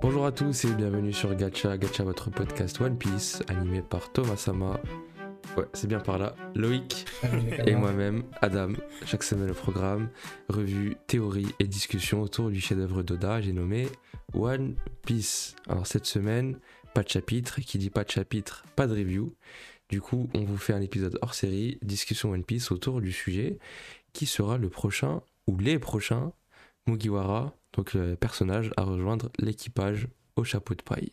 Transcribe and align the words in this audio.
Bonjour 0.00 0.26
à 0.26 0.30
tous 0.30 0.64
et 0.64 0.74
bienvenue 0.74 1.12
sur 1.12 1.34
Gacha, 1.34 1.76
Gacha 1.76 2.04
votre 2.04 2.30
podcast 2.30 2.80
One 2.80 2.96
Piece 2.96 3.42
animé 3.48 3.82
par 3.82 4.12
Thomas 4.12 4.36
Sama. 4.36 4.78
Ouais, 5.56 5.64
c'est 5.72 5.86
bien 5.86 6.00
par 6.00 6.18
là. 6.18 6.36
Loïc 6.54 7.06
et 7.66 7.74
moi-même, 7.74 8.24
Adam. 8.42 8.72
Chaque 9.06 9.22
semaine 9.22 9.46
le 9.46 9.54
programme, 9.54 10.10
revue, 10.50 10.96
théorie 11.06 11.48
et 11.58 11.64
discussion 11.66 12.20
autour 12.20 12.50
du 12.50 12.60
chef-d'œuvre 12.60 13.02
d'Oda, 13.02 13.40
j'ai 13.40 13.52
nommé 13.52 13.88
One 14.34 14.76
Piece. 15.06 15.56
Alors 15.66 15.86
cette 15.86 16.04
semaine, 16.04 16.58
pas 16.92 17.02
de 17.02 17.08
chapitre, 17.08 17.58
et 17.58 17.62
qui 17.62 17.78
dit 17.78 17.88
pas 17.88 18.04
de 18.04 18.10
chapitre, 18.10 18.64
pas 18.76 18.86
de 18.86 18.94
review. 18.94 19.34
Du 19.88 20.02
coup, 20.02 20.28
on 20.34 20.44
vous 20.44 20.58
fait 20.58 20.74
un 20.74 20.82
épisode 20.82 21.18
hors 21.22 21.32
série, 21.32 21.78
discussion 21.80 22.32
One 22.32 22.44
Piece 22.44 22.70
autour 22.70 23.00
du 23.00 23.12
sujet 23.12 23.58
qui 24.12 24.26
sera 24.26 24.58
le 24.58 24.68
prochain 24.68 25.22
ou 25.46 25.56
les 25.58 25.78
prochains 25.78 26.32
Mugiwara, 26.86 27.54
donc 27.72 27.94
le 27.94 28.14
personnage 28.14 28.72
à 28.76 28.82
rejoindre 28.82 29.30
l'équipage 29.38 30.08
au 30.36 30.44
chapeau 30.44 30.74
de 30.74 30.82
paille. 30.82 31.12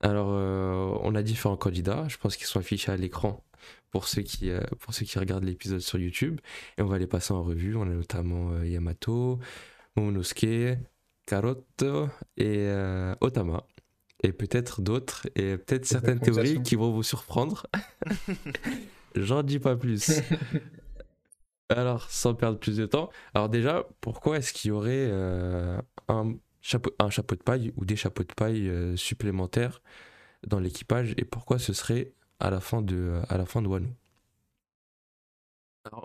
Alors, 0.00 0.28
euh, 0.30 0.96
on 1.02 1.14
a 1.14 1.22
différents 1.22 1.56
candidats, 1.56 2.06
je 2.08 2.18
pense 2.18 2.36
qu'ils 2.36 2.46
sont 2.46 2.60
affichés 2.60 2.92
à 2.92 2.96
l'écran 2.96 3.44
pour 3.90 4.06
ceux 4.06 4.22
qui, 4.22 4.50
euh, 4.50 4.60
pour 4.80 4.94
ceux 4.94 5.04
qui 5.04 5.18
regardent 5.18 5.44
l'épisode 5.44 5.80
sur 5.80 5.98
YouTube, 5.98 6.40
et 6.76 6.82
on 6.82 6.86
va 6.86 6.98
les 6.98 7.06
passer 7.06 7.32
en 7.32 7.42
revue. 7.42 7.74
On 7.74 7.82
a 7.82 7.86
notamment 7.86 8.52
euh, 8.52 8.66
Yamato, 8.66 9.40
Momonosuke, 9.96 10.78
Karoto 11.26 12.08
et 12.36 12.68
Otama. 13.20 13.64
Et 14.22 14.32
peut-être 14.32 14.80
d'autres, 14.80 15.28
et 15.36 15.56
peut-être 15.58 15.84
certaines 15.84 16.18
théories 16.18 16.62
qui 16.62 16.74
vont 16.74 16.90
vous 16.90 17.02
surprendre. 17.04 17.66
J'en 19.14 19.42
dis 19.42 19.58
pas 19.58 19.76
plus. 19.76 20.10
Alors, 21.68 22.10
sans 22.10 22.34
perdre 22.34 22.58
plus 22.58 22.78
de 22.78 22.86
temps, 22.86 23.10
alors 23.34 23.48
déjà, 23.48 23.86
pourquoi 24.00 24.38
est-ce 24.38 24.52
qu'il 24.52 24.70
y 24.70 24.72
aurait 24.72 25.10
un, 26.08 26.34
un 26.98 27.10
chapeau 27.10 27.34
de 27.34 27.42
paille 27.42 27.72
ou 27.76 27.84
des 27.84 27.96
chapeaux 27.96 28.24
de 28.24 28.32
paille 28.32 28.68
euh, 28.68 28.96
supplémentaires 28.96 29.82
dans 30.46 30.60
l'équipage 30.60 31.14
et 31.16 31.24
pourquoi 31.24 31.58
ce 31.58 31.72
serait 31.72 32.12
à 32.40 32.50
la 32.50 32.60
fin 32.60 32.82
de, 32.82 33.20
à 33.28 33.36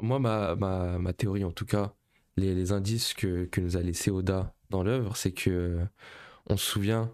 moi, 0.02 0.20
ma, 0.20 0.56
ma, 0.56 1.14
théorie, 1.14 1.44
en 1.44 1.52
tout 1.52 1.66
cas, 1.66 1.94
les, 2.38 2.72
indices 2.72 3.14
que, 3.14 3.50
nous 3.58 3.78
a 3.78 3.82
laissé 3.82 4.12
Oda 4.12 4.54
dans 4.70 4.84
l'œuvre, 4.84 5.16
c'est 5.18 5.32
que 5.32 5.50
euh, 5.50 5.86
on 6.48 6.58
se 6.58 6.66
souvient 6.66 7.14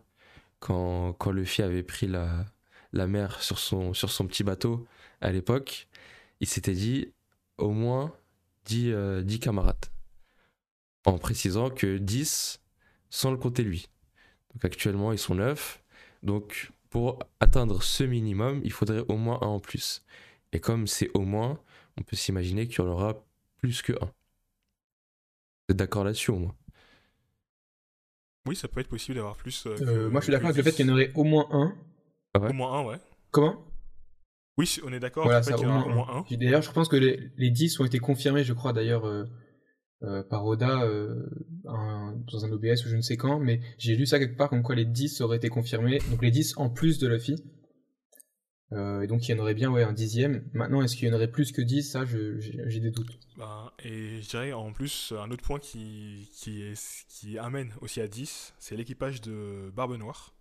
quand, 0.59 1.13
quand 1.13 1.31
Luffy 1.31 1.61
avait 1.61 1.83
pris 1.83 2.07
la, 2.07 2.45
la 2.93 3.07
mer 3.07 3.41
sur 3.41 3.59
son, 3.59 3.91
petit 4.27 4.43
bateau 4.43 4.87
à 5.21 5.31
l'époque, 5.31 5.87
il 6.39 6.47
s'était 6.47 6.73
dit 6.73 7.13
au 7.57 7.71
moins 7.71 8.13
10, 8.65 8.91
euh, 8.93 9.21
10 9.21 9.39
camarades. 9.39 9.85
En 11.05 11.17
précisant 11.17 11.69
que 11.69 11.97
10 11.97 12.61
sans 13.09 13.31
le 13.31 13.37
compter 13.37 13.63
lui. 13.63 13.87
Donc 14.53 14.65
actuellement, 14.65 15.11
ils 15.11 15.19
sont 15.19 15.35
9. 15.35 15.83
Donc 16.23 16.71
pour 16.89 17.19
atteindre 17.39 17.83
ce 17.83 18.03
minimum, 18.03 18.61
il 18.63 18.71
faudrait 18.71 19.03
au 19.07 19.17
moins 19.17 19.39
un 19.41 19.47
en 19.47 19.59
plus. 19.59 20.03
Et 20.53 20.59
comme 20.59 20.87
c'est 20.87 21.09
au 21.13 21.21
moins, 21.21 21.59
on 21.97 22.01
peut 22.03 22.15
s'imaginer 22.15 22.67
qu'il 22.67 22.79
y 22.79 22.81
en 22.81 22.87
aura 22.91 23.23
plus 23.57 23.81
que 23.81 23.93
un. 23.93 24.05
Vous 25.67 25.73
êtes 25.73 25.77
d'accord 25.77 26.03
là-dessus 26.03 26.31
au 26.31 26.39
moins? 26.39 26.55
Oui, 28.47 28.55
ça 28.55 28.67
peut 28.67 28.79
être 28.81 28.87
possible 28.87 29.15
d'avoir 29.17 29.35
plus. 29.35 29.65
euh, 29.67 29.75
Euh, 29.81 30.09
moi, 30.09 30.21
je 30.21 30.25
suis 30.25 30.31
d'accord 30.31 30.47
avec 30.49 30.57
le 30.57 30.63
fait 30.63 30.71
10. 30.71 30.75
qu'il 30.77 30.87
y 30.87 30.89
en 30.89 30.93
aurait 30.93 31.11
au 31.13 31.23
moins 31.23 31.47
un. 31.51 31.75
Ouais? 32.39 32.49
Au 32.49 32.53
moins 32.53 32.79
un, 32.79 32.85
ouais. 32.85 32.97
Comment? 33.31 33.63
Oui, 34.57 34.77
on 34.83 34.91
est 34.91 34.99
d'accord 34.99 35.25
Voilà, 35.25 35.43
ça, 35.43 35.55
au 35.57 35.63
moins, 35.63 36.07
un. 36.09 36.35
D'ailleurs, 36.35 36.61
je 36.63 36.71
pense 36.71 36.87
que 36.89 36.95
les, 36.95 37.31
les 37.37 37.51
10 37.51 37.79
ont 37.79 37.85
été 37.85 37.99
confirmés, 37.99 38.43
je 38.43 38.53
crois, 38.53 38.73
d'ailleurs, 38.73 39.05
euh, 39.05 39.25
euh, 40.03 40.23
par 40.23 40.45
Oda 40.45 40.83
euh, 40.83 41.25
un- 41.65 42.15
dans 42.31 42.45
un 42.45 42.51
OBS 42.51 42.85
ou 42.85 42.89
je 42.89 42.95
ne 42.95 43.01
sais 43.01 43.17
quand, 43.17 43.39
mais 43.39 43.59
j'ai 43.77 43.95
lu 43.95 44.05
ça 44.05 44.17
quelque 44.19 44.37
part 44.37 44.49
comme 44.49 44.63
quoi 44.63 44.75
les 44.75 44.85
10 44.85 45.21
auraient 45.21 45.37
été 45.37 45.49
confirmés. 45.49 45.99
Donc 46.09 46.21
les 46.21 46.31
10 46.31 46.53
en 46.57 46.69
plus 46.69 46.99
de 46.99 47.07
Luffy. 47.07 47.35
Euh, 48.71 49.01
et 49.01 49.07
donc 49.07 49.27
il 49.27 49.31
y 49.31 49.33
en 49.33 49.39
aurait 49.41 49.55
bien 49.55 49.71
ouais, 49.71 49.83
un 49.83 49.93
dixième. 49.93 50.47
Maintenant, 50.53 50.81
est-ce 50.83 50.95
qu'il 50.95 51.07
y 51.07 51.11
en 51.11 51.15
aurait 51.15 51.31
plus 51.31 51.51
que 51.51 51.61
10 51.61 51.83
Ça, 51.91 52.05
j'ai 52.05 52.39
j'ai 52.39 52.79
des 52.79 52.91
doutes. 52.91 53.17
Ben, 53.37 53.71
et 53.83 54.21
je 54.21 54.29
dirais 54.29 54.53
en 54.53 54.71
plus, 54.73 55.11
un 55.17 55.31
autre 55.31 55.43
point 55.43 55.59
qui, 55.59 56.29
qui, 56.33 56.61
est, 56.61 57.05
qui 57.09 57.39
amène 57.39 57.73
aussi 57.81 57.99
à 57.99 58.07
10, 58.07 58.53
c'est 58.59 58.75
l'équipage 58.77 59.21
de 59.21 59.71
Barbe 59.75 59.97
Noire. 59.97 60.35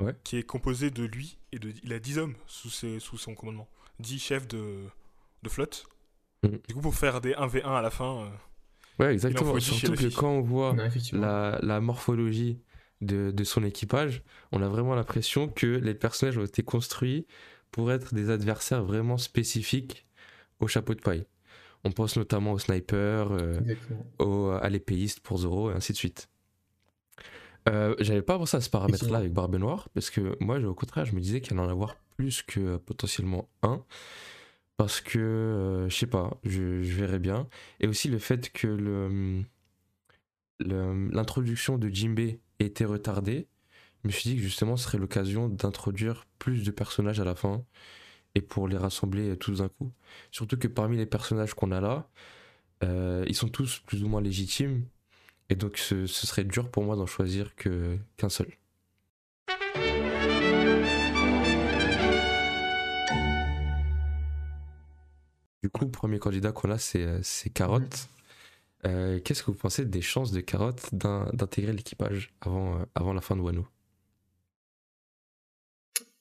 Ouais. 0.00 0.14
Qui 0.22 0.36
est 0.36 0.44
composé 0.44 0.90
de 0.92 1.02
lui 1.02 1.38
et 1.50 1.58
de. 1.58 1.72
Il 1.82 1.92
a 1.92 1.98
10 1.98 2.18
hommes 2.18 2.34
sous, 2.46 2.70
ses, 2.70 3.00
sous 3.00 3.18
son 3.18 3.34
commandement. 3.34 3.68
10 3.98 4.20
chefs 4.20 4.46
de, 4.46 4.84
de 5.42 5.48
flotte. 5.48 5.86
Mhm. 6.42 6.58
Du 6.68 6.74
coup, 6.74 6.80
pour 6.80 6.94
faire 6.94 7.20
des 7.20 7.32
1v1 7.34 7.74
à 7.74 7.82
la 7.82 7.90
fin. 7.90 8.22
euh, 8.24 8.28
Ouais, 9.04 9.12
exactement. 9.12 9.58
Surtout 9.60 9.92
que 9.94 10.14
quand 10.14 10.30
on 10.30 10.40
voit 10.40 10.72
Non, 10.74 10.88
la, 11.12 11.58
la 11.62 11.80
morphologie 11.80 12.60
de, 13.00 13.30
de 13.30 13.44
son 13.44 13.62
équipage, 13.64 14.22
on 14.50 14.60
a 14.60 14.68
vraiment 14.68 14.94
l'impression 14.96 15.48
que 15.48 15.66
les 15.66 15.94
personnages 15.94 16.36
ont 16.38 16.44
été 16.44 16.62
construits 16.64 17.26
pour 17.70 17.92
être 17.92 18.14
des 18.14 18.30
adversaires 18.30 18.82
vraiment 18.84 19.16
spécifiques 19.18 20.06
au 20.58 20.66
chapeau 20.66 20.94
de 20.94 21.00
paille. 21.00 21.26
On 21.84 21.92
pense 21.92 22.16
notamment 22.16 22.52
au 22.52 22.58
sniper, 22.58 23.30
euh, 23.30 23.60
Exactement. 23.60 24.04
au- 24.18 24.50
à 24.50 24.68
l'épéiste 24.68 25.20
pour 25.20 25.38
Zoro, 25.38 25.70
et 25.70 25.74
ainsi 25.74 25.92
de 25.92 25.96
suite. 25.98 26.28
Euh, 27.68 27.94
J'avais 28.00 28.22
pas 28.22 28.38
pensé 28.38 28.56
à 28.56 28.60
ce 28.60 28.70
paramètre-là 28.70 29.18
avec 29.18 29.32
Barbe 29.32 29.56
Noire, 29.56 29.88
parce 29.94 30.10
que 30.10 30.36
moi, 30.42 30.58
au 30.58 30.74
contraire, 30.74 31.04
je 31.04 31.14
me 31.14 31.20
disais 31.20 31.40
qu'il 31.40 31.56
y 31.56 31.60
en 31.60 31.68
avoir 31.68 31.96
plus 32.16 32.42
que 32.42 32.58
euh, 32.60 32.78
potentiellement 32.78 33.48
un, 33.62 33.84
parce 34.78 35.00
que, 35.00 35.18
euh, 35.18 35.88
je 35.90 35.96
sais 35.96 36.06
pas, 36.06 36.38
je, 36.44 36.62
verrais 36.62 37.18
bien. 37.18 37.48
Et 37.80 37.88
aussi 37.88 38.08
le 38.08 38.18
fait 38.18 38.50
que 38.52 39.44
l'introduction 40.60 41.78
de 41.78 41.88
Jinbei 41.88 42.40
était 42.60 42.84
retardée, 42.84 43.48
je 44.02 44.08
me 44.08 44.12
suis 44.12 44.30
dit 44.30 44.36
que 44.36 44.42
justement 44.42 44.76
ce 44.76 44.84
serait 44.84 44.98
l'occasion 44.98 45.48
d'introduire 45.48 46.26
plus 46.38 46.64
de 46.64 46.70
personnages 46.70 47.20
à 47.20 47.24
la 47.24 47.34
fin 47.34 47.64
et 48.36 48.40
pour 48.40 48.68
les 48.68 48.76
rassembler 48.76 49.30
euh, 49.30 49.36
tous 49.36 49.58
d'un 49.58 49.68
coup. 49.68 49.92
Surtout 50.30 50.56
que 50.56 50.68
parmi 50.68 50.96
les 50.96 51.06
personnages 51.06 51.54
qu'on 51.54 51.72
a 51.72 51.80
là, 51.80 52.08
euh, 52.84 53.24
ils 53.28 53.34
sont 53.34 53.48
tous 53.48 53.80
plus 53.86 54.04
ou 54.04 54.08
moins 54.08 54.22
légitimes 54.22 54.86
et 55.50 55.56
donc 55.56 55.78
ce, 55.78 56.06
serait 56.06 56.44
dur 56.44 56.70
pour 56.70 56.84
moi 56.84 56.96
d'en 56.96 57.06
choisir 57.06 57.54
qu'un 57.56 58.28
seul. 58.28 58.48
Du 65.62 65.70
coup, 65.70 65.86
premier 65.88 66.18
candidat 66.18 66.52
qu'on 66.52 66.70
a, 66.70 66.78
c'est 66.78 67.02
euh, 67.04 67.20
Carotte. 67.54 68.08
Euh, 68.86 69.20
Qu'est-ce 69.20 69.42
que 69.42 69.50
vous 69.50 69.56
pensez 69.58 69.84
des 69.86 70.02
chances 70.02 70.32
de 70.32 70.40
Carotte 70.40 70.94
d'in- 70.94 71.30
d'intégrer 71.34 71.72
l'équipage 71.72 72.34
avant, 72.40 72.80
euh, 72.80 72.84
avant 72.94 73.12
la 73.14 73.20
fin 73.20 73.36
de 73.36 73.42
Wano? 73.42 73.66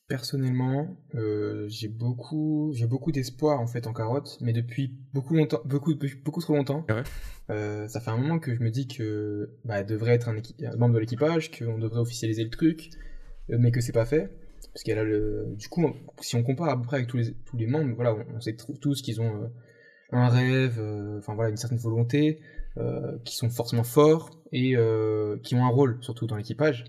Personnellement, 0.08 0.96
euh, 1.16 1.66
j'ai 1.68 1.90
beaucoup, 1.90 2.72
j'ai 2.74 2.88
beaucoup 2.88 3.12
d'espoir 3.12 3.60
en 3.60 3.68
fait 3.68 3.88
en 3.88 3.94
carotte, 3.94 4.38
mais 4.40 4.54
depuis 4.54 4.94
beaucoup 5.14 5.34
longtemps, 5.36 5.60
beaucoup, 5.66 5.94
beaucoup 6.24 6.40
trop 6.42 6.56
longtemps. 6.56 6.86
Ah 6.88 6.96
ouais? 6.96 7.04
Euh, 7.50 7.88
ça 7.90 8.00
fait 8.02 8.12
un 8.12 8.18
moment 8.18 8.40
que 8.40 8.56
je 8.56 8.62
me 8.62 8.72
dis 8.72 8.88
que 8.88 9.50
bah, 9.66 9.80
elle 9.80 9.86
devrait 9.86 10.14
être 10.14 10.30
un, 10.30 10.36
membre 10.78 10.96
de 10.96 11.00
l'équipage, 11.00 11.52
qu'on 11.52 11.78
devrait 11.78 12.00
officialiser 12.00 12.44
le 12.46 12.50
truc, 12.50 12.92
mais 13.50 13.72
que 13.72 13.82
c'est 13.82 13.94
pas 13.94 14.06
fait. 14.06 14.32
Parce 14.74 14.84
qu'elle 14.84 15.00
a 15.00 15.04
le, 15.04 15.46
du 15.58 15.68
coup, 15.70 15.92
si 16.22 16.36
on 16.36 16.44
compare 16.44 16.70
à 16.70 16.78
peu 16.78 16.84
près 16.84 16.98
avec 16.98 17.08
tous 17.08 17.18
les, 17.18 17.34
tous 17.46 17.58
les 17.58 17.66
membres, 17.68 17.96
voilà, 17.96 18.14
on, 18.14 18.36
on 18.36 18.42
sait 18.42 18.56
tous 18.56 19.02
qu'ils 19.02 19.22
ont 19.22 19.44
euh, 19.44 19.48
un 20.12 20.30
rêve, 20.30 20.78
euh, 20.80 21.18
enfin 21.20 21.34
voilà, 21.36 21.50
une 21.50 21.58
certaine 21.58 21.80
volonté, 21.80 22.40
euh, 22.78 23.18
qui 23.26 23.36
sont 23.36 23.50
forcément 23.50 23.84
forts 23.84 24.30
et 24.52 24.76
qui 25.44 25.56
ont 25.56 25.66
un 25.66 25.70
rôle 25.70 25.98
surtout 26.02 26.28
dans 26.28 26.36
l'équipage. 26.36 26.86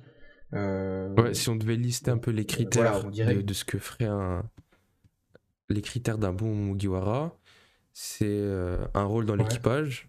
Ouais, 0.53 1.35
si 1.35 1.49
on 1.49 1.56
devait 1.56 1.76
lister 1.76 2.11
un 2.11 2.19
peu 2.19 2.31
les 2.31 2.44
critères 2.47 2.93
voilà, 2.93 3.06
on 3.06 3.11
dirait- 3.11 3.35
de, 3.35 3.41
de 3.43 3.53
ce 3.55 3.64
que 3.64 3.79
ferait 3.79 4.05
un. 4.06 4.49
Les 5.70 5.82
critères 5.82 6.17
d'un 6.19 6.32
bon 6.32 6.55
Mugiwara, 6.55 7.38
c'est 7.93 8.43
un 8.94 9.05
rôle 9.05 9.26
dans 9.26 9.35
Ouais. 9.37 9.43
l'équipage, 9.43 10.08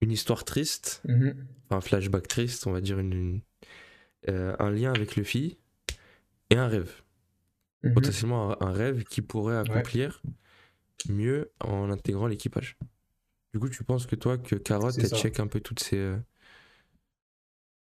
une 0.00 0.10
histoire 0.10 0.44
triste, 0.44 1.02
mhm. 1.06 1.34
un 1.70 1.80
flashback 1.80 2.26
triste, 2.28 2.66
on 2.66 2.72
va 2.72 2.80
dire, 2.80 2.98
une, 2.98 3.12
une- 3.12 3.40
euh, 4.28 4.56
un 4.58 4.70
lien 4.70 4.92
avec 4.92 5.16
Luffy, 5.16 5.58
et 6.50 6.56
un 6.56 6.68
rêve. 6.68 7.02
Mhm. 7.82 7.94
Potentiellement 7.94 8.62
un, 8.62 8.72
rêve 8.72 9.04
qui 9.04 9.22
pourrait 9.22 9.58
accomplir 9.58 10.22
mieux 11.08 11.52
en 11.60 11.90
intégrant 11.90 12.26
l'équipage. 12.26 12.78
Du 13.52 13.60
coup, 13.60 13.68
tu 13.68 13.84
penses 13.84 14.06
que 14.06 14.16
toi, 14.16 14.38
que 14.38 14.56
Carotte, 14.56 14.96
elle 14.98 15.08
ça. 15.08 15.16
check 15.16 15.38
un 15.38 15.46
peu 15.46 15.60
toutes 15.60 15.80
ces, 15.80 15.98
euh, 15.98 16.16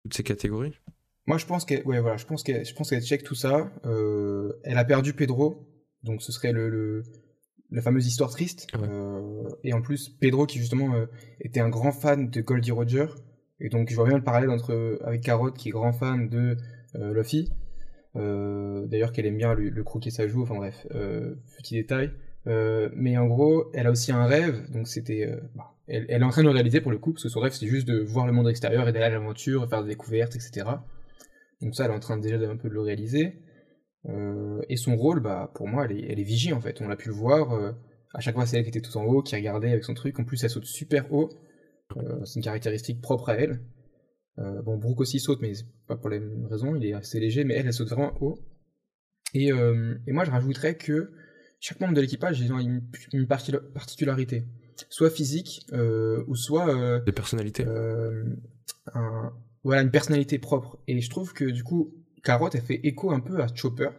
toutes 0.02 0.14
ces 0.14 0.22
catégories? 0.22 0.78
Moi, 1.26 1.38
je 1.38 1.46
pense 1.46 1.64
qu'elle, 1.64 1.84
ouais, 1.86 2.00
voilà, 2.00 2.16
je 2.16 2.24
pense 2.24 2.42
qu'elle, 2.42 2.64
qu'elle 2.64 3.02
check 3.02 3.22
tout 3.22 3.34
ça. 3.34 3.70
Euh, 3.84 4.52
elle 4.64 4.78
a 4.78 4.84
perdu 4.84 5.12
Pedro, 5.12 5.68
donc 6.02 6.22
ce 6.22 6.32
serait 6.32 6.52
le, 6.52 6.68
le, 6.70 7.02
la 7.70 7.82
fameuse 7.82 8.06
histoire 8.06 8.30
triste. 8.30 8.66
Ouais. 8.74 8.88
Euh, 8.88 9.48
et 9.64 9.72
en 9.72 9.82
plus, 9.82 10.08
Pedro, 10.08 10.46
qui 10.46 10.58
justement 10.58 10.94
euh, 10.94 11.06
était 11.40 11.60
un 11.60 11.68
grand 11.68 11.92
fan 11.92 12.30
de 12.30 12.40
Goldie 12.40 12.72
Roger. 12.72 13.06
Et 13.60 13.68
donc, 13.68 13.90
je 13.90 13.94
vois 13.94 14.06
bien 14.06 14.16
le 14.16 14.24
parallèle 14.24 14.50
entre, 14.50 14.98
avec 15.04 15.22
Carotte, 15.22 15.56
qui 15.56 15.68
est 15.68 15.72
grand 15.72 15.92
fan 15.92 16.28
de 16.28 16.56
euh, 16.96 17.12
Luffy. 17.12 17.52
Euh, 18.16 18.86
D'ailleurs, 18.86 19.12
qu'elle 19.12 19.26
aime 19.26 19.36
bien 19.36 19.54
le, 19.54 19.68
le 19.68 19.84
croquer 19.84 20.10
sa 20.10 20.26
joue. 20.26 20.42
Enfin 20.42 20.56
bref, 20.56 20.86
euh, 20.94 21.36
petit 21.58 21.74
détail. 21.74 22.12
Euh, 22.46 22.88
mais 22.94 23.16
en 23.18 23.26
gros, 23.26 23.70
elle 23.74 23.86
a 23.86 23.90
aussi 23.90 24.12
un 24.12 24.26
rêve. 24.26 24.70
Donc, 24.70 24.88
c'était. 24.88 25.28
bah, 25.54 25.74
elle, 25.86 26.06
est 26.08 26.22
en 26.22 26.30
train 26.30 26.42
de 26.42 26.48
le 26.48 26.52
réaliser 26.54 26.80
pour 26.80 26.92
le 26.92 26.98
coup, 26.98 27.12
parce 27.12 27.24
que 27.24 27.28
son 27.28 27.40
rêve, 27.40 27.52
c'est 27.52 27.66
juste 27.66 27.86
de 27.86 28.00
voir 28.00 28.26
le 28.26 28.32
monde 28.32 28.48
extérieur 28.48 28.88
et 28.88 28.92
d'aller 28.92 29.06
à 29.06 29.10
l'aventure, 29.10 29.68
faire 29.68 29.82
des 29.82 29.90
découvertes, 29.90 30.36
etc. 30.36 30.66
Donc, 31.60 31.74
ça, 31.74 31.84
elle 31.84 31.90
est 31.90 31.94
en 31.94 32.00
train 32.00 32.16
déjà 32.16 32.38
d'un 32.38 32.56
peu 32.56 32.68
de 32.68 32.74
le 32.74 32.80
réaliser. 32.80 33.42
Et 34.68 34.76
son 34.76 34.96
rôle, 34.96 35.20
bah, 35.20 35.52
pour 35.54 35.68
moi, 35.68 35.84
elle 35.84 35.92
est, 35.92 36.06
elle 36.10 36.20
est 36.20 36.24
vigie 36.24 36.52
en 36.54 36.60
fait. 36.60 36.80
On 36.80 36.88
l'a 36.88 36.96
pu 36.96 37.08
le 37.08 37.14
voir. 37.14 37.74
à 38.14 38.20
chaque 38.20 38.34
fois, 38.34 38.46
c'est 38.46 38.56
elle 38.56 38.62
qui 38.62 38.70
était 38.70 38.80
tout 38.80 38.96
en 38.96 39.04
haut, 39.04 39.22
qui 39.22 39.36
regardait 39.36 39.68
avec 39.70 39.84
son 39.84 39.94
truc. 39.94 40.18
En 40.18 40.24
plus, 40.24 40.42
elle 40.42 40.50
saute 40.50 40.64
super 40.64 41.12
haut. 41.12 41.28
C'est 42.24 42.36
une 42.36 42.42
caractéristique 42.44 43.02
propre 43.02 43.28
à 43.28 43.34
elle. 43.34 43.60
Euh, 44.40 44.62
bon, 44.62 44.76
Brooke 44.78 45.00
aussi 45.00 45.20
saute, 45.20 45.40
mais 45.42 45.52
pas 45.86 45.96
pour 45.96 46.08
les 46.08 46.18
mêmes 46.20 46.46
raisons. 46.46 46.74
Il 46.74 46.84
est 46.86 46.92
assez 46.94 47.20
léger, 47.20 47.44
mais 47.44 47.54
elle, 47.54 47.66
elle 47.66 47.72
saute 47.72 47.88
vraiment 47.90 48.14
haut. 48.22 48.38
Et, 49.34 49.52
euh, 49.52 49.94
et 50.06 50.12
moi, 50.12 50.24
je 50.24 50.30
rajouterais 50.30 50.76
que 50.76 51.10
chaque 51.60 51.78
membre 51.80 51.94
de 51.94 52.00
l'équipage, 52.00 52.40
ont 52.50 52.58
une, 52.58 52.82
une 53.12 53.26
parti- 53.26 53.52
particularité, 53.74 54.44
soit 54.88 55.10
physique, 55.10 55.66
euh, 55.72 56.24
ou 56.26 56.34
soit 56.36 57.00
De 57.00 57.10
personnalité. 57.10 57.64
euh, 57.66 58.24
un- 58.94 59.32
voilà, 59.62 59.82
une 59.82 59.90
personnalité 59.90 60.38
propre. 60.38 60.78
Et 60.88 61.00
je 61.02 61.10
trouve 61.10 61.34
que 61.34 61.44
du 61.44 61.62
coup, 61.62 61.94
Carotte, 62.24 62.54
elle 62.54 62.62
fait 62.62 62.80
écho 62.82 63.10
un 63.10 63.20
peu 63.20 63.40
à 63.42 63.54
Chopper 63.54 63.90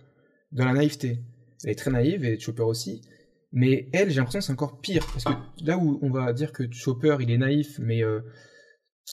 dans 0.51 0.65
la 0.65 0.73
naïveté. 0.73 1.19
Elle 1.63 1.69
est 1.69 1.75
très 1.75 1.91
naïve 1.91 2.25
et 2.25 2.39
Chopper 2.39 2.63
aussi. 2.63 3.01
Mais 3.51 3.89
elle, 3.93 4.09
j'ai 4.09 4.15
l'impression 4.17 4.39
que 4.39 4.45
c'est 4.45 4.51
encore 4.53 4.81
pire. 4.81 5.05
Parce 5.13 5.25
que 5.25 5.63
là 5.65 5.77
où 5.77 5.99
on 6.01 6.09
va 6.09 6.33
dire 6.33 6.51
que 6.51 6.63
Chopper, 6.71 7.17
il 7.19 7.29
est 7.29 7.37
naïf, 7.37 7.77
mais, 7.79 8.03
euh, 8.03 8.21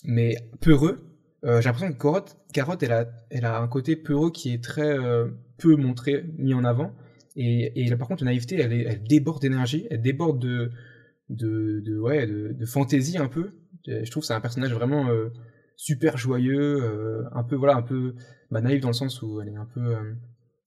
mais 0.04 0.36
peureux, 0.60 1.04
euh, 1.44 1.60
j'ai 1.60 1.68
l'impression 1.68 1.92
que 1.92 1.98
Carotte, 1.98 2.36
Carotte 2.52 2.82
elle, 2.82 2.92
a, 2.92 3.06
elle 3.30 3.44
a 3.44 3.60
un 3.60 3.68
côté 3.68 3.96
peureux 3.96 4.30
qui 4.30 4.52
est 4.52 4.62
très 4.62 4.98
euh, 4.98 5.28
peu 5.58 5.76
montré, 5.76 6.24
mis 6.36 6.54
en 6.54 6.64
avant. 6.64 6.94
Et, 7.36 7.84
et 7.84 7.88
là, 7.88 7.96
par 7.96 8.08
contre, 8.08 8.24
la 8.24 8.30
naïveté, 8.30 8.60
elle, 8.60 8.72
elle 8.72 9.02
déborde 9.04 9.40
d'énergie, 9.40 9.86
elle 9.90 10.02
déborde 10.02 10.40
de, 10.40 10.72
de, 11.28 11.98
ouais, 12.00 12.26
de, 12.26 12.66
fantaisie 12.66 13.18
un 13.18 13.28
peu. 13.28 13.52
Je 13.86 14.10
trouve 14.10 14.22
que 14.22 14.26
c'est 14.26 14.34
un 14.34 14.40
personnage 14.40 14.72
vraiment 14.72 15.08
euh, 15.08 15.28
super 15.76 16.16
joyeux, 16.16 17.24
un 17.32 17.44
peu 17.44 17.54
voilà, 17.54 17.76
un 17.76 17.82
peu 17.82 18.14
bah, 18.50 18.60
naïf 18.60 18.80
dans 18.80 18.88
le 18.88 18.94
sens 18.94 19.22
où 19.22 19.40
elle 19.40 19.48
est 19.48 19.56
un 19.56 19.66
peu, 19.66 19.94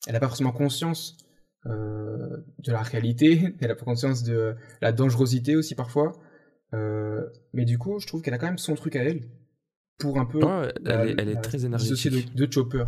elle 0.08 0.16
a 0.16 0.20
pas 0.20 0.28
forcément 0.28 0.54
conscience 0.54 1.18
de 1.66 2.72
la 2.72 2.82
réalité, 2.82 3.54
elle 3.60 3.72
a 3.72 3.76
pas 3.76 3.84
conscience 3.84 4.24
de 4.24 4.56
la 4.82 4.94
dangerosité 4.94 5.58
aussi 5.58 5.76
parfois. 5.76 6.14
Mais 6.72 7.66
du 7.66 7.78
coup, 7.78 8.00
je 8.00 8.08
trouve 8.08 8.22
qu'elle 8.22 8.34
a 8.34 8.38
quand 8.38 8.48
même 8.48 8.58
son 8.58 8.76
truc 8.76 8.96
à 8.96 9.04
elle 9.04 9.24
pour 9.98 10.20
un 10.20 10.26
peu 10.26 10.40
elle, 10.64 10.74
la- 10.84 11.06
est, 11.06 11.16
elle 11.18 11.30
est 11.30 11.34
la 11.36 11.42
très 11.42 11.66
énergétique. 11.66 12.34
de, 12.36 12.46
de 12.46 12.52
Chopper. 12.52 12.86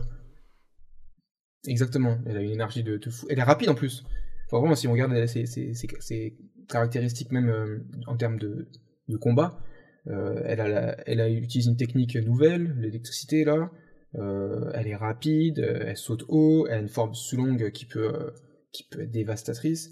Exactement, 1.68 2.18
elle 2.26 2.38
a 2.38 2.42
une 2.42 2.52
énergie 2.52 2.84
de, 2.84 2.98
de 2.98 3.10
fou. 3.10 3.26
Elle 3.30 3.40
est 3.40 3.44
rapide 3.44 3.70
en 3.70 3.76
plus. 3.76 4.04
Enfin, 4.48 4.60
vraiment, 4.60 4.76
si 4.76 4.88
on 4.88 4.92
regarde 4.92 5.14
ses, 5.28 5.46
ses- 5.46 5.74
ses- 5.74 5.88
ses 6.00 6.38
caractéristiques, 6.68 7.32
même 7.32 7.50
euh, 7.50 7.80
en 8.08 8.18
termes 8.18 8.38
de, 8.38 8.68
de 9.08 9.18
combat, 9.18 9.60
euh, 10.08 10.42
elle, 10.46 10.60
a 10.60 10.68
la- 10.68 11.10
elle 11.10 11.22
a 11.22 11.30
utilisé 11.30 11.70
une 11.70 11.78
technique 11.78 12.16
nouvelle, 12.18 12.76
l'électricité 12.80 13.46
là. 13.46 13.72
Euh, 14.16 14.70
elle 14.76 14.88
est 14.88 14.96
rapide, 14.96 15.60
elle 15.60 15.98
saute 15.98 16.26
haut, 16.28 16.68
elle 16.68 16.74
a 16.78 16.80
une 16.82 16.90
forme 16.90 17.16
sous 17.16 17.38
longue 17.38 17.72
qui 17.72 17.86
peut, 17.86 18.34
qui 18.72 18.84
peut 18.90 19.02
être 19.02 19.12
dévastatrice. 19.12 19.92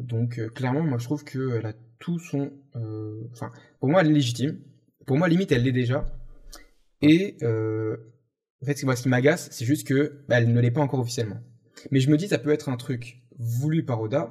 Donc 0.00 0.38
clairement, 0.52 0.82
moi 0.82 0.98
je 0.98 1.04
trouve 1.04 1.24
qu'elle 1.24 1.64
a 1.64 1.72
tout 1.98 2.18
son... 2.18 2.52
Enfin, 3.32 3.50
pour 3.80 3.88
moi 3.88 4.02
elle 4.02 4.10
est 4.10 4.12
légitime. 4.12 4.60
Pour 5.06 5.16
moi 5.16 5.28
limite 5.28 5.50
elle 5.50 5.62
l'est 5.64 5.72
déjà. 5.72 6.04
Et 7.02 7.36
euh, 7.42 7.96
en 8.62 8.66
fait, 8.66 8.82
moi, 8.84 8.96
ce 8.96 9.02
qui 9.02 9.08
m'agace, 9.08 9.48
c'est 9.50 9.64
juste 9.64 9.86
que 9.86 10.24
bah, 10.28 10.38
elle 10.38 10.52
ne 10.52 10.60
l'est 10.60 10.70
pas 10.70 10.80
encore 10.80 11.00
officiellement. 11.00 11.40
Mais 11.90 12.00
je 12.00 12.10
me 12.10 12.16
dis, 12.16 12.28
ça 12.28 12.38
peut 12.38 12.52
être 12.52 12.68
un 12.68 12.76
truc 12.76 13.22
voulu 13.38 13.84
par 13.84 14.00
Oda 14.00 14.30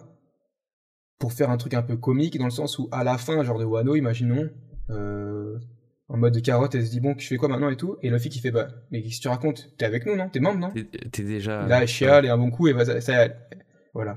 pour 1.20 1.34
faire 1.34 1.50
un 1.52 1.58
truc 1.58 1.74
un 1.74 1.84
peu 1.84 1.98
comique, 1.98 2.38
dans 2.38 2.46
le 2.46 2.52
sens 2.52 2.80
où 2.80 2.88
à 2.92 3.04
la 3.04 3.18
fin, 3.18 3.44
genre 3.44 3.60
de 3.60 3.66
Wano, 3.66 3.96
imaginons, 3.96 4.50
euh, 4.90 5.60
en 6.08 6.18
mode 6.18 6.34
de 6.34 6.40
carotte, 6.40 6.74
elle 6.76 6.86
se 6.86 6.92
dit 6.92 7.00
bon, 7.00 7.14
je 7.18 7.28
fais 7.28 7.38
quoi 7.38 7.48
maintenant 7.50 7.70
et 7.70 7.78
tout, 7.78 7.98
et 8.02 8.10
Luffy 8.10 8.30
qui 8.30 8.40
fait 8.40 8.52
bah, 8.52 8.70
mais 8.90 9.02
qu'est-ce 9.02 9.18
que 9.18 9.22
tu 9.24 9.28
racontes? 9.28 9.70
T'es 9.78 9.86
avec 9.86 10.06
nous, 10.06 10.16
non? 10.16 10.30
T'es 10.30 10.40
membre, 10.40 10.60
non? 10.60 10.72
T'es 11.12 11.24
déjà. 11.24 11.68
Là, 11.68 11.82
elle 11.82 11.88
chiale 11.88 12.26
et 12.26 12.30
un 12.30 12.38
bon 12.38 12.50
coup, 12.50 12.68
et 12.68 12.74
bah, 12.74 12.86
ça, 12.86 13.00
ça- 13.02 13.28
voilà. 13.94 14.16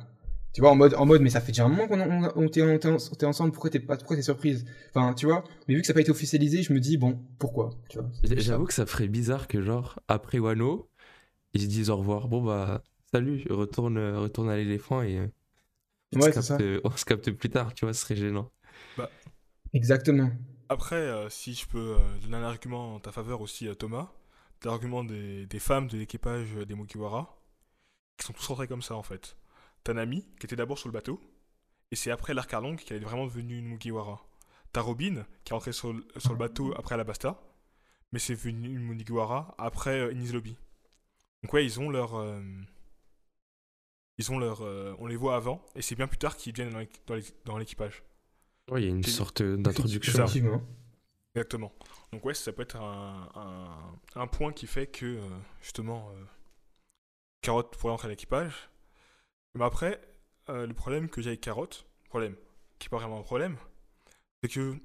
Tu 0.55 0.61
vois, 0.63 0.71
en 0.71 0.77
mode, 0.77 0.95
en 0.95 1.05
mode, 1.05 1.21
mais 1.21 1.31
ça 1.31 1.41
fait 1.43 1.53
déjà 1.53 1.65
un 1.65 1.69
moment 1.69 1.89
qu'on 1.89 2.01
on, 2.45 2.49
t'es 2.49 3.27
ensemble, 3.27 3.53
pourquoi 3.53 3.71
t'es 3.71 3.81
pas, 3.81 3.97
pourquoi 3.97 4.17
t'es 4.17 4.23
surprise? 4.23 4.65
Enfin, 4.91 5.13
tu 5.15 5.27
vois, 5.27 5.45
mais 5.69 5.75
vu 5.75 5.81
que 5.83 5.87
ça 5.87 5.93
n'a 5.93 5.97
pas 5.97 6.01
été 6.03 6.13
officialisé, 6.13 6.63
je 6.63 6.73
me 6.73 6.81
dis, 6.81 6.97
bon, 6.97 7.21
pourquoi? 7.39 7.71
Tu 7.89 7.99
vois. 7.99 8.09
J'avoue 8.23 8.65
que 8.67 8.73
ça 8.75 8.87
ferait 8.87 9.09
bizarre 9.09 9.49
que, 9.49 9.61
genre, 9.63 10.01
après 10.09 10.39
Wano, 10.39 10.89
ils 11.55 11.63
se 11.63 11.67
disent 11.69 11.91
au 11.91 11.97
revoir. 11.99 12.29
Bon, 12.29 12.43
bah, 12.43 12.83
salut, 13.13 13.45
retourne, 13.51 13.99
retourne 14.17 14.51
à 14.51 14.57
l'éléphant 14.57 15.03
et 15.03 15.19
euh, 15.19 15.29
on, 16.17 16.21
Ouais, 16.21 16.23
se 16.23 16.31
c'est 16.33 16.43
ça. 16.43 16.59
capte, 16.59 16.83
on 16.85 16.91
se 16.97 17.05
capte 17.07 17.31
plus 17.33 17.51
tard, 17.51 17.75
tu 17.75 17.87
vois, 17.87 17.95
ce 17.95 18.03
serait 18.03 18.17
gênant. 18.17 18.53
Exactement. 19.73 20.31
Après, 20.69 20.97
euh, 20.97 21.29
si 21.29 21.55
je 21.55 21.67
peux 21.67 21.97
euh, 21.99 22.19
donner 22.23 22.37
un 22.37 22.43
argument 22.45 22.95
en 22.95 23.01
ta 23.01 23.13
faveur 23.13 23.41
aussi, 23.41 23.69
euh, 23.69 23.75
Thomas, 23.75 24.13
l'argument 24.65 25.05
des, 25.05 25.47
des 25.47 25.59
femmes 25.59 25.89
de 25.89 25.99
l'équipage 25.99 26.49
euh, 26.57 26.65
des 26.67 26.75
Mugiwara, 26.75 27.37
qui 28.19 28.27
sont 28.27 28.33
tous 28.33 28.47
rentrés 28.49 28.69
comme 28.69 28.83
ça 28.83 28.97
en 28.97 29.03
fait. 29.05 29.37
T'as 29.85 29.93
Nami, 29.95 30.27
qui 30.41 30.47
était 30.47 30.57
d'abord 30.57 30.79
sur 30.79 30.89
le 30.89 30.93
bateau, 30.93 31.21
et 31.91 31.97
c'est 31.97 32.11
après 32.11 32.35
l'arc 32.35 32.53
Arlong 32.53 32.77
qu'elle 32.77 32.97
est 32.97 33.05
vraiment 33.05 33.27
devenue 33.27 33.59
une 33.59 33.67
Mugiwara. 33.67 34.27
T'as 34.73 34.81
Robin, 34.81 35.27
qui 35.45 35.53
est 35.53 35.55
rentrée 35.55 35.73
sur, 35.73 35.93
le- 35.93 36.07
sur 36.17 36.33
le 36.33 36.39
bateau 36.39 36.75
après 36.77 36.95
Alabasta, 36.95 37.41
mais 38.13 38.19
c'est 38.19 38.35
devenu 38.35 38.69
une 38.75 38.83
Mugiwara 38.83 39.55
après 39.59 40.01
euh, 40.01 40.33
Lobby. 40.33 40.57
Donc 41.43 41.53
ouais, 41.53 41.65
ils 41.65 41.79
ont 41.81 41.91
leur... 41.91 42.15
euh, 42.15 42.41
ils 44.19 44.33
ont 44.33 44.39
leur... 44.39 44.63
euh, 44.63 44.95
on 44.99 45.07
les 45.07 45.17
voit 45.17 45.37
avant, 45.37 45.65
et 45.75 45.83
c'est 45.83 45.95
bien 45.97 46.07
plus 46.09 46.19
tard 46.19 46.37
qu'ils 46.37 46.55
viennent 46.55 46.71
dans 46.71 46.79
l'équ- 46.81 47.01
dans 47.07 47.15
l'équ- 47.17 47.35
dans 47.45 47.59
l'équipage. 47.59 48.03
Ouais, 48.71 48.83
il 48.83 48.85
y 48.87 48.89
a 48.89 48.91
une 48.91 49.03
sorte 49.05 49.43
d'introduction. 49.43 50.13
Exactement. 51.35 51.73
Donc 52.13 52.25
ouais, 52.25 52.33
ça 52.33 52.53
peut 52.53 52.63
être 52.63 52.77
un, 52.77 53.29
un, 53.35 54.21
un 54.21 54.27
point 54.29 54.53
qui 54.53 54.67
fait 54.67 54.87
que, 54.87 55.05
euh, 55.05 55.29
justement, 55.61 56.09
euh, 56.11 56.25
Carotte 57.43 57.77
pourrait 57.77 57.93
entrer 57.93 58.07
à 58.07 58.11
l'équipage. 58.11 58.71
Mais 59.55 59.65
après, 59.65 60.01
euh, 60.49 60.67
le 60.67 60.75
problème 60.75 61.09
que 61.09 61.23
j'ai 61.23 61.31
avec 61.31 61.41
Carotte, 61.41 61.87
problème, 62.09 62.37
qui 62.79 62.87
n'est 62.87 62.91
pas 62.91 62.99
vraiment 62.99 63.21
un 63.21 63.23
problème, 63.23 63.57
c'est 64.43 64.51
que 64.51 64.77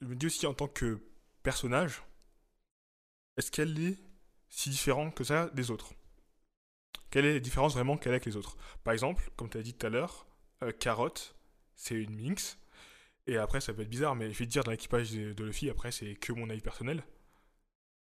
je 0.00 0.06
me 0.06 0.14
dis 0.14 0.26
aussi 0.26 0.46
en 0.46 0.54
tant 0.54 0.68
que 0.68 1.00
personnage, 1.42 2.02
est-ce 3.36 3.50
qu'elle 3.50 3.78
est 3.78 3.98
si 4.48 4.70
différente 4.70 5.14
que 5.14 5.24
ça 5.24 5.48
des 5.50 5.70
autres? 5.70 5.92
Quelle 7.10 7.24
est 7.24 7.34
la 7.34 7.40
différence 7.40 7.74
vraiment 7.74 7.96
qu'elle 7.96 8.12
a 8.12 8.16
avec 8.16 8.26
les 8.26 8.36
autres? 8.36 8.56
Par 8.84 8.92
exemple, 8.92 9.30
comme 9.36 9.48
tu 9.48 9.58
as 9.58 9.62
dit 9.62 9.74
tout 9.74 9.86
à 9.86 9.90
l'heure, 9.90 10.26
euh, 10.62 10.72
Carotte, 10.72 11.34
c'est 11.74 11.94
une 11.94 12.14
minx, 12.16 12.58
et 13.26 13.36
après, 13.38 13.60
ça 13.60 13.72
peut 13.74 13.82
être 13.82 13.88
bizarre, 13.90 14.14
mais 14.14 14.32
je 14.32 14.38
vais 14.38 14.46
te 14.46 14.50
dire, 14.50 14.64
dans 14.64 14.70
l'équipage 14.70 15.10
de, 15.12 15.44
Luffy, 15.44 15.68
après, 15.70 15.90
c'est 15.92 16.14
que 16.14 16.32
mon 16.32 16.48
avis 16.50 16.60
personnel. 16.60 17.04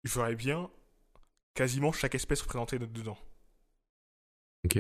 Il 0.03 0.09
ferait 0.09 0.35
bien 0.35 0.69
quasiment 1.53 1.91
chaque 1.91 2.15
espèce 2.15 2.41
représentée 2.41 2.79
de- 2.79 2.85
dedans. 2.85 3.17
Ok. 4.65 4.77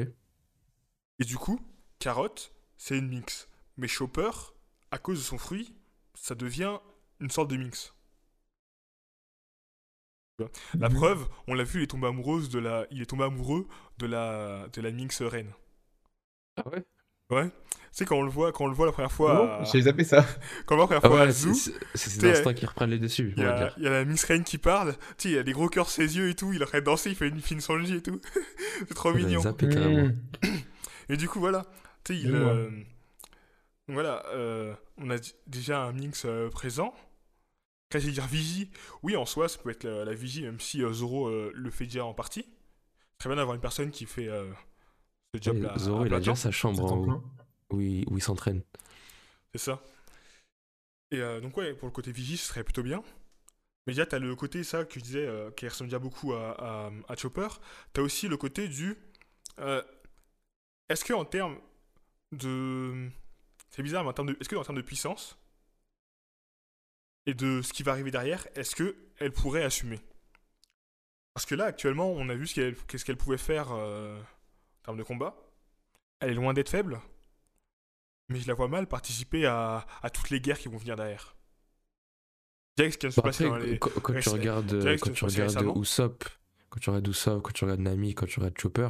Et 1.23 1.25
du 1.25 1.37
coup, 1.37 1.57
Carotte, 1.99 2.51
c'est 2.75 2.97
une 2.97 3.07
mix. 3.07 3.47
Mais 3.77 3.87
Chopper, 3.87 4.29
à 4.91 4.97
cause 4.97 5.19
de 5.19 5.23
son 5.23 5.37
fruit, 5.37 5.73
ça 6.15 6.35
devient 6.35 6.79
une 7.21 7.29
sorte 7.31 7.49
de 7.49 7.55
mix. 7.55 7.93
La 10.77 10.89
Mhm. 10.89 10.95
preuve, 10.95 11.29
on 11.47 11.53
l'a 11.53 11.63
vu, 11.63 11.79
il 11.79 11.83
est 11.83 11.87
tombé 11.87 12.07
amoureuse 12.07 12.49
de 12.49 12.59
la, 12.59 12.85
il 12.91 13.01
est 13.01 13.05
tombé 13.05 13.23
amoureux 13.23 13.69
de 13.99 14.05
la, 14.05 14.67
de 14.73 14.81
la 14.81 14.91
minx 14.91 15.21
reine. 15.21 15.53
Ah 16.57 16.67
ouais? 16.67 16.83
Ouais. 17.29 17.49
Tu 17.49 17.53
sais 17.99 18.05
quand 18.05 18.17
on 18.17 18.23
le 18.23 18.29
voit, 18.29 18.51
quand 18.51 18.65
on 18.65 18.67
le 18.67 18.73
voit 18.73 18.85
la 18.87 18.91
première 18.91 19.11
fois, 19.13 19.39
Oh, 19.59 19.61
à- 19.61 19.63
J'ai 19.63 19.83
zappé 19.83 20.03
ça. 20.03 20.25
quand 20.65 20.75
on 20.75 20.79
le 20.79 20.85
voit 20.85 20.95
la 20.95 20.99
première 20.99 21.03
Ah 21.03 21.09
fois 21.09 21.21
à 21.21 21.25
ouais, 21.27 21.31
Zoo, 21.31 21.53
c'est 21.53 21.71
c'est 21.95 22.09
ces 22.09 22.19
t'es- 22.19 22.31
instants 22.31 22.53
qui 22.53 22.65
reprennent 22.65 22.89
les 22.89 22.99
dessus, 22.99 23.33
Il 23.37 23.43
y, 23.43 23.45
a, 23.45 23.73
y 23.77 23.83
la 23.83 24.03
Miss 24.03 24.25
Rain 24.25 24.43
qui 24.43 24.57
parle, 24.57 24.97
tu 25.17 25.29
sais, 25.29 25.31
il 25.31 25.37
a 25.37 25.43
des 25.43 25.53
gros 25.53 25.69
cœurs 25.69 25.87
sur 25.89 26.03
ses 26.03 26.17
yeux 26.17 26.27
et 26.27 26.35
tout, 26.35 26.51
il 26.51 26.61
arrête 26.61 26.81
de 26.83 26.89
danser, 26.89 27.11
il 27.11 27.15
fait 27.15 27.29
une 27.29 27.39
fine 27.39 27.61
Sanji 27.61 27.95
et 27.95 28.01
tout. 28.01 28.19
c'est 28.87 28.93
trop 28.95 29.11
J'avais 29.13 29.23
mignon. 29.23 29.41
zappé 29.41 29.69
carrément. 29.69 30.11
Et 31.09 31.17
du 31.17 31.27
coup, 31.27 31.39
voilà, 31.39 31.65
tu 32.03 32.13
sais, 32.13 32.19
il. 32.19 32.33
Euh, 32.33 32.69
voilà, 33.87 34.25
euh, 34.27 34.73
on 34.97 35.09
a 35.09 35.17
déjà 35.47 35.83
un 35.83 35.91
Minx 35.91 36.23
euh, 36.25 36.49
présent. 36.49 36.93
Vais 37.93 38.11
dire 38.11 38.25
Vigie. 38.25 38.71
Oui, 39.03 39.15
en 39.15 39.25
soi, 39.25 39.47
ça 39.47 39.59
peut 39.59 39.69
être 39.69 39.83
la, 39.83 40.03
la 40.03 40.13
Vigie, 40.15 40.41
même 40.41 40.59
si 40.59 40.81
euh, 40.83 40.91
Zoro 40.91 41.27
euh, 41.27 41.51
le 41.53 41.69
fait 41.69 41.85
déjà 41.85 42.03
en 42.05 42.15
partie. 42.15 42.47
Très 43.19 43.29
bien 43.29 43.35
d'avoir 43.35 43.53
une 43.53 43.61
personne 43.61 43.91
qui 43.91 44.07
fait 44.07 44.27
euh, 44.27 44.51
ce 45.35 45.41
job 45.41 45.57
Ouais, 45.57 45.61
là. 45.61 45.77
Zoro, 45.77 46.03
il 46.05 46.13
a 46.13 46.17
déjà 46.17 46.35
sa 46.35 46.49
chambre 46.49 47.21
où 47.69 47.81
il, 47.81 48.21
s'entraîne. 48.23 48.63
C'est 49.51 49.59
ça. 49.61 49.81
Et 51.11 51.19
euh, 51.19 51.39
donc, 51.39 51.55
ouais, 51.57 51.73
pour 51.75 51.87
le 51.87 51.91
côté 51.91 52.11
Vigie, 52.11 52.37
ce 52.37 52.47
serait 52.47 52.63
plutôt 52.63 52.81
bien. 52.81 53.03
Mais 53.85 53.93
déjà, 53.93 54.07
t'as 54.07 54.17
le 54.17 54.35
côté, 54.35 54.63
ça, 54.63 54.85
que 54.85 54.95
je 54.99 55.03
disais, 55.03 55.27
euh, 55.27 55.51
qui 55.51 55.67
ressemble 55.67 55.89
déjà 55.89 55.99
beaucoup 55.99 56.33
à, 56.33 56.55
à, 56.87 56.91
à 57.07 57.15
Chopper. 57.15 57.47
T'as 57.93 58.01
aussi 58.01 58.27
le 58.27 58.37
côté 58.37 58.67
du. 58.67 58.97
euh, 59.59 59.83
Est-ce 60.89 61.05
que 61.05 61.13
en 61.13 61.25
termes 61.25 61.57
de. 62.31 63.09
c'est 63.69 63.83
bizarre, 63.83 64.03
mais 64.03 64.09
en 64.09 64.13
termes 64.13 64.29
de, 64.29 64.37
est-ce 64.39 64.49
que 64.49 64.55
en 64.55 64.63
termes 64.63 64.77
de 64.77 64.81
puissance 64.81 65.37
et 67.25 67.33
de 67.33 67.61
ce 67.61 67.71
qui 67.71 67.83
va 67.83 67.93
arriver 67.93 68.11
derrière, 68.11 68.47
est-ce 68.55 68.75
que 68.75 68.95
elle 69.17 69.31
pourrait 69.31 69.63
assumer? 69.63 69.99
Parce 71.33 71.45
que 71.45 71.55
là, 71.55 71.65
actuellement, 71.65 72.11
on 72.11 72.29
a 72.29 72.35
vu 72.35 72.47
ce 72.47 72.53
qu'elle, 72.53 73.17
pouvait 73.17 73.37
faire 73.37 73.71
euh, 73.71 74.19
en 74.19 74.83
termes 74.83 74.97
de 74.97 75.03
combat. 75.03 75.35
Elle 76.19 76.31
est 76.31 76.35
loin 76.35 76.53
d'être 76.53 76.69
faible, 76.69 77.01
mais 78.29 78.39
je 78.39 78.47
la 78.47 78.53
vois 78.53 78.67
mal 78.67 78.87
participer 78.87 79.45
à, 79.45 79.85
à 80.01 80.09
toutes 80.09 80.29
les 80.29 80.39
guerres 80.39 80.59
qui 80.59 80.67
vont 80.67 80.77
venir 80.77 80.95
derrière. 80.95 81.35
Direct, 82.77 82.93
ce 82.93 82.97
qui 82.97 83.05
vient 83.05 83.09
de 83.09 83.15
se 83.15 83.21
passer 83.21 83.43
dans 83.45 83.57
les... 83.57 83.79
quand, 83.79 83.89
tu 84.19 84.29
regardes, 84.29 84.99
quand 84.99 85.11
tu 85.11 85.25
regardes. 85.25 85.77
Usopp, 85.77 86.23
quand 86.69 86.79
tu 86.79 86.89
regardes 86.89 87.07
Usopp, 87.07 87.41
quand 87.43 87.51
tu 87.51 87.63
regardes 87.65 87.81
Nami, 87.81 88.15
quand 88.15 88.25
tu 88.25 88.39
regardes 88.39 88.57
Chopper, 88.59 88.89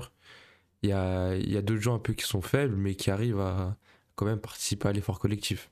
il 0.83 0.89
y 0.89 0.93
a, 0.93 1.35
y 1.35 1.57
a 1.57 1.61
d'autres 1.61 1.81
gens 1.81 1.95
un 1.95 1.99
peu 1.99 2.13
qui 2.13 2.25
sont 2.25 2.41
faibles, 2.41 2.75
mais 2.75 2.95
qui 2.95 3.11
arrivent 3.11 3.39
à 3.39 3.77
quand 4.15 4.25
même 4.25 4.39
participer 4.39 4.89
à 4.89 4.91
l'effort 4.93 5.19
collectif. 5.19 5.71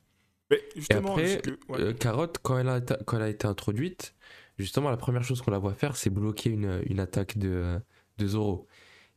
Mais 0.50 0.62
Et 0.76 0.80
justement, 0.80 1.12
après, 1.12 1.42
que... 1.42 1.52
ouais. 1.70 1.80
euh, 1.82 1.94
Carotte, 1.94 2.40
quand 2.42 2.58
elle, 2.58 2.70
a, 2.70 2.78
été- 2.78 2.96
quand 3.06 3.18
elle 3.18 3.24
a 3.24 3.30
été 3.30 3.48
introduite, 3.48 4.16
justement, 4.58 4.90
la 4.90 4.98
première 4.98 5.24
chose 5.24 5.42
qu'on 5.42 5.52
la 5.52 5.60
voit 5.60 5.74
faire, 5.74 5.96
c'est 5.96 6.10
bloquer 6.10 6.50
une, 6.50 6.82
une 6.88 7.00
attaque 7.00 7.38
de, 7.38 7.80
de 8.18 8.28
Zoro. 8.28 8.68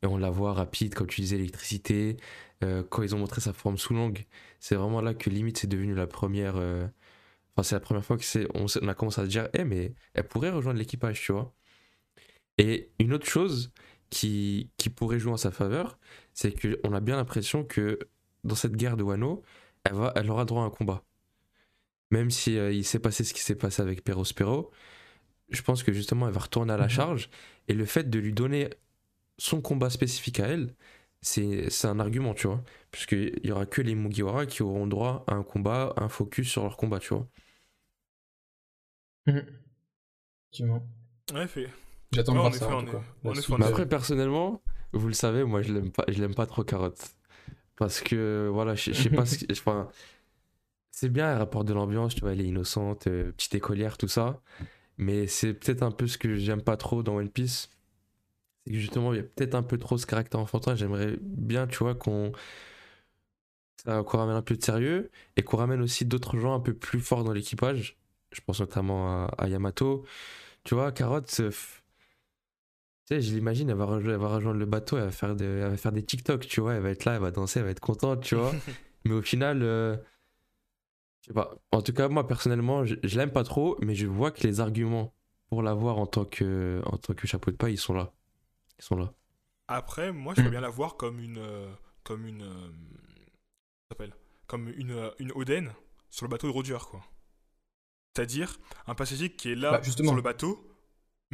Et 0.03 0.07
on 0.07 0.19
la 0.19 0.31
voit 0.31 0.53
rapide, 0.53 0.95
comme 0.95 1.07
tu 1.07 1.21
disais, 1.23 1.37
l'électricité. 1.39 2.19
Euh, 2.63 2.83
quand 2.89 3.03
ils 3.03 3.15
ont 3.15 3.19
montré 3.19 3.41
sa 3.41 3.53
forme 3.53 3.79
sous 3.79 3.95
longue, 3.95 4.27
c'est 4.61 4.75
vraiment 4.77 5.01
là 5.01 5.15
que 5.15 5.31
limite 5.31 5.59
c'est 5.59 5.67
devenu 5.67 5.95
la 5.95 6.07
première. 6.07 6.57
euh, 6.57 6.87
Enfin, 7.57 7.63
c'est 7.65 7.77
la 7.77 7.81
première 7.81 8.05
fois 8.05 8.17
que 8.19 8.25
c'est, 8.25 8.49
on, 8.55 8.67
a 8.89 8.95
commencé 8.95 9.21
à 9.21 9.25
se 9.25 9.29
dire, 9.31 9.49
eh, 9.55 9.65
mais 9.65 9.95
elle 10.15 10.27
pourrait 10.27 10.51
rejoindre 10.51 10.79
l'équipage, 10.79 11.21
tu 11.23 11.33
vois. 11.33 11.55
Et 12.59 12.91
une 12.99 13.13
autre 13.13 13.27
chose 13.27 13.73
qui, 14.15 14.71
qui 14.79 14.91
pourrait 14.91 15.19
jouer 15.21 15.33
en 15.33 15.37
sa 15.39 15.51
faveur, 15.53 15.99
c'est 16.35 16.53
qu'on 16.61 16.93
a 16.95 17.01
bien 17.01 17.17
l'impression 17.17 17.65
que 17.65 17.99
dans 18.45 18.55
cette 18.57 18.77
guerre 18.77 18.97
de 18.97 19.03
Wano, 19.05 19.43
elle, 19.85 19.95
va, 19.95 20.13
elle 20.17 20.31
aura 20.31 20.45
droit 20.47 20.63
à 20.63 20.67
un 20.67 20.71
combat. 20.71 21.05
Même 22.11 22.31
si 22.31 22.59
euh, 22.59 22.73
il 22.73 22.85
s'est 22.85 22.99
passé 23.01 23.25
ce 23.25 23.35
qui 23.35 23.41
s'est 23.41 23.57
passé 23.57 23.83
avec 23.83 24.05
Perospero, 24.05 24.71
je 25.51 25.63
pense 25.63 25.83
que 25.85 25.93
justement 25.93 26.29
elle 26.29 26.35
va 26.35 26.41
retourner 26.43 26.73
à 26.75 26.77
la 26.79 26.85
Mhm. 26.85 26.91
charge. 26.91 27.31
Et 27.69 27.75
le 27.75 27.87
fait 27.87 28.11
de 28.11 28.19
lui 28.19 28.33
donner 28.35 28.71
son 29.39 29.61
combat 29.63 29.91
spécifique 29.91 30.41
à 30.41 30.47
elle, 30.49 30.75
c'est 31.23 31.69
un 31.87 32.01
argument, 32.01 32.35
tu 32.35 32.49
vois. 32.49 32.63
Puisqu'il 32.93 33.41
y 33.45 33.53
aura 33.53 33.67
que 33.67 33.83
les 33.83 33.95
Mugiwara 33.97 34.47
qui 34.47 34.63
auront 34.63 34.87
droit 34.89 35.25
à 35.29 35.35
un 35.35 35.45
combat, 35.45 35.95
un 35.99 36.09
focus 36.11 36.51
sur 36.51 36.63
leur 36.65 36.77
combat, 36.79 37.01
tu 37.01 37.15
vois. 37.15 37.29
Mhm. 39.27 39.65
Effectivement. 40.53 40.87
Ouais, 41.35 41.47
fait. 41.49 41.69
J'attends 42.15 42.33
de 42.35 42.39
en 42.39 42.41
voir 42.43 42.53
ça 42.59 42.67
tout 42.81 42.93
cas. 42.93 43.03
Mais 43.35 43.41
de- 43.41 43.43
après, 43.69 43.87
personnellement, 43.89 44.63
vous 44.93 45.09
le 45.09 45.15
savez, 45.15 45.45
moi 45.45 45.63
je 45.63 45.73
l'aime 45.73 45.91
pas, 45.91 46.05
je 46.09 46.21
l'aime 46.21 46.35
pas 46.35 46.47
trop 46.47 46.65
Carotte. 46.65 47.15
Parce 47.77 48.01
que 48.01 48.49
voilà, 48.53 48.75
je 48.75 48.93
sais 48.93 49.11
pas 49.11 49.27
ce 49.27 49.45
que- 49.45 49.53
enfin, 49.53 49.89
c'est 50.91 51.09
bien, 51.09 51.31
elle 51.33 51.39
rapporte 51.39 51.67
de 51.67 51.75
l'ambiance, 51.75 52.15
tu 52.15 52.21
vois, 52.21 52.33
elle 52.33 52.41
est 52.41 52.47
innocente, 52.47 53.07
euh, 53.09 53.33
petite 53.33 53.55
écolière, 53.57 53.99
tout 53.99 54.07
ça. 54.09 54.41
Mais 54.97 55.27
c'est 55.27 55.55
peut-être 55.55 55.83
un 55.83 55.91
peu 55.91 56.07
ce 56.07 56.17
que 56.19 56.37
j'aime 56.37 56.63
pas 56.63 56.77
trop 56.77 57.03
dans 57.03 57.17
One 57.17 57.29
Piece. 57.31 57.69
C'est 58.65 58.73
que 58.73 58.79
justement, 58.79 59.13
il 59.13 59.17
y 59.17 59.21
a 59.21 59.25
peut-être 59.25 59.57
un 59.57 59.63
peu 59.65 59.77
trop 59.77 59.99
ce 59.99 60.07
caractère 60.07 60.39
enfantin. 60.41 60.75
J'aimerais 60.77 61.17
bien, 61.21 61.67
tu 61.67 61.79
vois, 61.79 61.95
qu'on 61.97 62.31
ça- 63.85 64.03
qu'on 64.03 64.19
ramène 64.19 64.37
un 64.37 64.43
peu 64.43 64.57
de 64.57 64.63
sérieux 64.63 65.11
et 65.37 65.43
qu'on 65.43 65.57
ramène 65.57 65.81
aussi 65.83 66.05
d'autres 66.05 66.39
gens 66.39 66.55
un 66.55 66.61
peu 66.61 66.75
plus 66.75 67.01
forts 67.01 67.25
dans 67.25 67.33
l'équipage. 67.33 67.99
Je 68.33 68.41
pense 68.41 68.61
notamment 68.61 69.25
à, 69.27 69.35
à 69.39 69.49
Yamato. 69.49 70.05
Tu 70.65 70.75
vois, 70.75 70.93
Carotte, 70.93 71.29
c'est- 71.31 71.51
tu 73.07 73.15
sais, 73.17 73.21
je 73.21 73.35
l'imagine, 73.35 73.71
elle 73.71 73.77
va, 73.77 73.85
rejo- 73.87 74.11
elle 74.11 74.17
va 74.17 74.29
rejoindre 74.29 74.59
le 74.59 74.67
bateau, 74.67 74.97
elle 74.97 75.05
va, 75.05 75.11
faire 75.13 75.35
des, 75.37 75.45
elle 75.45 75.71
va 75.71 75.77
faire 75.77 75.93
des 75.93 76.05
TikTok, 76.05 76.47
tu 76.47 76.61
vois, 76.61 76.75
elle 76.75 76.83
va 76.83 76.91
être 76.91 77.05
là, 77.05 77.15
elle 77.15 77.21
va 77.23 77.31
danser, 77.31 77.59
elle 77.61 77.67
va 77.67 77.71
être 77.73 77.81
contente, 77.81 78.23
tu 78.23 78.35
vois. 78.37 78.53
mais 79.05 79.13
au 79.13 79.23
final, 79.23 79.63
euh, 79.63 79.97
je 81.23 81.29
sais 81.29 81.33
pas. 81.35 81.55
En 81.73 81.83
tout 81.83 81.93
cas, 81.93 82.09
moi, 82.09 82.27
personnellement, 82.27 82.85
je, 82.85 82.97
je 83.03 83.19
l'aime 83.19 83.33
pas 83.33 83.45
trop, 83.45 83.77
mais 83.83 83.95
je 83.95 84.07
vois 84.07 84.31
que 84.31 84.43
les 84.47 84.61
arguments 84.61 85.15
pour 85.49 85.63
l'avoir 85.63 85.99
en 85.99 86.07
tant 86.07 86.25
que, 86.25 86.83
en 86.87 86.97
tant 86.99 87.15
que 87.15 87.27
chapeau 87.27 87.51
de 87.51 87.57
paille, 87.57 87.75
ils 87.75 87.79
sont 87.79 87.95
là. 87.95 88.13
Ils 88.79 88.85
sont 88.85 88.97
là. 88.97 89.13
Après, 89.69 90.13
moi, 90.13 90.35
je 90.35 90.43
peux 90.43 90.49
Mm. 90.49 90.53
bien 90.53 90.61
la 90.61 90.71
voir 90.71 90.97
comme 90.97 91.21
une... 91.21 91.39
euh, 91.39 91.73
comme 92.05 92.27
une... 92.27 92.43
euh, 92.43 92.69
ça 92.69 93.95
s'appelle? 93.95 94.15
Comme 94.47 94.69
une, 94.77 94.91
euh, 94.93 95.11
une 95.19 95.33
Oden 95.33 95.73
sur 96.11 96.27
le 96.27 96.31
bateau 96.31 96.47
de 96.49 96.53
Roger, 96.53 96.79
quoi. 96.91 97.01
C'est-à-dire 98.15 98.59
un 98.87 98.95
passager 98.95 99.31
qui 99.35 99.53
est 99.53 99.55
là 99.55 99.73
Bah, 99.73 99.83
justement. 99.83 100.09
sur 100.09 100.17
le 100.17 100.23
bateau, 100.23 100.67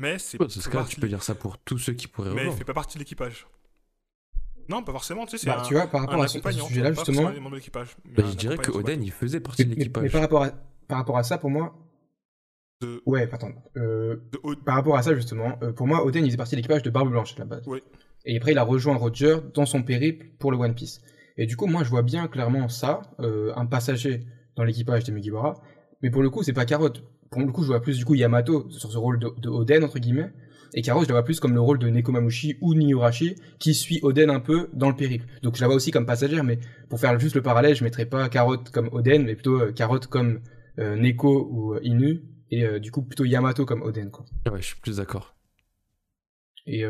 mais 0.00 0.18
c'est 0.18 0.40
Ouais, 0.40 0.48
ce 0.48 0.68
cas, 0.68 0.84
tu 0.84 0.98
peux 1.00 1.08
dire 1.08 1.22
ça 1.22 1.34
pour 1.34 1.58
tous 1.58 1.78
ceux 1.78 1.92
qui 1.92 2.08
pourraient 2.08 2.34
mais 2.34 2.46
il 2.46 2.52
fait 2.52 2.64
pas 2.64 2.74
partie 2.74 2.96
de 2.98 3.00
l'équipage. 3.00 3.46
Non, 4.68 4.82
pas 4.84 4.92
forcément, 4.92 5.24
tu 5.26 5.32
sais, 5.32 5.38
c'est 5.38 5.46
Bah, 5.46 5.60
un, 5.60 5.62
tu 5.66 5.74
vois, 5.74 5.86
par 5.88 6.02
rapport 6.02 6.20
un 6.20 6.24
à 6.24 6.28
ce, 6.28 6.38
sujet-là, 6.40 6.92
justement, 6.92 7.30
l'équipage. 7.50 7.96
Bah, 8.04 8.22
je 8.26 8.36
dirais 8.36 8.56
que 8.56 8.70
Oden, 8.70 9.02
il 9.02 9.10
faisait 9.10 9.38
mais, 9.38 9.42
partie 9.42 9.64
de 9.64 9.70
mais- 9.70 9.74
mais 9.76 9.78
l'équipage. 9.84 10.12
par, 10.12 10.20
rapport 10.20 10.44
à, 10.44 10.50
par 10.86 10.98
rapport 10.98 11.18
à 11.18 11.22
ça, 11.24 11.38
pour 11.38 11.50
moi. 11.50 11.74
De- 12.80 13.02
Ouais, 13.04 13.28
attends. 13.32 13.50
euh. 13.76 14.16
De 14.32 14.54
par 14.64 14.76
rapport 14.76 14.96
à 14.96 15.02
ça, 15.02 15.14
justement, 15.14 15.58
euh, 15.62 15.72
pour 15.72 15.86
moi, 15.86 16.04
Oden, 16.04 16.24
il 16.24 16.28
faisait 16.28 16.36
partie 16.36 16.52
de 16.54 16.56
l'équipage 16.58 16.82
de 16.82 16.90
Barbe 16.90 17.10
Blanche 17.10 17.34
à 17.36 17.40
la 17.40 17.44
base. 17.46 17.62
Oui. 17.66 17.80
Et 18.24 18.36
après, 18.36 18.52
il 18.52 18.58
a 18.58 18.62
rejoint 18.62 18.96
Roger 18.96 19.38
dans 19.54 19.66
son 19.66 19.82
périple 19.82 20.26
pour 20.38 20.52
le 20.52 20.56
One 20.58 20.74
Piece. 20.74 21.00
Et 21.36 21.46
du 21.46 21.56
coup, 21.56 21.66
moi, 21.66 21.82
je 21.84 21.90
vois 21.90 22.02
bien 22.02 22.28
clairement 22.28 22.68
ça, 22.68 23.02
euh, 23.20 23.52
un 23.56 23.66
passager 23.66 24.24
dans 24.56 24.62
l'équipage 24.64 25.04
des 25.04 25.12
Mugiwara. 25.12 25.54
Mais 26.02 26.10
pour 26.10 26.22
le 26.22 26.30
coup, 26.30 26.42
c'est 26.42 26.52
pas 26.52 26.64
Carotte. 26.64 27.02
Pour 27.30 27.42
le 27.42 27.52
coup, 27.52 27.62
je 27.62 27.68
vois 27.68 27.80
plus 27.80 27.96
du 27.96 28.04
coup 28.04 28.14
Yamato 28.14 28.68
sur 28.70 28.90
ce 28.90 28.98
rôle 28.98 29.18
de, 29.18 29.28
de 29.40 29.48
Oden, 29.48 29.84
entre 29.84 29.98
guillemets. 29.98 30.32
Et 30.74 30.82
Carotte, 30.82 31.04
je 31.04 31.08
la 31.08 31.14
vois 31.14 31.24
plus 31.24 31.40
comme 31.40 31.54
le 31.54 31.60
rôle 31.60 31.78
de 31.78 31.88
Nekomamushi 31.88 32.56
ou 32.60 32.74
Niyorashi, 32.74 33.36
qui 33.58 33.74
suit 33.74 34.00
Oden 34.02 34.30
un 34.30 34.40
peu 34.40 34.68
dans 34.72 34.88
le 34.88 34.96
périple. 34.96 35.26
Donc 35.42 35.56
je 35.56 35.60
la 35.60 35.66
vois 35.66 35.76
aussi 35.76 35.90
comme 35.90 36.06
passagère, 36.06 36.44
mais 36.44 36.58
pour 36.88 37.00
faire 37.00 37.18
juste 37.18 37.34
le 37.34 37.42
parallèle, 37.42 37.74
je 37.74 37.84
mettrais 37.84 38.06
pas 38.06 38.28
Carotte 38.28 38.70
comme 38.70 38.88
Oden, 38.92 39.24
mais 39.24 39.34
plutôt 39.34 39.60
euh, 39.60 39.72
Carotte 39.72 40.06
comme 40.06 40.40
euh, 40.78 40.96
Neko 40.96 41.48
ou 41.50 41.74
euh, 41.74 41.80
Inu. 41.82 42.22
Et 42.50 42.64
euh, 42.64 42.78
du 42.78 42.90
coup, 42.90 43.02
plutôt 43.02 43.24
Yamato 43.24 43.64
comme 43.64 43.82
Oden, 43.82 44.10
quoi. 44.10 44.24
Ouais, 44.50 44.60
je 44.60 44.66
suis 44.66 44.80
plus 44.80 44.96
d'accord. 44.96 45.34
Et, 46.66 46.84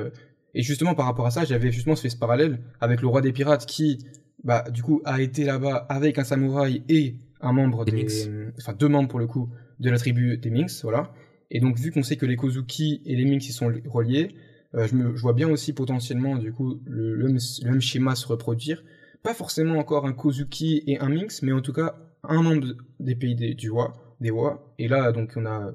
et 0.55 0.63
justement, 0.63 0.95
par 0.95 1.07
rapport 1.07 1.27
à 1.27 1.31
ça, 1.31 1.45
j'avais 1.45 1.71
justement 1.71 1.97
fait 1.97 2.11
ce 2.11 2.17
parallèle 2.17 2.61
avec 2.81 3.01
le 3.01 3.09
roi 3.09 3.23
des 3.23 3.33
pirates 3.33 3.65
qui, 3.67 4.05
bah, 4.43 4.65
du 4.71 4.83
coup, 4.83 5.01
a 5.05 5.23
été 5.23 5.45
là-bas 5.45 5.87
avec 5.89 6.19
un 6.19 6.25
samouraï 6.25 6.83
et 6.89 7.17
un 7.41 7.53
membre 7.53 7.85
Des 7.85 8.29
enfin 8.59 8.75
deux 8.75 8.89
membres 8.89 9.09
pour 9.09 9.21
le 9.21 9.27
coup 9.27 9.49
de 9.81 9.91
la 9.91 9.99
tribu 9.99 10.39
des 10.39 10.51
Minks, 10.51 10.83
voilà. 10.83 11.13
Et 11.51 11.61
donc, 11.61 11.79
vu 11.79 11.91
qu'on 11.91 12.03
sait 12.03 12.17
que 12.17 12.27
les 12.27 12.37
Kozuki 12.37 13.03
et 13.05 13.17
les 13.17 13.25
Minks 13.25 13.47
ils 13.49 13.53
sont 13.53 13.69
li- 13.69 13.83
reliés, 13.87 14.35
euh, 14.75 14.87
je, 14.87 14.95
me, 14.95 15.09
vois 15.11 15.33
bien 15.33 15.49
aussi 15.49 15.73
potentiellement 15.73 16.37
du 16.37 16.53
coup 16.53 16.81
le, 16.87 17.15
le, 17.17 17.29
même, 17.65 17.81
schéma 17.81 18.15
se 18.15 18.27
reproduire. 18.27 18.85
Pas 19.23 19.35
forcément 19.35 19.79
encore 19.79 20.07
un 20.07 20.13
Kozuki 20.13 20.83
et 20.87 20.99
un 21.01 21.09
Minx, 21.09 21.43
mais 21.43 21.53
en 21.53 21.61
tout 21.61 21.73
cas 21.73 21.97
un 22.23 22.43
membre 22.43 22.63
de- 22.67 22.77
des 23.01 23.17
pays 23.17 23.35
des, 23.35 23.55
du 23.55 23.71
Wa, 23.71 23.93
des 24.21 24.31
Wa. 24.31 24.73
Et 24.79 24.89
là, 24.89 25.13
donc, 25.13 25.33
on 25.37 25.47
a 25.47 25.73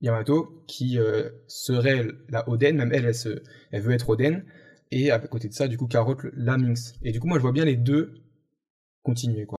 Yamato 0.00 0.64
qui 0.68 0.98
euh, 0.98 1.30
serait 1.48 2.06
la 2.28 2.48
Oden, 2.48 2.76
même 2.76 2.92
elle, 2.92 3.06
elle, 3.06 3.14
se, 3.14 3.42
elle 3.72 3.82
veut 3.82 3.92
être 3.92 4.08
Oden. 4.10 4.44
Et 4.92 5.10
à 5.10 5.18
côté 5.18 5.48
de 5.48 5.54
ça, 5.54 5.66
du 5.68 5.76
coup, 5.78 5.86
Carotte, 5.88 6.20
la 6.34 6.56
Minx. 6.58 6.94
Et 7.02 7.12
du 7.12 7.18
coup, 7.20 7.26
moi, 7.26 7.38
je 7.38 7.42
vois 7.42 7.52
bien 7.52 7.64
les 7.64 7.76
deux 7.76 8.14
continuer, 9.02 9.46
quoi. 9.46 9.55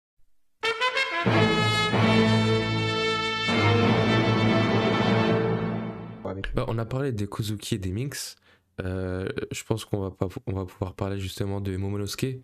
Bah, 6.55 6.65
on 6.67 6.77
a 6.77 6.85
parlé 6.85 7.11
des 7.11 7.27
Kozuki 7.27 7.75
et 7.75 7.77
des 7.77 7.91
Minx. 7.91 8.35
Euh, 8.79 9.27
je 9.51 9.63
pense 9.63 9.85
qu'on 9.85 10.09
va, 10.09 10.15
on 10.45 10.53
va 10.53 10.65
pouvoir 10.65 10.93
parler 10.93 11.19
justement 11.19 11.61
de 11.61 11.75
Momonosuke. 11.75 12.43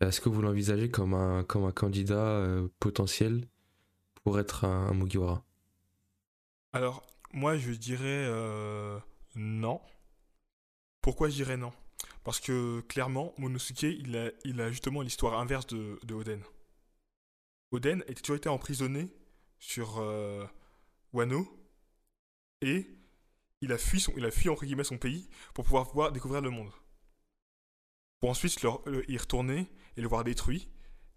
Est-ce 0.00 0.20
que 0.20 0.28
vous 0.28 0.42
l'envisagez 0.42 0.90
comme 0.90 1.14
un, 1.14 1.42
comme 1.44 1.64
un 1.64 1.72
candidat 1.72 2.26
euh, 2.26 2.68
potentiel 2.78 3.46
pour 4.22 4.38
être 4.38 4.64
un, 4.64 4.92
Mugiwara? 4.92 5.42
Alors, 6.72 7.06
moi, 7.32 7.56
je 7.56 7.72
dirais 7.72 8.26
euh, 8.26 8.98
non. 9.34 9.80
Pourquoi 11.00 11.28
je 11.28 11.36
dirais 11.36 11.56
non? 11.56 11.72
Parce 12.24 12.40
que 12.40 12.80
clairement, 12.82 13.32
Monosuke, 13.38 13.84
il 13.84 14.16
a, 14.16 14.30
il 14.44 14.60
a 14.60 14.70
justement 14.70 15.00
l'histoire 15.00 15.38
inverse 15.38 15.66
de, 15.68 15.98
de 16.04 16.14
Oden. 16.14 16.42
Oden 17.70 18.04
a 18.08 18.12
toujours 18.14 18.36
été 18.36 18.48
emprisonné 18.48 19.08
sur 19.58 20.04
Wano 21.12 21.48
et 22.60 22.95
il 23.60 23.72
a 23.72 23.78
fui, 23.78 24.00
son, 24.00 24.12
il 24.16 24.24
a 24.24 24.30
fui 24.30 24.48
entre 24.48 24.64
guillemets 24.64 24.84
son 24.84 24.98
pays 24.98 25.28
pour 25.54 25.64
pouvoir 25.64 25.84
voir, 25.92 26.12
découvrir 26.12 26.40
le 26.42 26.50
monde. 26.50 26.70
Pour 28.20 28.30
ensuite 28.30 28.62
le- 28.62 28.70
le- 28.86 29.10
y 29.10 29.16
retourner 29.18 29.66
et 29.96 30.00
le 30.00 30.08
voir 30.08 30.24
détruit 30.24 30.68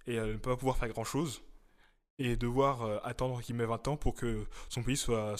et 0.07 0.17
euh, 0.19 0.33
ne 0.33 0.37
pas 0.37 0.55
pouvoir 0.57 0.77
faire 0.77 0.89
grand 0.89 1.03
chose 1.03 1.41
et 2.17 2.35
devoir 2.35 2.81
euh, 2.83 2.97
attendre 3.03 3.35
entre 3.35 3.43
guillemets 3.43 3.65
20 3.65 3.87
ans 3.89 3.97
pour 3.97 4.13
que 4.13 4.45
son 4.69 4.83
pays 4.83 4.97
soit, 4.97 5.35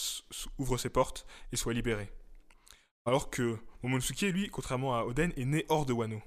ouvre 0.58 0.78
ses 0.78 0.90
portes 0.90 1.26
et 1.52 1.58
soit 1.58 1.74
libéré. 1.74 2.10
Alors 3.06 3.30
que 3.30 3.58
Momonosuke, 3.84 4.22
lui, 4.22 4.50
contrairement 4.50 4.96
à 4.96 5.04
Oden, 5.04 5.34
est 5.36 5.46
né 5.46 5.66
hors 5.70 5.86
de 5.86 5.94
Wano. 5.94 6.22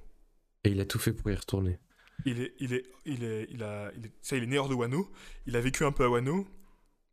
Et 0.65 0.71
il 0.71 0.81
a 0.81 0.85
tout 0.87 0.99
fait 0.99 1.13
pour 1.13 1.31
y 1.31 1.35
retourner. 1.35 1.79
Il 2.25 2.41
est, 2.41 2.55
il 2.61 2.73
est, 2.73 2.85
il 3.05 3.25
est, 3.25 3.47
il 3.51 3.63
a, 3.63 3.91
il 3.97 4.07
est- 4.07 4.13
ça, 4.21 4.37
il 4.37 4.43
est 4.45 4.47
né 4.47 4.59
hors 4.59 4.69
de 4.69 4.75
Wano. 4.75 5.11
Il 5.47 5.57
a 5.57 5.61
vécu 5.61 5.85
un 5.85 5.93
peu 5.93 6.05
à 6.05 6.09
Wano, 6.09 6.47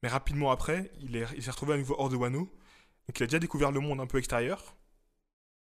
mais 0.03 0.09
rapidement 0.09 0.51
après, 0.51 0.91
il 1.01 1.15
est, 1.15 1.25
il 1.35 1.43
s'est 1.43 1.51
retrouvé 1.51 1.73
à 1.73 1.77
nouveau 1.77 1.95
hors 1.97 2.09
de 2.09 2.15
Wano. 2.15 2.49
Donc 3.09 3.19
il 3.19 3.23
a 3.23 3.25
déjà 3.25 3.39
découvert 3.39 3.71
le 3.71 3.79
monde 3.79 3.99
un 4.01 4.05
peu 4.05 4.19
extérieur. 4.19 4.75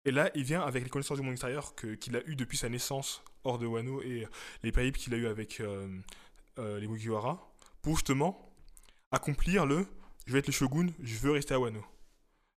Et 0.06 0.10
là, 0.10 0.30
il 0.34 0.44
vient 0.44 0.62
avec 0.62 0.82
les 0.82 0.88
connaissances 0.88 1.18
du 1.18 1.22
monde 1.22 1.32
extérieur 1.34 1.74
qu'il 1.76 2.16
a 2.16 2.26
eu 2.26 2.36
depuis 2.36 2.56
sa 2.56 2.70
naissance 2.70 3.22
hors 3.44 3.58
de 3.58 3.66
Wano 3.66 4.00
et 4.00 4.26
les 4.62 4.72
périples 4.72 4.98
qu'il 4.98 5.12
a 5.12 5.18
eu 5.18 5.26
avec, 5.26 5.60
euh, 5.60 5.86
euh, 6.58 6.80
les 6.80 6.88
Mugiwara 6.88 7.52
pour 7.82 7.96
justement 7.96 8.50
accomplir 9.12 9.66
le 9.66 9.86
je 10.26 10.32
vais 10.32 10.38
être 10.38 10.46
le 10.46 10.54
shogun, 10.54 10.86
je 11.02 11.18
veux 11.18 11.32
rester 11.32 11.52
à 11.52 11.60
Wano. 11.60 11.84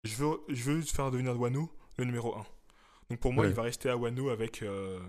Je 0.04 0.16
veux, 0.16 0.36
je 0.50 0.62
veux 0.64 0.82
faire 0.82 1.10
devenir 1.10 1.40
Wano 1.40 1.72
le 1.96 2.04
numéro 2.04 2.36
1. 2.36 2.44
Donc 3.08 3.20
pour 3.20 3.32
moi, 3.32 3.44
Ouais. 3.44 3.50
il 3.50 3.54
va 3.54 3.62
rester 3.62 3.88
à 3.88 3.96
Wano 3.96 4.28
avec, 4.28 4.62
euh, 4.62 5.00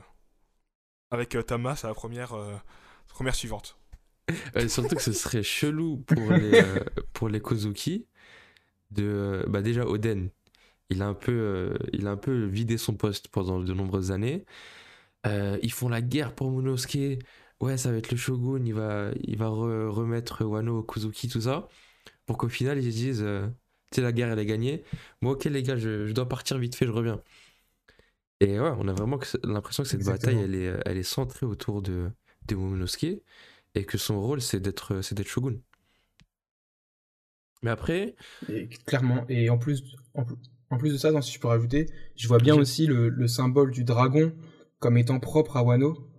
avec 1.12 1.36
euh, 1.36 1.42
Tama, 1.44 1.76
sa 1.76 1.94
première, 1.94 2.32
euh, 2.32 2.56
première 3.10 3.36
suivante. 3.36 3.78
Euh, 4.56 4.70
surtout 4.70 4.96
que 4.96 5.02
ce 5.02 5.12
serait 5.12 5.44
chelou 5.44 5.98
pour 5.98 6.16
les, 6.32 6.62
euh, 6.64 6.80
pour 7.12 7.28
les 7.28 7.42
Kozuki 7.42 8.08
de 8.92 9.46
bah 9.48 9.62
déjà 9.62 9.86
Oden 9.86 10.30
il 10.90 11.02
a 11.04 11.08
un 11.08 11.14
peu 11.16 11.32
euh, 11.34 11.78
il 11.94 12.08
a 12.08 12.12
un 12.12 12.18
peu 12.18 12.46
vidé 12.46 12.78
son 12.78 12.96
poste 12.96 13.30
pendant 13.30 13.60
de 13.62 13.74
nombreuses 13.74 14.12
années. 14.12 14.46
Euh, 15.28 15.58
ils 15.64 15.72
font 15.72 15.90
la 15.90 16.02
guerre 16.02 16.36
pour 16.36 16.52
Monosuke. 16.52 17.20
Ouais 17.62 17.78
ça 17.78 17.92
va 17.92 17.98
être 17.98 18.12
le 18.12 18.18
shogun 18.18 18.64
il 18.66 18.74
va 18.74 19.12
il 19.24 19.38
va 19.38 19.48
re- 19.48 19.88
remettre 19.90 20.44
Wano 20.46 20.84
Kozuki 20.84 21.30
tout 21.30 21.42
ça. 21.42 21.68
Pour 22.26 22.38
qu'au 22.38 22.50
final 22.50 22.80
ils 22.80 22.92
se 22.94 22.98
disent 22.98 23.24
euh, 23.24 23.48
tu 23.92 23.98
sais 23.98 24.02
la 24.04 24.12
guerre 24.14 24.32
elle 24.32 24.40
est 24.40 24.46
gagnée. 24.48 24.84
Moi 25.22 25.34
ok 25.34 25.46
les 25.46 25.64
gars 25.64 25.78
je, 25.78 26.08
je 26.08 26.14
dois 26.14 26.28
partir 26.30 26.58
vite 26.60 26.76
fait 26.76 26.88
je 26.88 26.92
reviens. 26.92 27.22
Et 28.42 28.60
ouais 28.60 28.72
on 28.78 28.88
a 28.88 28.94
vraiment 28.94 29.20
l'impression 29.44 29.84
que 29.84 29.90
cette 29.90 30.04
Exactement. 30.04 30.04
bataille 30.04 30.40
elle 30.42 30.56
est 30.56 30.74
elle 30.86 30.98
est 30.98 31.04
centrée 31.04 31.46
autour 31.46 31.82
de 31.82 32.12
de 32.48 32.56
Momonosuke 32.56 33.24
et 33.76 33.86
que 33.86 33.98
son 33.98 34.22
rôle 34.22 34.42
c'est 34.42 34.60
d'être 34.60 35.02
c'est 35.02 35.16
d'être 35.16 35.28
shogun. 35.28 35.60
Mais 37.64 37.72
après, 37.72 38.16
Et 38.50 38.68
clairement. 38.86 39.26
Et 39.30 39.50
en 39.50 39.58
plus, 39.58 39.84
en, 40.14 40.24
plus- 40.24 40.36
en 40.70 40.78
plus 40.78 40.92
de 40.94 40.98
ça, 40.98 41.22
si 41.22 41.32
je 41.34 41.40
peux 41.40 41.48
rajouter, 41.48 41.88
je 42.16 42.28
vois 42.28 42.38
bien 42.40 42.56
aussi 42.56 42.86
le, 42.88 43.10
le 43.10 43.28
symbole 43.28 43.72
du 43.72 43.84
dragon 43.84 44.34
comme 44.80 44.98
étant 44.98 45.20
propre 45.20 45.58
à 45.58 45.64
Wano. 45.64 46.10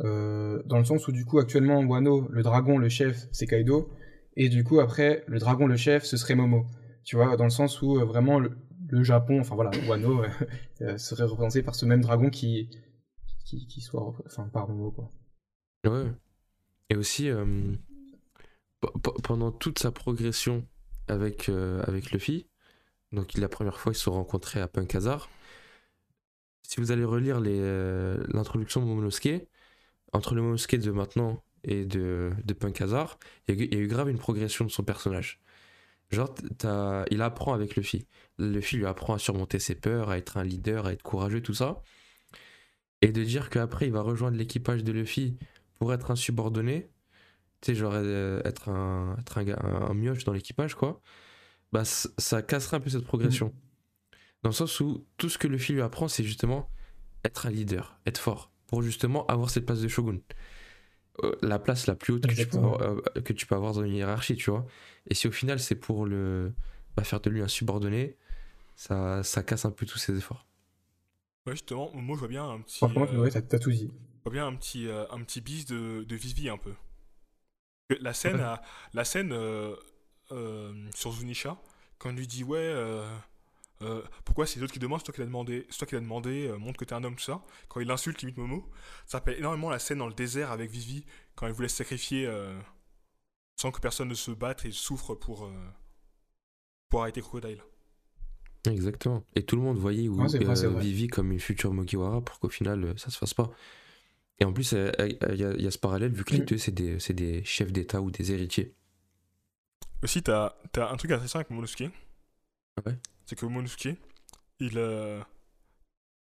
euh, 0.00 0.62
dans 0.66 0.78
le 0.78 0.84
sens 0.84 1.06
où 1.08 1.12
du 1.12 1.24
coup 1.24 1.38
actuellement 1.38 1.80
Wano, 1.84 2.26
le 2.30 2.42
dragon, 2.42 2.78
le 2.78 2.88
chef, 2.88 3.26
c'est 3.32 3.46
Kaido. 3.46 3.90
Et 4.36 4.48
du 4.48 4.64
coup 4.64 4.80
après, 4.80 5.24
le 5.26 5.38
dragon, 5.38 5.66
le 5.66 5.76
chef, 5.76 6.04
ce 6.04 6.16
serait 6.16 6.34
Momo. 6.34 6.66
Tu 7.04 7.16
vois, 7.16 7.36
dans 7.36 7.44
le 7.44 7.50
sens 7.50 7.82
où 7.82 7.98
euh, 7.98 8.04
vraiment 8.04 8.38
le, 8.38 8.56
le 8.88 9.02
Japon, 9.02 9.40
enfin 9.40 9.54
voilà, 9.54 9.70
Wano 9.88 10.22
euh, 10.82 10.96
serait 10.98 11.24
représenté 11.24 11.62
par 11.62 11.74
ce 11.74 11.84
même 11.86 12.00
dragon 12.00 12.30
qui, 12.30 12.70
qui, 13.44 13.66
qui 13.66 13.80
soit, 13.80 14.14
enfin 14.26 14.48
par 14.48 14.68
Momo 14.68 14.90
quoi. 14.92 15.10
ouais. 15.86 16.10
Et 16.90 16.96
aussi, 16.96 17.28
pe- 18.80 18.98
pe- 19.02 19.20
pendant 19.22 19.50
toute 19.52 19.78
sa 19.78 19.90
progression 19.90 20.66
avec, 21.12 21.48
euh, 21.48 21.82
avec 21.86 22.10
Luffy, 22.10 22.46
donc 23.12 23.34
la 23.34 23.48
première 23.48 23.78
fois 23.78 23.92
ils 23.92 23.96
se 23.96 24.02
sont 24.02 24.12
rencontrés 24.12 24.60
à 24.60 24.68
Punk 24.68 24.94
Hazard, 24.94 25.28
si 26.62 26.80
vous 26.80 26.90
allez 26.90 27.04
relire 27.04 27.40
euh, 27.44 28.24
l'introduction 28.28 28.80
de 28.80 28.86
Momonosuke, 28.86 29.46
entre 30.12 30.34
le 30.34 30.42
Momonosuke 30.42 30.76
de 30.76 30.90
maintenant 30.90 31.42
et 31.64 31.84
de, 31.84 32.32
de 32.44 32.54
Punk 32.54 32.80
Hazard, 32.80 33.18
il 33.46 33.60
y, 33.60 33.76
a 33.76 33.78
eu- 33.78 33.88
grave 33.88 34.08
une 34.08 34.18
progression 34.18 34.64
de 34.64 34.70
son 34.70 34.82
personnage. 34.82 35.40
Genre, 36.10 36.34
il 37.10 37.22
apprend 37.22 37.54
avec 37.54 37.76
Luffy. 37.76 38.06
Luffy 38.38 38.76
lui 38.76 38.86
apprend 38.86 39.14
à 39.14 39.18
surmonter 39.18 39.58
ses 39.58 39.74
peurs, 39.74 40.10
à 40.10 40.18
être 40.18 40.36
un 40.36 40.44
leader, 40.44 40.86
à 40.86 40.92
être 40.92 41.02
courageux, 41.02 41.42
tout 41.42 41.54
ça. 41.54 41.82
Et 43.00 43.12
de 43.12 43.24
dire 43.24 43.50
qu'après, 43.50 43.86
il 43.86 43.92
va 43.92 44.02
rejoindre 44.02 44.36
l'équipage 44.36 44.84
de 44.84 44.92
Luffy 44.92 45.36
pour 45.74 45.92
être 45.92 46.10
un 46.10 46.16
subordonné, 46.16 46.90
tu 47.62 47.66
sais, 47.72 47.74
genre 47.74 47.92
euh, 47.94 48.42
être, 48.44 48.68
un, 48.68 49.16
être 49.18 49.38
un, 49.38 49.44
gars- 49.44 49.60
un, 49.62 49.90
un 49.90 49.94
mioche 49.94 50.24
dans 50.24 50.32
l'équipage, 50.32 50.74
quoi, 50.74 51.00
bah 51.72 51.84
ça 51.84 52.42
casserait 52.42 52.76
un 52.76 52.80
peu 52.80 52.90
cette 52.90 53.04
progression. 53.06 53.54
Dans 54.42 54.50
le 54.50 54.54
sens 54.54 54.80
où 54.80 55.06
tout 55.16 55.28
ce 55.30 55.38
que 55.38 55.48
Luffy 55.48 55.72
lui 55.72 55.82
apprend, 55.82 56.08
c'est 56.08 56.24
justement 56.24 56.68
être 57.24 57.46
un 57.46 57.50
leader, 57.50 57.98
être 58.06 58.18
fort, 58.18 58.50
pour 58.66 58.82
justement 58.82 59.26
avoir 59.26 59.48
cette 59.50 59.64
place 59.64 59.80
de 59.80 59.88
shogun. 59.88 60.18
Euh, 61.22 61.36
la 61.42 61.58
place 61.58 61.86
la 61.86 61.94
plus 61.94 62.14
haute 62.14 62.26
que 62.26 62.34
tu, 62.34 62.46
peux 62.46 62.56
avoir, 62.58 62.80
euh, 62.82 63.00
que 63.24 63.32
tu 63.32 63.46
peux 63.46 63.54
avoir 63.54 63.72
dans 63.74 63.84
une 63.84 63.94
hiérarchie, 63.94 64.34
tu 64.36 64.50
vois. 64.50 64.66
Et 65.08 65.14
si 65.14 65.28
au 65.28 65.32
final 65.32 65.60
c'est 65.60 65.76
pour 65.76 66.06
le 66.06 66.52
bah, 66.96 67.04
faire 67.04 67.20
de 67.20 67.30
lui 67.30 67.42
un 67.42 67.48
subordonné, 67.48 68.16
ça, 68.76 69.22
ça 69.22 69.42
casse 69.42 69.64
un 69.64 69.70
peu 69.70 69.86
tous 69.86 69.98
ses 69.98 70.16
efforts. 70.16 70.46
Ouais, 71.46 71.52
justement, 71.52 71.90
moi 71.94 72.16
je 72.16 72.20
vois 72.20 72.28
bien 72.28 72.48
un 72.48 72.60
petit, 72.60 72.78
Franchement, 72.78 73.06
euh, 73.12 73.18
ouais, 73.20 73.30
t'as 73.30 73.42
t'as 73.42 73.58
tout 73.58 73.70
dit. 73.70 73.90
je 73.90 74.22
vois 74.24 74.32
bien 74.32 74.46
un 74.46 74.54
petit, 74.56 74.86
euh, 74.88 75.04
un 75.10 75.22
petit 75.22 75.40
bis 75.40 75.66
de, 75.66 76.04
de 76.04 76.16
Vivi 76.16 76.48
un 76.48 76.58
peu. 76.58 76.72
La 78.00 78.12
scène, 78.12 78.44
la 78.92 79.04
scène 79.04 79.32
euh, 79.32 79.74
euh, 80.30 80.72
sur 80.94 81.12
Zunisha, 81.12 81.56
quand 81.98 82.10
il 82.10 82.16
lui 82.16 82.26
dit 82.26 82.44
ouais, 82.44 82.58
euh, 82.58 83.06
euh, 83.82 84.02
pourquoi 84.24 84.46
c'est 84.46 84.58
les 84.58 84.64
autres 84.64 84.72
qui 84.72 84.78
demandent, 84.78 85.00
c'est 85.00 85.06
toi 85.06 85.14
qui 85.14 85.20
l'as 85.20 85.26
demandé, 85.26 85.66
c'est 85.70 85.78
toi 85.78 85.86
qui 85.86 85.94
l'as 85.94 86.00
demandé, 86.00 86.46
euh, 86.46 86.56
montre 86.56 86.78
que 86.78 86.84
t'es 86.84 86.94
un 86.94 87.02
homme, 87.04 87.16
tout 87.16 87.24
ça. 87.24 87.42
Quand 87.68 87.80
il 87.80 87.90
insulte 87.90 88.20
limite 88.20 88.36
Momo, 88.36 88.70
ça 89.06 89.18
rappelle 89.18 89.38
énormément 89.38 89.70
la 89.70 89.78
scène 89.78 89.98
dans 89.98 90.08
le 90.08 90.14
désert 90.14 90.52
avec 90.52 90.70
Vivi, 90.70 91.04
quand 91.34 91.46
elle 91.46 91.52
voulait 91.52 91.68
se 91.68 91.76
sacrifier 91.76 92.26
euh, 92.26 92.58
sans 93.60 93.70
que 93.70 93.80
personne 93.80 94.08
ne 94.08 94.14
se 94.14 94.30
batte 94.30 94.64
et 94.64 94.72
souffre 94.72 95.14
pour, 95.14 95.46
euh, 95.46 95.52
pour 96.88 97.02
arrêter 97.02 97.20
Crocodile. 97.20 97.62
Exactement. 98.68 99.24
Et 99.34 99.42
tout 99.44 99.56
le 99.56 99.62
monde 99.62 99.78
voyait 99.78 100.08
où, 100.08 100.22
Ouais, 100.22 100.38
vrai, 100.38 100.64
euh. 100.64 100.78
Vivi 100.78 101.08
comme 101.08 101.32
une 101.32 101.40
future 101.40 101.74
Mugiwara 101.74 102.20
pour 102.20 102.38
qu'au 102.38 102.48
final 102.48 102.94
ça 102.96 103.10
se 103.10 103.18
fasse 103.18 103.34
pas. 103.34 103.50
Et 104.40 104.44
en 104.44 104.52
plus, 104.52 104.72
euh, 104.74 104.92
euh, 105.00 105.08
il 105.08 105.40
y, 105.40 105.44
a- 105.44 105.54
il 105.54 105.62
y 105.62 105.66
a 105.66 105.70
ce 105.70 105.78
parallèle 105.78 106.12
vu 106.12 106.24
que 106.24 106.32
les 106.34 106.40
deux 106.40 106.58
c'est 106.58 106.72
des, 106.72 106.98
c'est 107.00 107.14
des 107.14 107.44
chefs 107.44 107.72
d'État 107.72 108.00
ou 108.02 108.10
des 108.10 108.32
héritiers. 108.32 108.74
Aussi, 110.02 110.22
t'as 110.22 110.54
as 110.76 110.90
un 110.90 110.96
truc 110.96 111.10
intéressant 111.12 111.38
avec 111.38 111.50
Momonosuke. 111.50 111.90
Ouais? 112.86 112.98
C'est 113.26 113.36
que 113.36 113.46
Momonosuke, 113.46 113.96
il. 114.60 114.78
euh, 114.78 115.22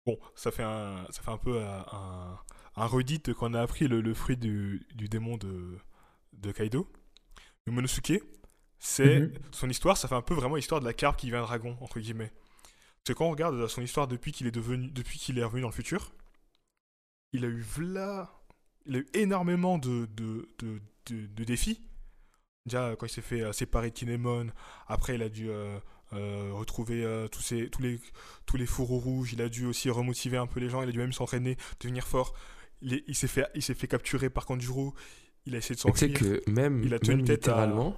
Bon, 0.07 0.19
ça 0.35 0.51
fait 0.51 0.63
un, 0.63 1.07
ça 1.11 1.23
fait 1.23 1.31
un 1.31 1.39
peu 1.39 1.63
un, 1.63 2.39
un 2.77 2.87
redit 2.87 3.21
de 3.21 3.33
quand 3.33 3.51
on 3.51 3.55
a 3.55 3.63
appris 3.63 3.89
le, 3.89 4.01
le 4.03 4.13
fruit 4.15 4.37
du, 4.37 4.87
du 4.95 5.09
démon 5.09 5.39
de, 5.39 5.79
de 6.35 6.53
Kaido. 6.53 6.91
Mais 7.67 7.73
Momonosuke, 7.73 8.23
c'est. 8.79 9.21
Mhm. 9.21 9.33
Son 9.53 9.71
histoire, 9.71 9.97
ça 9.97 10.09
fait 10.09 10.15
un 10.15 10.23
peu 10.23 10.35
vraiment 10.35 10.57
l'histoire 10.57 10.81
de 10.81 10.87
la 10.87 10.95
carpe 10.95 11.19
qui 11.19 11.29
vient 11.31 11.41
un 11.41 11.47
dragon, 11.47 11.77
entre 11.81 12.01
guillemets. 12.01 12.33
Que 13.05 13.13
quand 13.15 13.27
on 13.27 13.31
regarde 13.31 13.67
son 13.69 13.83
histoire 13.83 14.09
depuis 14.09 14.33
qu'il 14.33 14.47
est 14.47 14.51
devenu, 14.53 14.91
depuis 14.91 15.19
qu'il 15.19 15.39
est 15.39 15.45
revenu 15.45 15.63
dans 15.63 15.69
le 15.69 15.75
futur, 15.75 16.13
il 17.35 17.45
a 17.45 17.49
eu 17.49 17.61
v'là, 17.61 18.33
il 18.87 18.97
a 18.97 18.99
eu 19.01 19.07
énormément 19.13 19.77
de, 19.79 20.07
de, 20.17 20.49
de, 20.59 20.81
de- 21.11 21.27
de 21.27 21.45
défis. 21.45 21.83
Déjà, 22.67 22.97
quand 22.97 23.05
il 23.05 23.11
s'est 23.13 23.21
fait 23.21 23.43
euh, 23.43 23.53
séparer 23.53 23.91
de 23.91 23.95
Kinemon, 23.95 24.47
après 24.87 25.17
il 25.17 25.23
a 25.23 25.29
dû 25.29 25.51
euh, 25.51 25.79
euh, 26.15 26.51
retrouver 26.55 27.05
euh, 27.05 27.29
tous, 27.29 27.53
tous, 27.71 27.83
les, 27.83 28.01
tous 28.47 28.57
les 28.57 28.65
fourreaux 28.67 28.99
rouges, 28.99 29.35
il 29.35 29.43
a 29.43 29.51
dû 29.51 29.67
aussi 29.67 29.91
remotiver 29.91 30.39
un 30.39 30.47
peu 30.47 30.61
les 30.61 30.71
gens, 30.71 30.81
il 30.83 30.89
a 30.89 30.93
dû 30.93 30.99
même 30.99 31.13
s'entraîner, 31.13 31.59
devenir 31.81 32.07
fort. 32.07 32.33
Il 32.81 33.03
il 33.07 33.15
s'est 33.15 33.29
fait, 33.29 33.47
il 33.55 33.63
s'est 33.63 33.75
fait 33.75 33.87
capturer 33.89 34.31
par 34.31 34.47
Kanjuro, 34.47 34.95
il 35.45 35.55
a 35.55 35.59
essayé 35.59 35.75
de 35.75 35.81
Mais 35.85 35.93
Tu 35.93 35.99
sais 35.99 36.09
s'enfuir 36.15 36.41
que 36.45 36.51
même, 36.51 36.83
il 36.83 36.95
a 36.95 36.99
tenu 36.99 37.17
même 37.19 37.27
tête 37.27 37.49
à- 37.49 37.51
littéralement, 37.53 37.97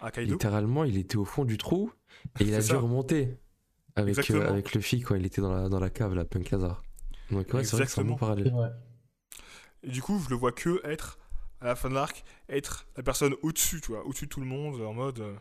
à 0.00 0.10
littéralement, 0.32 0.84
il 0.84 0.96
était 0.96 1.16
au 1.16 1.24
fond 1.24 1.44
du 1.44 1.56
trou 1.58 1.92
et 2.40 2.44
il 2.44 2.54
a 2.54 2.58
dû 2.60 2.64
remonter 2.80 3.36
avec, 3.94 4.14
avec 4.48 4.74
Luffy 4.74 5.00
quand 5.00 5.14
il 5.14 5.26
était 5.26 5.40
dans 5.40 5.52
la, 5.54 5.68
dans 5.68 5.78
la 5.80 5.90
cave, 5.90 6.14
la 6.14 6.24
Punk 6.24 6.52
Hazard. 6.52 6.82
Donc 7.30 7.52
ouais, 7.52 7.64
c'est 7.64 7.76
vrai 7.76 7.86
que 7.86 7.92
c'est 7.92 8.00
un 8.00 8.04
bon 8.04 8.14
Exactement. 8.14 8.16
parallèle. 8.16 8.52
Ouais. 8.54 8.68
Et 9.82 9.90
du 9.90 10.02
coup, 10.02 10.18
je 10.24 10.28
le 10.30 10.36
vois 10.36 10.52
que 10.52 10.80
être, 10.84 11.18
à 11.60 11.66
la 11.66 11.76
fin 11.76 11.88
de 11.88 11.94
l'arc, 11.94 12.24
être 12.48 12.86
la 12.96 13.02
personne 13.02 13.34
au-dessus, 13.42 13.80
tu 13.80 13.92
vois, 13.92 14.04
au-dessus 14.06 14.26
de 14.26 14.30
tout 14.30 14.40
le 14.40 14.46
monde, 14.46 14.80
en 14.82 14.94
mode. 14.94 15.20
euh, 15.20 15.34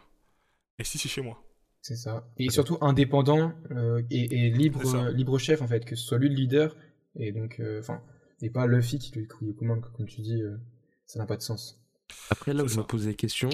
et 0.80 0.84
si 0.84 0.98
c'est 0.98 1.10
chez 1.10 1.22
moi 1.22 1.44
C'est 1.82 1.96
ça. 1.96 2.28
Et 2.38 2.50
surtout 2.50 2.78
indépendant 2.82 3.54
euh, 3.72 4.02
et, 4.12 4.50
libre, 4.52 4.86
euh, 4.96 5.12
libre 5.12 5.38
chef 5.40 5.62
en 5.62 5.68
fait, 5.68 5.86
que 5.86 5.96
ce 5.96 6.06
soit 6.06 6.18
lui 6.20 6.30
le 6.30 6.36
leader 6.36 6.76
et 7.16 7.32
donc 7.32 7.60
euh, 7.60 7.80
enfin 7.80 8.02
et 8.42 8.50
pas 8.52 8.68
Luffy 8.68 9.00
qui 9.00 9.12
lui 9.18 9.28
qui 9.28 9.46
lui 9.46 9.56
commande 9.56 9.82
comme 9.96 10.06
tu 10.08 10.22
dis, 10.22 10.42
euh, 10.42 10.58
ça 11.08 11.20
n'a 11.20 11.26
pas 11.26 11.38
de 11.38 11.42
sens. 11.42 11.80
Après, 12.30 12.54
là 12.54 12.64
où 12.64 12.68
je 12.68 12.78
me 12.78 12.84
pose 12.84 13.06
des 13.06 13.16
questions, 13.16 13.50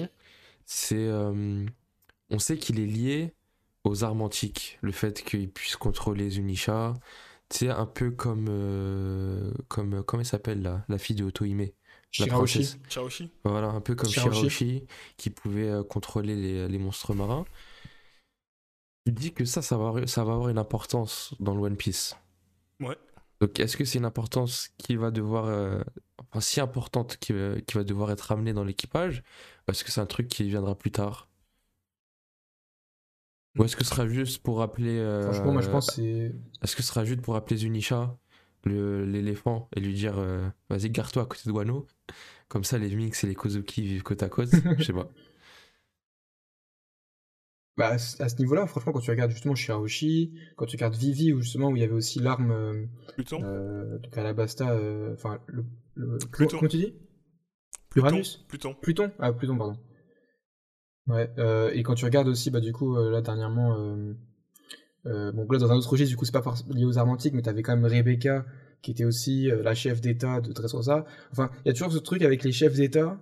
c'est. 0.66 0.96
euh, 1.08 1.64
on 2.30 2.38
sait 2.38 2.58
qu'il 2.58 2.80
est 2.80 2.86
lié 2.86 3.34
aux 3.84 4.04
armes 4.04 4.22
antiques. 4.22 4.78
Le 4.82 4.92
fait 4.92 5.22
qu'il 5.22 5.50
puisse 5.50 5.76
contrôler 5.76 6.30
Zunisha. 6.30 6.94
Sais, 7.54 7.68
un 7.68 7.86
peu 7.86 8.10
comme. 8.10 8.46
euh, 8.48 9.52
comme 9.68 10.02
comment 10.02 10.20
elle 10.22 10.26
s'appelle 10.26 10.62
là 10.62 10.84
La 10.88 10.98
fille 10.98 11.14
de 11.16 11.24
Otohime. 11.24 11.68
Chaoshi 12.10 12.78
Voilà, 13.44 13.68
un 13.68 13.80
peu 13.80 13.94
comme. 13.94 14.08
Shirahoshi, 14.22 14.86
qui 15.16 15.30
pouvait 15.30 15.68
euh, 15.70 15.82
contrôler 15.84 16.34
les, 16.34 16.66
les 16.68 16.78
monstres 16.78 17.14
marins. 17.14 17.44
Tu 19.06 19.12
dis 19.12 19.32
que 19.34 19.44
ça, 19.44 19.62
ça 19.62 19.76
va, 19.76 19.88
avoir- 19.88 20.08
ça 20.08 20.24
va 20.24 20.32
avoir 20.32 20.48
une 20.48 20.58
importance 20.58 21.34
dans 21.38 21.54
le 21.54 21.60
One 21.60 21.76
Piece. 21.76 22.16
Ouais. 22.80 22.96
Donc, 23.40 23.60
est-ce 23.60 23.76
que 23.76 23.84
c'est 23.84 23.98
une 23.98 24.04
importance 24.04 24.70
qui 24.78 24.96
va 24.96 25.10
devoir. 25.10 25.44
euh, 25.46 25.82
enfin, 26.30 26.40
si 26.40 26.60
importante 26.60 27.18
qui, 27.18 27.32
va- 27.32 27.60
qui 27.60 27.74
va 27.76 27.84
devoir 27.84 28.10
être 28.10 28.32
amenée 28.32 28.52
dans 28.52 28.64
l'équipage 28.64 29.22
Ou 29.68 29.72
est-ce 29.72 29.84
que 29.84 29.90
c'est 29.92 30.00
un 30.00 30.06
truc 30.06 30.28
qui 30.28 30.44
viendra 30.48 30.74
plus 30.76 30.90
tard? 30.90 31.28
Ou 33.58 33.64
est-ce 33.64 33.76
que 33.76 33.84
ce 33.84 33.90
sera 33.90 34.06
juste 34.08 34.42
pour 34.42 34.62
appeler. 34.62 34.98
euh, 34.98 35.30
Franchement, 35.32 35.52
moi 35.52 35.62
je 35.62 35.70
pense 35.70 35.86
que 35.88 35.94
c'est 35.94 36.34
Est-ce 36.62 36.74
que 36.76 36.82
ce 36.82 36.88
sera 36.88 37.04
juste 37.04 37.20
pour 37.20 37.36
appeler 37.36 37.56
Zunisha, 37.58 38.16
le- 38.64 39.04
l'éléphant, 39.04 39.68
et 39.76 39.80
lui 39.80 39.94
dire 39.94 40.18
euh, 40.18 40.48
Vas-y, 40.70 40.90
garde-toi 40.90 41.22
à 41.22 41.26
côté 41.26 41.42
de 41.46 41.52
Wano 41.52 41.86
Comme 42.48 42.64
ça, 42.64 42.78
les 42.78 42.94
Minx 42.94 43.22
et 43.22 43.26
les 43.28 43.34
Kozuki 43.34 43.82
vivent 43.82 44.02
côte 44.02 44.22
à 44.24 44.28
côte 44.28 44.50
Je 44.78 44.82
sais 44.84 44.92
pas. 44.92 45.08
bah, 47.76 47.88
à 47.90 47.98
ce 47.98 48.36
niveau-là, 48.38 48.66
franchement, 48.66 48.92
quand 48.92 49.00
tu 49.00 49.10
regardes 49.10 49.30
justement 49.32 49.54
Shirahoshi, 49.54 50.32
quand 50.56 50.66
tu 50.66 50.76
regardes 50.76 50.94
Vivi, 50.96 51.32
où 51.32 51.40
justement 51.40 51.68
où 51.68 51.76
il 51.76 51.80
y 51.80 51.84
avait 51.84 51.92
aussi 51.92 52.20
l'arme 52.20 52.50
euh, 52.52 52.86
Pluton 53.14 53.40
euh, 53.42 53.98
donc 53.98 54.16
Alabasta, 54.16 54.70
euh, 54.70 55.14
enfin 55.14 55.40
le, 55.46 55.64
le- 55.94 56.18
Pluton. 56.30 56.58
comment 56.58 56.68
tu 56.68 56.76
dis? 56.78 56.94
Uranus? 57.96 58.44
Pluton. 58.48 58.74
Pluton? 58.74 59.12
Ah, 59.20 59.32
Pluton, 59.32 59.56
pardon. 59.56 59.76
Ouais, 61.06 61.30
euh, 61.38 61.70
et 61.74 61.82
quand 61.82 61.94
tu 61.94 62.04
regardes 62.04 62.28
aussi, 62.28 62.50
bah, 62.50 62.60
du 62.60 62.72
coup, 62.72 62.96
euh, 62.96 63.10
là, 63.10 63.20
dernièrement, 63.20 63.76
euh, 63.78 64.14
euh, 65.06 65.32
bon, 65.32 65.46
là, 65.50 65.58
dans 65.58 65.70
un 65.72 65.76
autre 65.76 65.90
registre, 65.90 66.10
du 66.10 66.16
coup, 66.16 66.24
c'est 66.24 66.32
pas 66.32 66.42
lié 66.70 66.84
aux 66.84 66.98
armes 66.98 67.10
antiques, 67.10 67.34
mais 67.34 67.42
t'avais 67.42 67.62
quand 67.62 67.76
même 67.76 67.84
Rebecca, 67.84 68.46
qui 68.82 68.90
était 68.90 69.04
aussi 69.04 69.50
euh, 69.50 69.62
la 69.62 69.74
chef 69.74 70.00
d'État 70.00 70.40
de 70.40 70.52
Dressrosa. 70.52 71.04
Enfin, 71.30 71.50
il 71.64 71.68
y 71.68 71.70
a 71.70 71.74
toujours 71.74 71.92
ce 71.92 71.98
truc 71.98 72.22
avec 72.22 72.42
les 72.44 72.52
chefs 72.52 72.74
d'État 72.74 73.18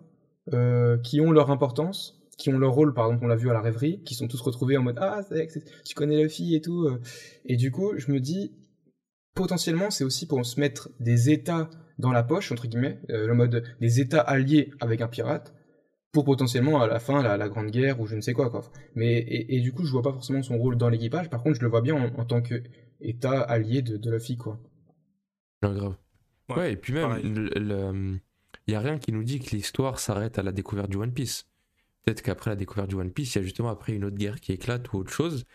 qui 1.05 1.21
ont 1.21 1.31
leur 1.31 1.53
importance, 1.53 2.21
qui 2.37 2.51
ont 2.51 2.59
leur 2.59 2.73
rôle, 2.73 2.95
par 2.95 3.07
exemple, 3.07 3.25
on 3.25 3.29
l'a 3.29 3.37
vu 3.37 3.49
à 3.49 3.53
la 3.53 3.61
rêverie, 3.61 4.03
qui 4.03 4.17
sont 4.17 4.27
tous 4.27 4.41
retrouvés 4.41 4.77
en 4.77 4.83
mode 4.83 4.99
Ah, 5.01 5.21
tu 5.85 5.95
connais 5.95 6.21
la 6.21 6.29
fille 6.29 6.57
et 6.57 6.61
tout. 6.61 6.91
Et 7.45 7.57
du 7.57 7.71
coup, 7.71 7.93
je 7.97 8.11
me 8.11 8.19
dis, 8.19 8.53
potentiellement, 9.35 9.91
c'est 9.91 10.03
aussi 10.03 10.27
pour 10.27 10.45
se 10.45 10.59
mettre 10.59 10.91
des 10.99 11.31
États 11.31 11.71
dans 11.99 12.13
la 12.13 12.23
poche, 12.23 12.53
entre 12.53 12.67
guillemets, 12.67 13.01
euh, 13.11 13.27
le 13.27 13.35
mode 13.35 13.65
des 13.81 14.01
États 14.01 14.21
alliés 14.21 14.71
avec 14.81 15.01
un 15.01 15.09
pirate, 15.09 15.55
pour 16.13 16.25
potentiellement 16.25 16.81
à 16.83 16.87
la 16.87 17.01
fin 17.01 17.23
la, 17.23 17.37
la 17.37 17.49
grande 17.49 17.71
guerre 17.71 18.01
ou 18.01 18.07
je 18.07 18.15
ne 18.17 18.21
sais 18.21 18.33
quoi 18.35 18.51
quoi. 18.51 18.63
Mais 18.95 19.15
et, 19.19 19.57
et 19.57 19.61
du 19.61 19.73
coup 19.73 19.85
je 19.85 19.93
vois 19.93 20.03
pas 20.03 20.13
forcément 20.13 20.43
son 20.43 20.59
rôle 20.59 20.77
dans 20.77 20.89
l'équipage. 20.91 21.31
Par 21.31 21.43
contre 21.43 21.57
je 21.57 21.63
le 21.63 21.69
vois 21.71 21.83
bien 21.83 21.95
en, 21.97 22.21
en 22.21 22.25
tant 22.25 22.43
que 22.43 22.63
État 23.01 23.41
allié 23.43 23.83
de, 23.83 23.97
de 23.97 24.11
Luffy 24.11 24.37
quoi. 24.37 24.59
Non, 25.63 25.75
grave. 25.75 25.97
Ouais, 26.49 26.57
Ouais, 26.57 26.73
et 26.73 26.77
puis 26.77 26.93
même, 26.93 28.21
il 28.67 28.73
n'y 28.73 28.75
a 28.75 28.81
rien 28.81 28.99
qui 28.99 29.13
nous 29.13 29.25
dit 29.25 29.41
que 29.41 29.51
l'histoire 29.57 29.99
s'arrête 29.99 30.39
à 30.39 30.43
la 30.43 30.53
découverte 30.53 30.91
du 30.91 30.97
One 30.99 31.13
Piece. 31.15 31.47
Peut-être 32.05 32.23
qu'après 32.23 32.51
la 32.53 32.57
découverte 32.57 32.91
du 32.91 32.97
One 32.97 33.13
Piece, 33.13 33.35
il 33.37 33.39
y 33.39 33.43
a 33.43 33.45
justement 33.45 33.71
après 33.71 33.95
une 33.95 34.05
autre 34.07 34.17
guerre 34.19 34.41
qui 34.41 34.53
éclate 34.53 34.93
ou 34.95 34.99
autre 34.99 35.13
chose, 35.13 35.47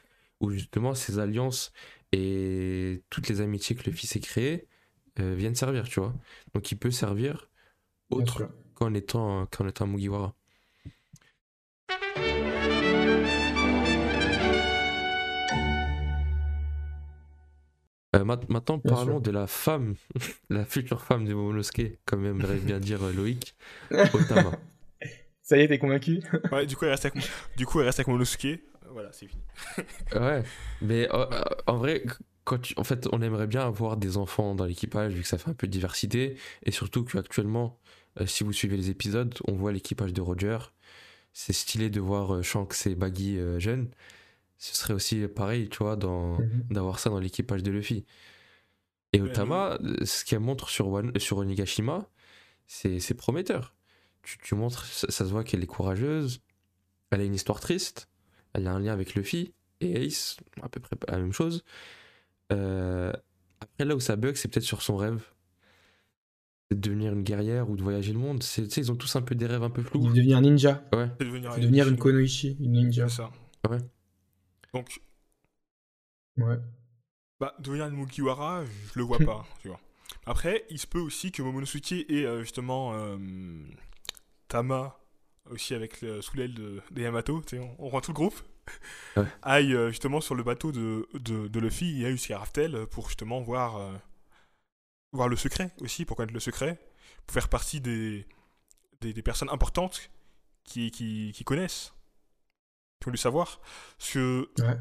où 0.42 0.52
justement 0.52 0.96
ces 0.96 1.20
alliances 1.20 1.74
et 2.14 3.04
toutes 3.12 3.30
les 3.30 3.42
amitiés 3.42 3.76
que 3.78 3.84
Luffy 3.86 4.08
s'est 4.08 4.22
créées 4.22 4.68
euh, 5.20 5.36
viennent 5.36 5.56
servir, 5.56 5.86
tu 5.90 6.02
vois. 6.02 6.16
Donc 6.56 6.72
il 6.72 6.78
peut 6.80 6.92
servir 6.92 7.50
autre 8.10 8.50
qu'en 8.76 8.94
étant, 8.96 9.48
qu'en 9.48 9.68
étant 9.68 9.86
un 9.86 9.90
Mugiwara. 9.90 10.37
Euh, 18.18 18.24
ma- 18.24 18.40
maintenant, 18.50 18.78
Bien 18.78 18.94
parlons 18.94 19.14
sûr. 19.14 19.22
de 19.22 19.32
la 19.32 19.48
femme, 19.48 19.96
la 20.50 20.66
future 20.66 21.02
femme 21.02 21.26
de 21.26 21.34
Momonosuke, 21.34 22.00
comme 22.06 22.26
aimerait 22.26 22.58
bien 22.60 22.80
dire 22.80 23.04
euh, 23.04 23.14
Loïc, 23.14 23.56
Otama. 24.14 24.52
Ça 25.44 25.58
y 25.58 25.62
est 25.62 25.68
t'es 25.68 25.80
convaincu? 25.80 26.22
Ouais, 26.52 26.66
du 26.66 26.76
coup, 26.76 26.86
elle 26.86 26.92
reste 26.92 27.06
avec, 27.06 27.24
du 27.56 27.66
coup, 27.66 27.80
elle 27.80 27.86
reste 27.86 28.00
avec 28.00 28.08
Monosuke. 28.08 28.46
Euh, 28.46 28.60
Voilà, 28.92 29.12
c'est 29.12 29.28
fini. 29.28 29.42
Ouais, 30.16 30.44
mais 30.82 31.08
euh, 31.14 31.26
en 31.68 31.78
vrai, 31.78 32.04
quand 32.44 32.60
tu- 32.60 32.74
en 32.78 32.84
fait, 32.84 33.08
on 33.12 33.22
aimerait 33.22 33.48
bien 33.48 33.62
avoir 33.66 33.98
des 33.98 34.18
enfants 34.18 34.56
dans 34.56 34.66
l'équipage, 34.66 35.14
vu 35.14 35.22
que 35.22 35.28
ça 35.28 35.38
fait 35.38 35.50
un 35.50 35.54
peu 35.54 35.68
de 35.68 35.72
diversité, 35.72 36.38
et 36.64 36.72
surtout 36.72 37.04
qu'actuellement, 37.04 37.80
euh, 38.20 38.26
si 38.26 38.44
vous 38.44 38.54
suivez 38.54 38.78
les 38.78 38.90
épisodes, 38.90 39.34
on 39.48 39.54
voit 39.54 39.72
l'équipage 39.72 40.14
de 40.14 40.22
Roger. 40.22 40.58
C'est 41.34 41.54
stylé 41.54 41.90
de 41.90 42.00
voir 42.00 42.36
euh, 42.36 42.42
Shanks 42.42 42.88
et 42.88 42.96
Baggy 42.96 43.38
euh, 43.38 43.60
jeunes. 43.60 43.90
Ce 44.58 44.76
serait 44.76 44.94
aussi 44.94 45.28
pareil, 45.28 45.70
tu 45.70 45.78
vois, 45.84 45.96
dans, 45.96 46.40
Mhm. 46.40 46.64
d'avoir 46.72 47.00
ça 47.00 47.10
dans 47.10 47.20
l'équipage 47.20 47.62
de 47.64 47.72
Luffy. 47.72 48.06
Et 49.14 49.22
Ouais, 49.22 49.30
Otama, 49.30 49.78
ce 50.04 50.26
qu'elle 50.26 50.40
montre 50.40 50.70
sur, 50.70 50.88
One- 50.90 51.18
sur 51.20 51.38
Onigashima, 51.38 52.08
c'est 52.66 53.14
prometteur. 53.16 53.76
Tu, 54.24 54.38
tu 54.40 54.56
montres, 54.56 54.84
ça, 54.86 55.08
ça 55.10 55.26
se 55.26 55.30
voit 55.30 55.44
qu'elle 55.44 55.64
est 55.64 55.68
courageuse, 55.68 56.42
elle 57.12 57.22
a 57.22 57.24
une 57.24 57.36
histoire 57.36 57.60
triste, 57.60 58.10
elle 58.54 58.68
a 58.68 58.74
un 58.74 58.80
lien 58.80 58.92
avec 58.94 59.14
Luffy 59.16 59.54
et 59.80 60.06
Ace, 60.06 60.38
à 60.62 60.68
peu 60.70 60.80
près 60.82 60.98
la 61.08 61.18
même 61.20 61.32
chose. 61.32 61.64
Euh, 62.52 63.14
après, 63.62 63.86
là 63.86 63.96
où 63.96 64.00
ça 64.00 64.16
bug, 64.16 64.36
c'est 64.36 64.48
peut-être 64.50 64.66
sur 64.66 64.82
son 64.82 64.98
rêve. 64.98 65.24
De 66.70 66.76
devenir 66.76 67.14
une 67.14 67.24
guerrière 67.24 67.70
ou 67.70 67.78
de 67.78 67.82
voyager 67.84 68.12
le 68.12 68.20
monde. 68.20 68.44
C'est- 68.44 68.64
Tu 68.64 68.70
sais, 68.72 68.82
ils 68.82 68.92
ont 68.92 68.98
tous 68.98 69.16
un 69.16 69.22
peu 69.22 69.36
des 69.36 69.46
rêves 69.46 69.64
un 69.64 69.70
peu 69.70 69.82
flous. 69.84 70.02
Veut 70.06 70.14
devenir 70.14 70.42
ninja. 70.42 70.84
Ouais. 70.94 71.10
Devenir, 71.20 71.56
devenir 71.56 71.88
une 71.88 71.98
Konoichi, 71.98 72.58
une 72.60 72.74
ninja. 72.74 73.08
Ça. 73.08 73.32
Ouais. 73.70 73.78
Donc, 74.78 75.02
Ouais. 76.38 76.58
bah, 77.40 77.56
devenir 77.60 77.88
une 77.88 77.96
Mugiwara, 77.96 78.64
je 78.66 79.00
le 79.00 79.04
vois 79.04 79.18
pas, 79.26 79.46
tu 79.62 79.70
vois. 79.70 79.80
Après, 80.26 80.66
il 80.70 80.80
se 80.80 80.88
peut 80.88 81.00
aussi 81.00 81.32
que 81.32 81.42
Momonosuke 81.42 81.92
et 81.94 82.26
euh, 82.26 82.42
justement 82.42 82.94
euh, 82.94 83.18
Tama, 84.48 84.98
aussi 85.50 85.74
avec 85.74 86.02
le- 86.02 86.22
sous 86.22 86.36
l'aile 86.38 86.54
de, 86.54 86.82
des 86.92 87.04
Yamato, 87.04 87.42
on, 87.54 87.76
on 87.80 87.90
rend 87.90 88.02
tout 88.02 88.12
le 88.12 88.16
groupe, 88.16 88.40
Ouais. 89.16 89.26
aille 89.42 89.74
euh, 89.74 89.90
justement 89.90 90.20
sur 90.22 90.36
le 90.36 90.44
bateau 90.44 90.72
de, 90.72 91.08
de, 91.14 91.48
de 91.48 91.60
Luffy 91.60 92.02
et 92.02 92.06
aille 92.08 92.12
jusqu'à 92.14 92.38
Raftel 92.40 92.86
pour 92.88 93.08
justement 93.08 93.42
voir, 93.42 93.80
voir 95.14 95.30
le 95.30 95.36
secret 95.38 95.72
aussi, 95.80 96.04
pour 96.06 96.18
connaître 96.18 96.34
le 96.34 96.40
secret, 96.42 96.78
pour 97.26 97.34
faire 97.34 97.48
partie 97.50 97.80
des, 97.82 98.26
des, 99.02 99.14
des 99.14 99.22
personnes 99.22 99.50
importantes 99.50 100.12
qui, 100.66 100.92
qui, 100.92 101.32
qui 101.34 101.44
connaissent, 101.46 101.94
qui 103.02 103.08
ont 103.10 103.12
le 103.12 103.18
savoir. 103.18 103.62
Parce 103.98 104.12
que 104.14 104.50
Ouais. 104.60 104.78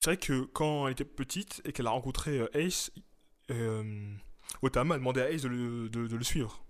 c'est 0.00 0.10
vrai 0.10 0.16
que 0.16 0.42
quand 0.44 0.86
elle 0.86 0.92
était 0.92 1.04
petite 1.04 1.60
et 1.64 1.72
qu'elle 1.72 1.86
a 1.86 1.90
rencontré 1.90 2.38
euh, 2.38 2.48
Ace, 2.56 2.90
euh, 3.50 4.14
Otama 4.62 4.94
a 4.94 4.98
demandé 4.98 5.20
à 5.20 5.30
Ace 5.30 5.42
de 5.42 5.48
le, 5.48 5.88
de- 5.88 6.06
de 6.06 6.16
le 6.16 6.24
suivre. 6.24 6.64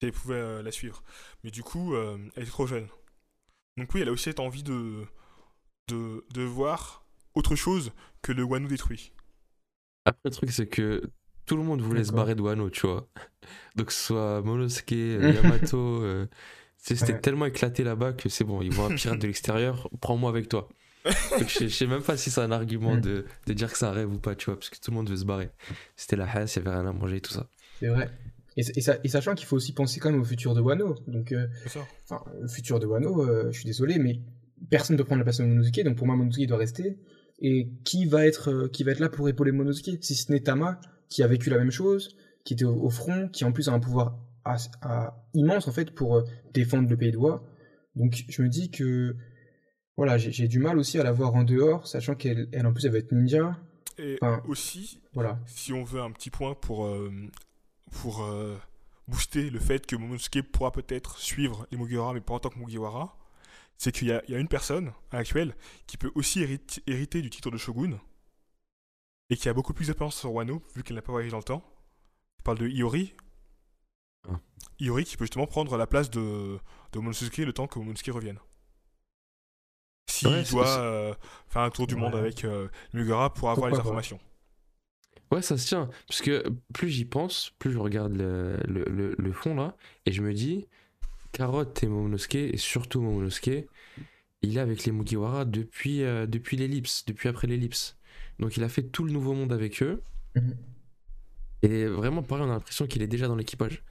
Et 0.00 0.06
elle 0.06 0.12
pouvait 0.12 0.34
euh, 0.34 0.62
la 0.62 0.72
suivre. 0.72 1.02
Mais 1.44 1.50
du 1.50 1.62
coup, 1.62 1.94
euh, 1.94 2.18
elle 2.36 2.42
était 2.42 2.52
trop 2.52 2.66
jeune. 2.66 2.88
Donc 3.76 3.94
oui, 3.94 4.00
elle 4.02 4.08
a 4.08 4.12
aussi 4.12 4.24
cette 4.24 4.40
envie 4.40 4.62
de, 4.62 5.06
de, 5.88 6.24
de 6.32 6.42
voir 6.42 7.06
autre 7.34 7.56
chose 7.56 7.92
que 8.22 8.32
le 8.32 8.42
Wano 8.44 8.68
détruit. 8.68 9.12
Après, 10.04 10.20
le 10.24 10.30
truc, 10.30 10.50
c'est 10.50 10.68
que 10.68 11.02
tout 11.46 11.56
le 11.56 11.62
monde 11.62 11.80
voulait 11.80 12.04
se 12.04 12.12
barrer 12.12 12.34
de 12.34 12.42
Wano, 12.42 12.70
tu 12.70 12.86
vois. 12.86 13.08
Donc, 13.76 13.86
que 13.88 13.92
ce 13.92 14.06
soit 14.06 14.42
Monosuke, 14.42 14.90
Yamato, 14.92 16.02
euh, 16.02 16.26
tu 16.26 16.36
c'était 16.82 17.12
Ouais. 17.12 17.20
tellement 17.20 17.46
éclaté 17.46 17.84
là-bas 17.84 18.12
que 18.12 18.28
c'est 18.28 18.44
bon, 18.44 18.60
ils 18.62 18.70
voient 18.72 18.86
un 18.92 18.94
pirate 18.94 19.18
de 19.20 19.26
l'extérieur, 19.26 19.88
prends-moi 20.00 20.28
avec 20.30 20.48
toi. 20.48 20.68
Donc, 21.04 21.48
je, 21.48 21.58
sais- 21.58 21.68
je 21.68 21.74
sais 21.74 21.86
même 21.86 22.02
pas 22.02 22.16
si 22.16 22.30
c'est 22.30 22.40
un 22.40 22.52
argument 22.52 22.94
Mm. 22.96 23.00
de, 23.00 23.24
de 23.46 23.52
dire 23.54 23.70
que 23.72 23.78
c'est 23.78 23.86
un 23.86 23.90
rêve 23.92 24.12
ou 24.12 24.18
pas, 24.18 24.34
tu 24.36 24.46
vois, 24.46 24.56
parce 24.56 24.68
que 24.70 24.76
tout 24.76 24.90
le 24.90 24.96
monde 24.96 25.08
veut 25.10 25.16
se 25.16 25.24
barrer. 25.24 25.50
C'était 25.96 26.16
la 26.16 26.30
hasse, 26.30 26.54
il 26.56 26.58
y 26.62 26.62
avait 26.66 26.76
rien 26.76 26.86
à 26.88 26.92
manger, 26.92 27.20
tout 27.20 27.32
ça. 27.32 27.48
C'est 27.80 27.88
vrai. 27.88 28.08
Et, 28.56 28.60
et, 28.76 28.80
sa- 28.80 28.98
et 29.02 29.08
sachant 29.08 29.34
qu'il 29.34 29.46
faut 29.46 29.56
aussi 29.56 29.72
penser 29.72 29.98
quand 29.98 30.10
même 30.12 30.20
au 30.20 30.24
futur 30.24 30.54
de 30.54 30.60
Wano. 30.60 30.96
Donc, 31.08 31.32
euh, 31.32 31.46
C'est 31.64 31.70
ça. 31.70 31.86
enfin, 32.08 32.22
le 32.40 32.46
futur 32.48 32.78
de 32.78 32.86
Wano, 32.86 33.22
euh, 33.26 33.50
je 33.50 33.56
suis 33.58 33.64
désolé, 33.66 33.98
mais 33.98 34.20
personne 34.70 34.94
ne 34.96 34.98
peut 35.02 35.06
prendre 35.06 35.18
la 35.20 35.24
place 35.24 35.38
de 35.38 35.44
Momonosuke, 35.44 35.82
donc 35.84 35.96
pour 35.96 36.06
moi 36.06 36.14
Momonosuke 36.16 36.46
doit 36.48 36.58
rester. 36.58 36.98
Et 37.40 37.68
qui 37.82 38.06
va 38.06 38.24
être, 38.26 38.50
euh, 38.52 38.68
qui 38.68 38.84
va 38.84 38.92
être 38.92 39.00
là 39.00 39.08
pour 39.08 39.28
épauler 39.28 39.50
Momonosuke 39.52 39.98
Si 40.04 40.14
ce 40.14 40.30
n'est 40.30 40.40
Tama, 40.40 40.80
qui 41.08 41.22
a 41.24 41.26
vécu 41.26 41.50
la 41.50 41.58
même 41.58 41.70
chose, 41.72 42.16
qui 42.44 42.52
était 42.54 42.64
au, 42.64 42.74
au 42.80 42.90
front, 42.90 43.28
qui 43.28 43.44
en 43.44 43.50
plus 43.52 43.68
a 43.68 43.72
un 43.72 43.80
pouvoir 43.80 44.18
immense 45.34 45.68
en 45.68 45.72
fait 45.72 45.94
pour 45.94 46.16
euh, 46.16 46.22
défendre 46.52 46.88
le 46.88 46.96
pays 46.96 47.12
de. 47.12 47.18
Donc 47.96 48.24
je 48.28 48.42
me 48.42 48.48
dis 48.48 48.70
que 48.70 49.16
voilà, 49.96 50.16
j'ai 50.18 50.48
du 50.48 50.58
mal 50.58 50.78
aussi 50.78 50.98
à 50.98 51.02
la 51.04 51.12
voir 51.12 51.34
en 51.34 51.44
dehors, 51.44 51.86
sachant 51.86 52.14
qu'elle 52.14 52.48
elle, 52.52 52.66
en 52.66 52.72
plus 52.72 52.86
elle 52.86 52.92
va 52.92 52.98
être 52.98 53.12
ninja. 53.12 53.58
Et 53.98 54.16
Enfin- 54.22 54.42
aussi, 54.48 55.00
Voilà. 55.12 55.38
si 55.46 55.72
on 55.74 55.84
veut 55.84 56.00
un 56.00 56.10
petit 56.10 56.30
point 56.30 56.54
pour, 56.54 56.86
euh, 56.86 57.12
pour 57.90 58.22
euh, 58.24 58.56
booster 59.06 59.50
le 59.50 59.58
fait 59.58 59.86
que 59.86 59.94
Momonosuke 59.96 60.50
pourra 60.50 60.72
peut-être 60.72 61.18
suivre 61.18 61.66
les 61.70 61.76
Mugiwara, 61.76 62.14
mais 62.14 62.22
pas 62.22 62.32
en 62.32 62.38
tant 62.40 62.48
que 62.48 62.58
Mugiwara, 62.58 63.18
c'est 63.76 63.92
qu'il 63.92 64.08
y 64.08 64.12
a, 64.12 64.22
il 64.28 64.32
y 64.32 64.34
a 64.34 64.40
une 64.40 64.48
personne 64.48 64.92
à 65.10 65.16
l'actuel 65.18 65.54
qui 65.86 65.98
peut 65.98 66.10
aussi 66.14 66.40
hérite- 66.40 66.80
hériter 66.86 67.20
du 67.20 67.28
titre 67.28 67.50
de 67.50 67.58
Shogun 67.58 67.98
et 69.28 69.36
qui 69.36 69.48
a 69.50 69.52
beaucoup 69.52 69.74
plus 69.74 69.86
d'expérience 69.88 70.16
sur 70.16 70.32
Wano, 70.32 70.62
vu 70.74 70.82
qu'elle 70.82 70.96
n'a 70.96 71.02
pas 71.02 71.12
voyagé 71.12 71.30
dans 71.30 71.38
le 71.38 71.42
temps. 71.44 71.62
Je 72.38 72.42
parle 72.44 72.58
de 72.58 72.68
Iori. 72.68 73.12
Ah. 74.28 74.40
Iori 74.80 75.04
qui 75.04 75.16
peut 75.16 75.24
justement 75.24 75.46
prendre 75.46 75.76
la 75.76 75.86
place 75.86 76.10
de, 76.10 76.58
de 76.92 76.98
Momonosuke 76.98 77.38
le 77.38 77.52
temps 77.52 77.66
que 77.66 77.78
Momonosuke 77.78 78.12
revienne. 78.14 78.38
S'il 80.08 80.28
Ouais, 80.28 80.42
doit 80.44 80.78
euh, 80.78 81.14
faire 81.48 81.62
un 81.62 81.70
tour 81.70 81.86
du 81.86 81.96
monde 81.96 82.14
avec 82.14 82.44
euh, 82.44 82.68
les 82.92 83.00
Mugiwara 83.00 83.32
pour 83.32 83.50
avoir 83.50 83.68
les 83.68 83.72
Pourquoi 83.74 83.90
informations. 83.90 84.20
Ouais, 85.30 85.42
ça 85.42 85.56
se 85.56 85.66
tient. 85.66 85.88
Parce 86.06 86.20
que 86.20 86.44
plus 86.74 86.90
j'y 86.90 87.04
pense, 87.04 87.50
plus 87.58 87.72
je 87.72 87.78
regarde 87.78 88.12
le, 88.14 88.58
le, 88.68 88.84
le- 88.84 89.14
le 89.18 89.32
fond 89.32 89.54
là, 89.54 89.76
et 90.04 90.12
je 90.12 90.22
me 90.22 90.32
dis, 90.34 90.68
Carotte 91.32 91.82
et 91.82 91.86
Momonosuke, 91.88 92.34
et 92.36 92.56
surtout 92.58 93.00
Momonosuke, 93.00 93.66
il 94.42 94.56
est 94.58 94.60
avec 94.60 94.84
les 94.84 94.92
Mugiwara 94.92 95.44
depuis, 95.44 96.02
euh, 96.02 96.26
depuis 96.26 96.56
l'ellipse, 96.56 97.04
depuis 97.06 97.28
après 97.28 97.46
l'ellipse. 97.46 97.96
Donc 98.38 98.56
il 98.56 98.64
a 98.64 98.68
fait 98.68 98.82
tout 98.82 99.04
le 99.04 99.12
nouveau 99.12 99.34
monde 99.34 99.52
avec 99.52 99.82
eux. 99.82 100.02
Mhm. 100.34 100.56
Et 101.62 101.86
vraiment, 101.86 102.22
pareil, 102.22 102.44
on 102.44 102.50
a 102.50 102.54
l'impression 102.54 102.86
qu'il 102.86 103.02
est 103.02 103.06
déjà 103.06 103.28
dans 103.28 103.36
l'équipage. 103.36 103.82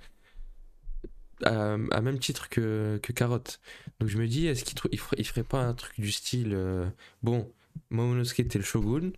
À, 1.46 1.74
à 1.74 2.02
même 2.02 2.20
titre 2.20 2.50
que, 2.50 3.00
que 3.02 3.14
Carotte. 3.14 3.60
Donc 4.00 4.10
je 4.10 4.18
me 4.18 4.28
dis, 4.28 4.48
est-ce 4.48 4.64
qu'il 4.64 4.78
il 4.92 5.00
ferait, 5.00 5.18
il 5.20 5.26
ferait 5.26 5.44
pas 5.44 5.64
un 5.64 5.74
truc 5.74 6.00
du 6.00 6.12
style, 6.12 6.54
euh, 6.54 6.88
bon, 7.24 7.52
Momonosuke 7.90 8.48
t'es 8.48 8.60
le 8.60 8.64
shogun, 8.64 9.12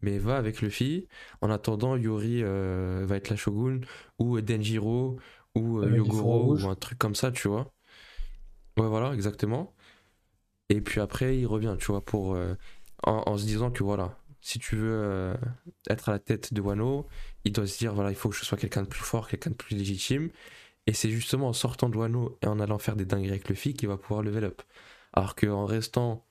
mais 0.00 0.18
va 0.18 0.36
avec 0.38 0.62
Luffy. 0.62 1.06
En 1.42 1.50
attendant, 1.50 1.96
Yori 1.96 2.42
euh, 2.42 3.04
va 3.06 3.16
être 3.16 3.28
la 3.30 3.36
shogun, 3.36 3.80
ou 4.18 4.40
Denjiro, 4.40 5.18
ou 5.54 5.80
euh, 5.80 5.90
Yogoro, 5.96 6.56
ou 6.56 6.68
un 6.68 6.74
truc 6.76 6.98
comme 6.98 7.14
ça, 7.14 7.30
tu 7.32 7.48
vois. 7.48 7.72
Ouais, 8.78 8.86
voilà, 8.88 9.12
exactement. 9.14 9.74
Et 10.68 10.80
puis 10.80 11.00
après, 11.00 11.38
il 11.38 11.46
revient, 11.46 11.76
tu 11.78 11.86
vois, 11.86 12.04
pour, 12.04 12.34
euh, 12.34 12.54
en, 13.04 13.22
en 13.26 13.38
se 13.38 13.44
disant 13.44 13.70
que 13.70 13.82
voilà, 13.84 14.18
si 14.40 14.58
tu 14.58 14.76
veux 14.76 14.90
euh, 14.92 15.36
être 15.88 16.08
à 16.08 16.12
la 16.12 16.18
tête 16.18 16.52
de 16.54 16.60
Wano, 16.60 17.06
il 17.44 17.52
doit 17.52 17.66
se 17.66 17.78
dire 17.78 17.94
voilà, 17.94 18.10
il 18.10 18.16
faut 18.16 18.28
que 18.28 18.36
je 18.36 18.44
sois 18.44 18.58
quelqu'un 18.58 18.82
de 18.82 18.88
plus 18.88 19.00
fort, 19.04 19.28
quelqu'un 19.28 19.50
de 19.50 19.56
plus 19.56 19.76
légitime. 19.76 20.30
Et 20.86 20.92
c'est 20.92 21.10
justement 21.10 21.48
en 21.48 21.52
sortant 21.52 21.88
de 21.88 21.96
Wano 21.96 22.38
et 22.42 22.46
en 22.46 22.60
allant 22.60 22.78
faire 22.78 22.96
des 22.96 23.04
dingueries 23.06 23.30
avec 23.30 23.48
Luffy 23.48 23.74
qu'il 23.74 23.88
va 23.88 23.96
pouvoir 23.98 24.22
level 24.22 24.44
up. 24.44 24.62
Alors 25.12 25.34
qu'en 25.36 25.64
restant 25.66 26.26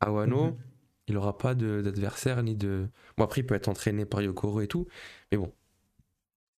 à 0.00 0.12
Wano, 0.12 0.56
Mhm. 0.56 0.72
il 1.08 1.16
aura 1.18 1.38
pas 1.38 1.54
d'adversaire 1.56 2.42
ni 2.44 2.56
de. 2.56 2.88
Bon, 3.18 3.24
après, 3.24 3.42
il 3.42 3.46
peut 3.46 3.54
être 3.56 3.68
entraîné 3.68 4.06
par 4.06 4.22
Yokoro 4.22 4.60
et 4.62 4.68
tout, 4.68 4.88
mais 5.32 5.38
bon. 5.38 5.52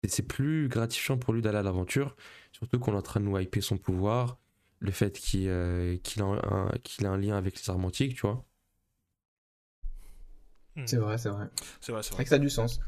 Et 0.05 0.09
C'est 0.09 0.23
plus 0.27 0.69
gratifiant 0.69 1.19
pour 1.19 1.33
lui 1.35 1.43
d'aller 1.43 1.59
à 1.59 1.63
l'aventure, 1.63 2.17
surtout 2.53 2.79
qu'on 2.79 2.93
est 2.95 2.97
en 2.97 3.03
train 3.03 3.21
de 3.21 3.25
nous 3.27 3.39
hyper 3.39 3.63
son 3.63 3.79
pouvoir, 3.79 4.39
le 4.81 4.91
fait 4.93 5.19
qu'il 5.19 5.49
euh, 5.49 5.97
a, 6.19 6.23
un, 6.23 6.71
qu'il 6.83 7.07
a 7.07 7.11
un 7.11 7.17
lien 7.19 7.37
avec 7.37 7.57
les 7.61 7.71
armes 7.71 7.85
antiques, 7.85 8.15
tu 8.17 8.23
vois. 8.23 8.45
Hmm. 10.77 10.87
C'est 10.87 10.97
vrai, 10.97 11.19
c'est 11.19 11.29
vrai. 11.29 11.47
C'est 11.81 11.93
vrai, 11.93 12.03
c'est 12.03 12.11
C'est 12.11 12.17
vrai 12.17 12.25
vrai. 12.25 12.25
que 12.25 12.31
ça 12.31 12.37
a 12.37 12.39
du 12.39 12.51
sens. 12.51 12.81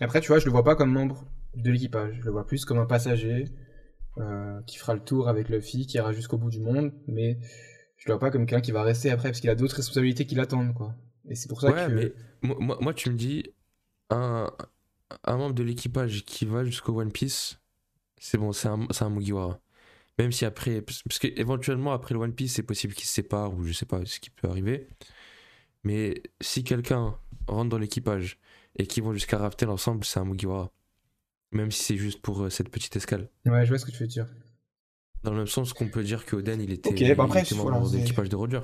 Après, 0.00 0.20
tu 0.20 0.28
vois, 0.28 0.38
je 0.38 0.46
le 0.46 0.50
vois 0.52 0.64
pas 0.64 0.76
comme 0.76 0.92
membre 0.92 1.24
de 1.56 1.70
l'équipage. 1.70 2.16
Je 2.20 2.26
le 2.26 2.32
vois 2.32 2.46
plus 2.46 2.64
comme 2.64 2.78
un 2.78 2.86
passager 2.86 3.46
euh, 4.20 4.60
qui 4.66 4.78
fera 4.78 4.94
le 4.94 5.00
tour 5.00 5.28
avec 5.28 5.48
Luffy, 5.48 5.86
qui 5.86 5.96
ira 5.96 6.12
jusqu'au 6.12 6.38
bout 6.38 6.50
du 6.50 6.60
monde, 6.60 6.92
mais 7.06 7.38
je 7.96 8.08
le 8.08 8.14
vois 8.14 8.20
pas 8.20 8.30
comme 8.30 8.46
quelqu'un 8.46 8.62
qui 8.62 8.72
va 8.72 8.82
rester 8.82 9.10
après 9.10 9.28
parce 9.28 9.40
qu'il 9.40 9.50
a 9.50 9.54
d'autres 9.54 9.76
responsabilités 9.76 10.26
qui 10.26 10.34
l'attendent, 10.34 10.74
quoi. 10.74 10.94
Et 11.28 11.34
c'est 11.34 11.48
pour 11.48 11.60
ça 11.60 11.70
Ouais, 11.70 11.86
que. 11.86 12.14
mais 12.42 12.54
moi, 12.58 12.94
tu 12.94 13.10
me 13.10 13.16
dis, 13.16 13.44
un, 14.10 14.50
un 15.24 15.36
membre 15.36 15.54
de 15.54 15.62
l'équipage 15.62 16.24
qui 16.24 16.44
va 16.44 16.64
jusqu'au 16.64 17.00
One 17.00 17.12
Piece, 17.12 17.58
c'est 18.18 18.38
bon, 18.38 18.52
c'est 18.52 18.68
un, 18.68 19.10
Mugiwara. 19.10 19.60
Même 20.18 20.32
si 20.32 20.44
après, 20.44 20.82
parce 20.82 21.02
parce 21.04 21.18
que 21.20 21.28
éventuellement 21.36 21.92
après 21.92 22.14
le 22.14 22.20
One 22.20 22.34
Piece, 22.34 22.54
c'est 22.54 22.62
possible 22.64 22.94
qu'il 22.94 23.06
se 23.06 23.12
sépare 23.14 23.54
ou 23.54 23.62
je 23.62 23.72
sais 23.72 23.86
pas 23.86 24.04
ce 24.04 24.18
qui 24.18 24.30
peut 24.30 24.48
arriver. 24.48 24.88
Mais 25.84 26.22
si 26.40 26.64
quelqu'un 26.64 27.16
rentre 27.46 27.70
dans 27.70 27.78
l'équipage 27.78 28.38
et 28.76 28.86
qu'ils 28.86 29.02
vont 29.04 29.12
jusqu'à 29.12 29.38
Raftel 29.38 29.68
ensemble, 29.70 30.04
c'est 30.04 30.18
un 30.18 30.24
Mugiwara. 30.24 30.72
Même 31.52 31.70
si 31.70 31.82
c'est 31.82 31.96
juste 31.96 32.20
pour 32.20 32.42
euh, 32.42 32.50
cette 32.50 32.68
petite 32.68 32.94
escale. 32.96 33.28
Ouais, 33.46 33.64
je 33.64 33.70
vois 33.70 33.78
ce 33.78 33.86
que 33.86 33.90
tu 33.90 33.98
veux 34.02 34.06
dire. 34.06 34.26
Dans 35.24 35.32
le 35.32 35.38
même 35.38 35.46
sens 35.46 35.72
qu'on 35.72 35.88
peut 35.88 36.04
dire 36.04 36.24
que 36.26 36.36
Oden, 36.36 36.60
il 36.60 36.72
était, 36.72 36.90
Ok, 36.90 37.00
il 37.00 37.14
bah 37.14 37.24
après, 37.24 37.42
était 37.42 37.54
voilà, 37.54 37.78
membre 37.78 37.90
de 37.90 37.96
l'équipage 37.98 38.28
de 38.28 38.36
Roger. 38.36 38.60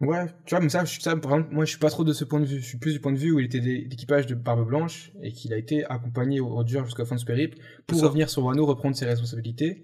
Ouais, 0.00 0.26
tu 0.46 0.54
vois, 0.54 0.60
mais 0.60 0.70
ça, 0.70 0.84
je- 0.86 0.98
ça, 0.98 1.14
par 1.16 1.32
exemple, 1.34 1.54
moi, 1.54 1.66
je 1.66 1.70
suis 1.70 1.78
pas 1.78 1.90
trop 1.90 2.04
de 2.04 2.14
ce 2.14 2.24
point 2.24 2.40
de 2.40 2.46
vue. 2.46 2.58
Je 2.60 2.64
suis 2.64 2.78
plus 2.78 2.94
du 2.94 3.00
point 3.00 3.12
de 3.12 3.18
vue 3.18 3.32
où 3.32 3.38
il 3.38 3.44
était 3.44 3.60
d'équipage 3.60 4.26
de 4.26 4.34
Barbe 4.34 4.66
Blanche 4.66 5.12
et 5.22 5.30
qu'il 5.30 5.52
a 5.52 5.58
été 5.58 5.84
accompagné 5.84 6.40
au 6.40 6.48
Roger 6.48 6.80
jusqu'à 6.86 7.02
la 7.02 7.08
fin 7.08 7.16
de 7.16 7.20
ce 7.20 7.26
périple 7.26 7.58
pour 7.86 8.00
revenir 8.00 8.30
sur 8.30 8.42
Wano, 8.42 8.64
reprendre 8.64 8.96
ses 8.96 9.04
responsabilités. 9.04 9.82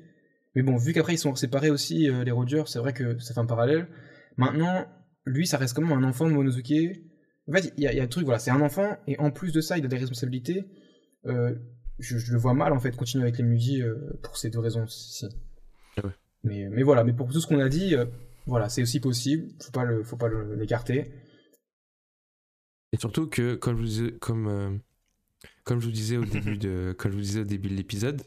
Mais 0.55 0.63
bon, 0.63 0.79
vu 0.79 0.95
qu'après 0.95 1.15
ils 1.15 1.19
sont 1.19 1.35
séparés 1.35 1.69
aussi, 1.69 2.09
euh, 2.09 2.25
les 2.25 2.31
Rogers, 2.31 2.63
c'est 2.67 2.79
vrai 2.79 2.95
que 2.95 3.19
ça 3.19 3.35
fait 3.35 3.41
un 3.41 3.45
parallèle. 3.47 3.89
Maintenant, 4.39 4.87
lui, 5.27 5.47
ça 5.47 5.59
reste 5.59 5.77
quand 5.77 5.83
même 5.83 5.93
un 6.03 6.09
enfant 6.09 6.27
de 6.27 6.33
Monosuke. 6.33 7.03
En 7.49 7.53
fait, 7.53 7.73
il 7.77 7.85
y, 7.85 7.87
a- 7.87 7.93
il 7.93 7.97
y 7.97 8.01
a 8.01 8.05
le 8.05 8.09
truc, 8.09 8.25
voilà, 8.25 8.39
c'est 8.39 8.51
un 8.51 8.61
enfant 8.61 8.97
et 9.07 9.19
en 9.19 9.31
plus 9.31 9.53
de 9.53 9.61
ça, 9.61 9.79
il 9.79 9.85
a 9.85 9.89
des 9.89 9.97
responsabilités. 9.99 10.65
Euh, 11.27 11.55
je, 11.99 12.19
je 12.19 12.33
le 12.33 12.39
vois 12.39 12.55
mal 12.55 12.73
en 12.73 12.81
fait 12.81 12.97
continuer 12.97 13.25
avec 13.25 13.39
les 13.39 13.45
Mugi 13.45 13.83
euh, 13.83 13.97
pour 14.23 14.37
ces 14.37 14.51
deux 14.51 14.59
raisons-ci. 14.61 15.27
Ouais. 16.03 16.11
Mais, 16.45 16.69
mais 16.71 16.83
voilà, 16.83 17.05
mais 17.05 17.13
pour 17.13 17.29
tout 17.33 17.41
ce 17.41 17.47
qu'on 17.47 17.61
a 17.61 17.69
dit, 17.69 17.95
euh, 17.95 18.07
voilà, 18.47 18.69
c'est 18.69 18.83
aussi 18.83 19.01
possible. 19.01 19.49
Faut 19.63 19.73
pas 19.73 19.85
le, 19.85 20.03
faut 20.03 20.17
pas 20.17 20.29
l'écarter. 20.57 21.11
Et 22.93 22.99
surtout 22.99 23.27
que, 23.29 23.55
comme 23.55 23.77
je 23.77 23.81
vous 23.81 23.87
disais, 23.87 24.13
comme, 24.21 24.81
comme 25.65 25.81
je 25.81 25.87
vous 25.87 25.93
disais 25.93 26.17
au 26.17 26.25
début 26.27 26.59
de, 26.59 26.95
comme 26.99 27.13
je 27.13 27.17
vous 27.17 27.23
disais 27.23 27.41
au 27.41 27.45
début 27.45 27.69
de 27.69 27.75
l'épisode, 27.75 28.23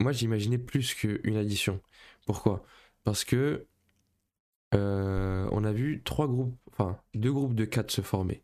moi 0.00 0.12
j'imaginais 0.12 0.58
plus 0.58 0.94
qu'une 0.94 1.36
addition. 1.36 1.80
Pourquoi? 2.26 2.64
Parce 3.04 3.24
que 3.24 3.66
on 4.72 5.64
a 5.64 5.72
vu 5.72 6.02
trois 6.04 6.26
groupes, 6.26 6.56
enfin 6.76 6.98
deux 7.14 7.32
groupes 7.32 7.54
de 7.54 7.64
quatre 7.64 7.90
se 7.90 8.02
former. 8.02 8.42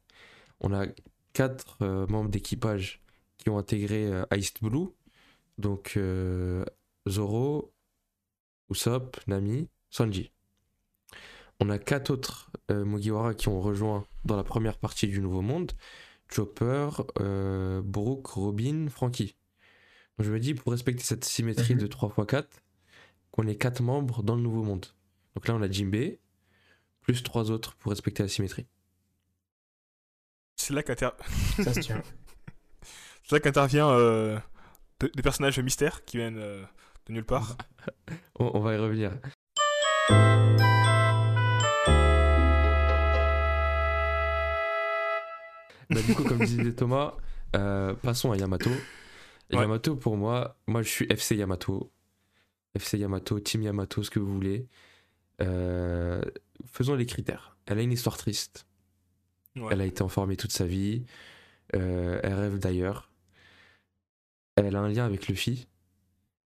On 0.60 0.72
a 0.72 0.86
quatre 1.32 1.76
euh, 1.82 2.06
membres 2.06 2.30
d'équipage 2.30 3.02
qui 3.38 3.50
ont 3.50 3.58
intégré 3.58 4.06
euh, 4.06 4.24
Iced 4.34 4.58
Blue, 4.62 4.88
donc 5.58 5.94
euh, 5.96 6.64
Zoro, 7.08 7.72
Usopp, 8.70 9.16
Nami, 9.26 9.68
Sanji. 9.90 10.32
On 11.60 11.68
a 11.68 11.78
quatre 11.78 12.10
autres 12.10 12.50
Mugiwara 12.70 13.34
qui 13.34 13.48
ont 13.48 13.60
rejoint 13.60 14.06
dans 14.24 14.36
la 14.36 14.44
première 14.44 14.78
partie 14.78 15.08
du 15.08 15.20
Nouveau 15.20 15.42
Monde 15.42 15.72
Chopper, 16.32 16.88
euh, 17.20 17.82
Brook, 17.84 18.26
Robin, 18.28 18.86
Frankie. 18.88 19.34
Donc 20.16 20.26
je 20.26 20.32
me 20.32 20.38
dis, 20.38 20.54
pour 20.54 20.72
respecter 20.72 21.02
cette 21.02 21.24
symétrie 21.24 21.74
Mhm. 21.74 21.80
de 21.80 21.86
3x4, 21.88 22.46
qu'on 23.32 23.46
ait 23.46 23.56
quatre 23.56 23.82
membres 23.82 24.22
dans 24.22 24.36
le 24.36 24.42
Nouveau 24.42 24.62
Monde. 24.62 24.86
Donc 25.34 25.48
là, 25.48 25.54
on 25.54 25.60
a 25.62 25.70
Jinbei, 25.70 26.20
plus 27.12 27.22
trois 27.22 27.50
autres 27.50 27.74
pour 27.76 27.90
respecter 27.90 28.22
la 28.22 28.28
symétrie. 28.28 28.66
C'est 30.56 30.74
là 30.74 30.82
qu'inter- 30.82 31.10
Ça 31.62 31.72
se 31.74 31.80
tient. 31.80 32.02
c'est 33.24 33.32
là 33.32 33.40
qu'intervient 33.40 33.88
euh, 33.90 34.38
de- 35.00 35.10
des 35.14 35.22
personnages 35.22 35.58
mystères 35.60 36.04
qui 36.04 36.18
viennent 36.18 36.38
euh, 36.38 36.62
de 37.06 37.12
nulle 37.14 37.24
part. 37.24 37.56
On, 38.38 38.50
on 38.54 38.60
va 38.60 38.74
y 38.74 38.76
revenir. 38.78 39.12
Bah, 45.90 46.00
du 46.02 46.14
coup, 46.14 46.22
comme 46.24 46.38
disait 46.38 46.72
Thomas, 46.72 47.14
euh, 47.56 47.94
passons 47.94 48.30
à 48.32 48.36
Yamato. 48.36 48.70
Et 49.50 49.56
Ouais. 49.56 49.62
Yamato, 49.62 49.96
pour 49.96 50.16
moi, 50.16 50.56
moi 50.68 50.82
je 50.82 50.88
suis 50.88 51.06
FC 51.10 51.34
Yamato. 51.34 51.90
FC 52.76 52.98
Yamato, 52.98 53.40
Team 53.40 53.62
Yamato, 53.62 54.02
ce 54.04 54.10
que 54.10 54.20
vous 54.20 54.32
voulez. 54.32 54.68
Euh, 55.42 56.22
faisons 56.66 56.94
les 56.94 57.06
critères. 57.06 57.56
Elle 57.66 57.78
a 57.78 57.82
une 57.82 57.92
histoire 57.92 58.16
triste. 58.16 58.66
Ouais. 59.56 59.68
Elle 59.72 59.80
a 59.80 59.86
été 59.86 60.02
enfermée 60.02 60.36
toute 60.36 60.52
sa 60.52 60.66
vie. 60.66 61.04
Euh, 61.74 62.20
elle 62.22 62.34
rêve 62.34 62.58
d'ailleurs. 62.58 63.10
Elle 64.56 64.74
a 64.76 64.80
un 64.80 64.88
lien 64.88 65.04
avec 65.04 65.28
Luffy. 65.28 65.68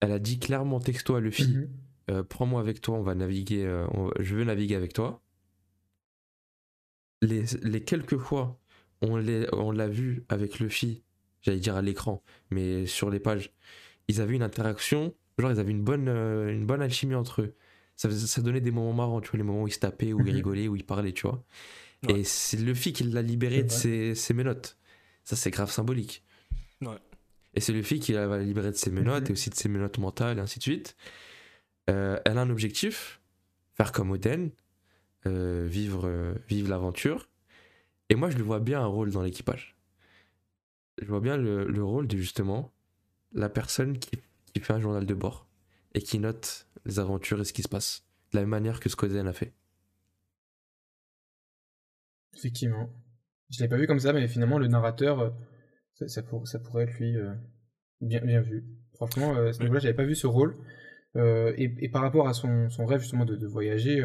Elle 0.01 0.12
a 0.12 0.18
dit 0.18 0.38
clairement 0.38 0.81
texto 0.81 1.14
à 1.16 1.21
Luffy 1.21 1.49
Mhm. 1.49 1.68
euh, 2.11 2.23
prends-moi 2.23 2.61
avec 2.61 2.81
toi, 2.81 2.97
on 2.97 3.03
va 3.03 3.14
naviguer, 3.14 3.64
euh, 3.64 3.87
on- 3.94 4.11
je 4.21 4.37
veux 4.37 4.44
naviguer 4.44 4.77
avec 4.77 4.92
toi. 4.92 5.21
Les, 7.21 7.44
les 7.62 7.83
quelques 7.83 8.16
fois, 8.18 8.59
on 9.03 9.16
l'a 9.16 9.88
vu 9.88 10.25
avec 10.29 10.61
Luffy, 10.61 11.03
j'allais 11.42 11.59
dire 11.59 11.75
à 11.77 11.83
l'écran, 11.83 12.23
mais 12.51 12.87
sur 12.87 13.11
les 13.11 13.18
pages, 13.21 13.53
ils 14.07 14.21
avaient 14.21 14.37
une 14.37 14.42
interaction, 14.42 15.14
genre 15.38 15.51
ils 15.51 15.59
avaient 15.59 15.73
une 15.73 15.83
bonne, 15.83 16.09
euh, 16.09 16.53
une 16.53 16.64
bonne 16.66 16.81
alchimie 16.83 17.16
entre 17.16 17.42
eux. 17.42 17.55
Ça, 17.98 18.40
donnait 18.40 18.61
des 18.61 18.70
moments 18.70 18.92
marrants, 18.92 19.20
tu 19.20 19.28
vois, 19.30 19.38
les 19.38 19.42
moments 19.42 19.64
où 19.64 19.68
ils 19.68 19.72
se 19.72 19.80
tapaient, 19.80 20.12
où 20.12 20.20
ils 20.20 20.26
Mhm. 20.30 20.37
rigolaient, 20.37 20.68
où 20.68 20.76
ils 20.76 20.84
parlaient, 20.87 21.12
tu 21.12 21.26
vois. 21.26 21.44
Ouais. 22.04 22.20
Et 22.20 22.24
c'est 22.24 22.56
Luffy 22.56 22.92
qui 22.92 23.02
l'a 23.04 23.22
libéré 23.22 23.64
de 23.64 23.70
ses, 23.70 24.14
ses 24.14 24.34
menottes. 24.34 24.78
Ça, 25.24 25.34
c'est 25.34 25.50
grave 25.50 25.70
symbolique. 25.70 26.22
Ouais. 26.80 26.96
Et 27.54 27.61
c'est 27.61 27.72
Luffy 27.72 27.98
qui 27.98 28.12
l'a 28.12 28.38
libéré 28.38 28.70
de 28.70 28.76
ses 28.76 28.90
menottes 28.92 29.24
Mhm. 29.24 29.30
et 29.30 29.32
aussi 29.32 29.50
de 29.50 29.56
ses 29.56 29.68
menottes 29.68 29.98
mentales 29.98 30.38
et 30.38 30.40
ainsi 30.40 30.61
de 30.61 30.62
suite. 30.62 30.96
Euh, 31.90 32.20
elle 32.24 32.38
a 32.38 32.42
un 32.42 32.50
objectif, 32.50 33.20
faire 33.74 33.90
comme 33.90 34.12
Oden, 34.12 34.50
euh, 35.26 35.66
vivre, 35.68 36.06
euh, 36.06 36.34
vivre 36.48 36.68
l'aventure. 36.70 37.28
Et 38.11 38.14
moi, 38.14 38.30
je 38.30 38.37
lui 38.37 38.44
vois 38.44 38.61
bien 38.61 38.80
un 38.80 38.87
rôle 38.87 39.11
dans 39.11 39.22
l'équipage. 39.22 39.74
Je 41.02 41.06
vois 41.06 41.20
bien 41.20 41.37
le, 41.37 41.64
le 41.64 41.82
rôle 41.84 42.06
de 42.06 42.16
justement 42.16 42.70
la 43.32 43.48
personne 43.48 43.98
qui, 43.98 44.11
qui 44.54 44.61
fait 44.61 44.72
un 44.72 44.80
journal 44.80 45.04
de 45.04 45.14
bord 45.14 45.46
et 45.94 46.00
qui 46.00 46.18
note 46.20 46.67
les 46.88 46.98
aventures 46.98 47.40
et 47.40 47.44
ce 47.44 47.53
qui 47.53 47.62
se 47.62 47.68
passe. 47.68 48.03
De 48.33 48.38
la 48.38 48.42
même 48.42 48.51
manière 48.51 48.81
que 48.81 48.88
ce 48.88 48.96
qu'Oden 48.96 49.27
a 49.29 49.33
fait. 49.33 49.53
Effectivement. 52.37 52.90
Je 53.51 53.61
l'ai 53.62 53.68
pas 53.68 53.77
vu 53.77 53.87
comme 53.87 54.01
ça, 54.01 54.12
mais 54.12 54.27
finalement, 54.29 54.59
le 54.59 54.66
narrateur, 54.68 55.20
euh, 55.20 55.31
ça, 55.94 56.09
ça, 56.09 56.22
pour- 56.22 56.46
ça 56.46 56.59
pourrait 56.59 56.85
être 56.85 56.98
lui 56.98 57.16
euh, 57.16 57.33
bien, 58.01 58.20
bien 58.20 58.40
vu. 58.40 58.64
Franchement, 58.94 59.37
euh, 59.37 59.48
à 59.48 59.53
ce 59.53 59.61
niveau-là, 59.61 59.81
j'avais 59.81 59.94
pas 59.94 60.05
vu 60.05 60.14
ce 60.14 60.27
rôle. 60.27 60.57
Euh, 61.16 61.53
et, 61.57 61.74
et 61.79 61.88
par 61.88 62.03
rapport 62.03 62.29
à 62.29 62.35
son, 62.35 62.68
son 62.70 62.85
rêve 62.87 63.01
justement 63.01 63.24
de, 63.24 63.37
de 63.37 63.46
voyager, 63.46 64.03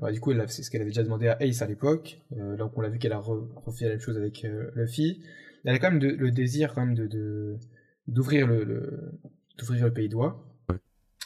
bah, 0.00 0.10
du 0.10 0.20
coup, 0.20 0.32
c'est 0.48 0.62
ce 0.62 0.70
qu'elle 0.70 0.80
avait 0.80 0.90
déjà 0.90 1.02
demandé 1.02 1.28
à 1.28 1.36
Ace 1.42 1.60
à 1.62 1.66
l'époque. 1.66 2.18
Là, 2.30 2.70
on 2.74 2.80
l'a 2.80 2.88
vu 2.88 2.98
qu'elle 2.98 3.12
a 3.12 3.18
re- 3.20 3.52
refait 3.66 3.84
la 3.84 3.90
même 3.92 4.00
chose 4.00 4.16
avec 4.16 4.44
Luffy. 4.74 5.22
Elle 5.64 5.74
a 5.74 5.78
quand 5.78 5.90
même 5.90 6.00
de- 6.00 6.08
le 6.08 6.30
désir 6.30 6.72
quand 6.74 6.84
même 6.84 6.94
de 6.94 7.06
de- 7.06 7.58
d'ouvrir 8.06 8.46
le, 8.46 8.64
le- 8.64 9.12
d'ouvrir 9.58 9.84
le 9.84 9.92
pays 9.92 10.08
d'Oie. 10.08 10.42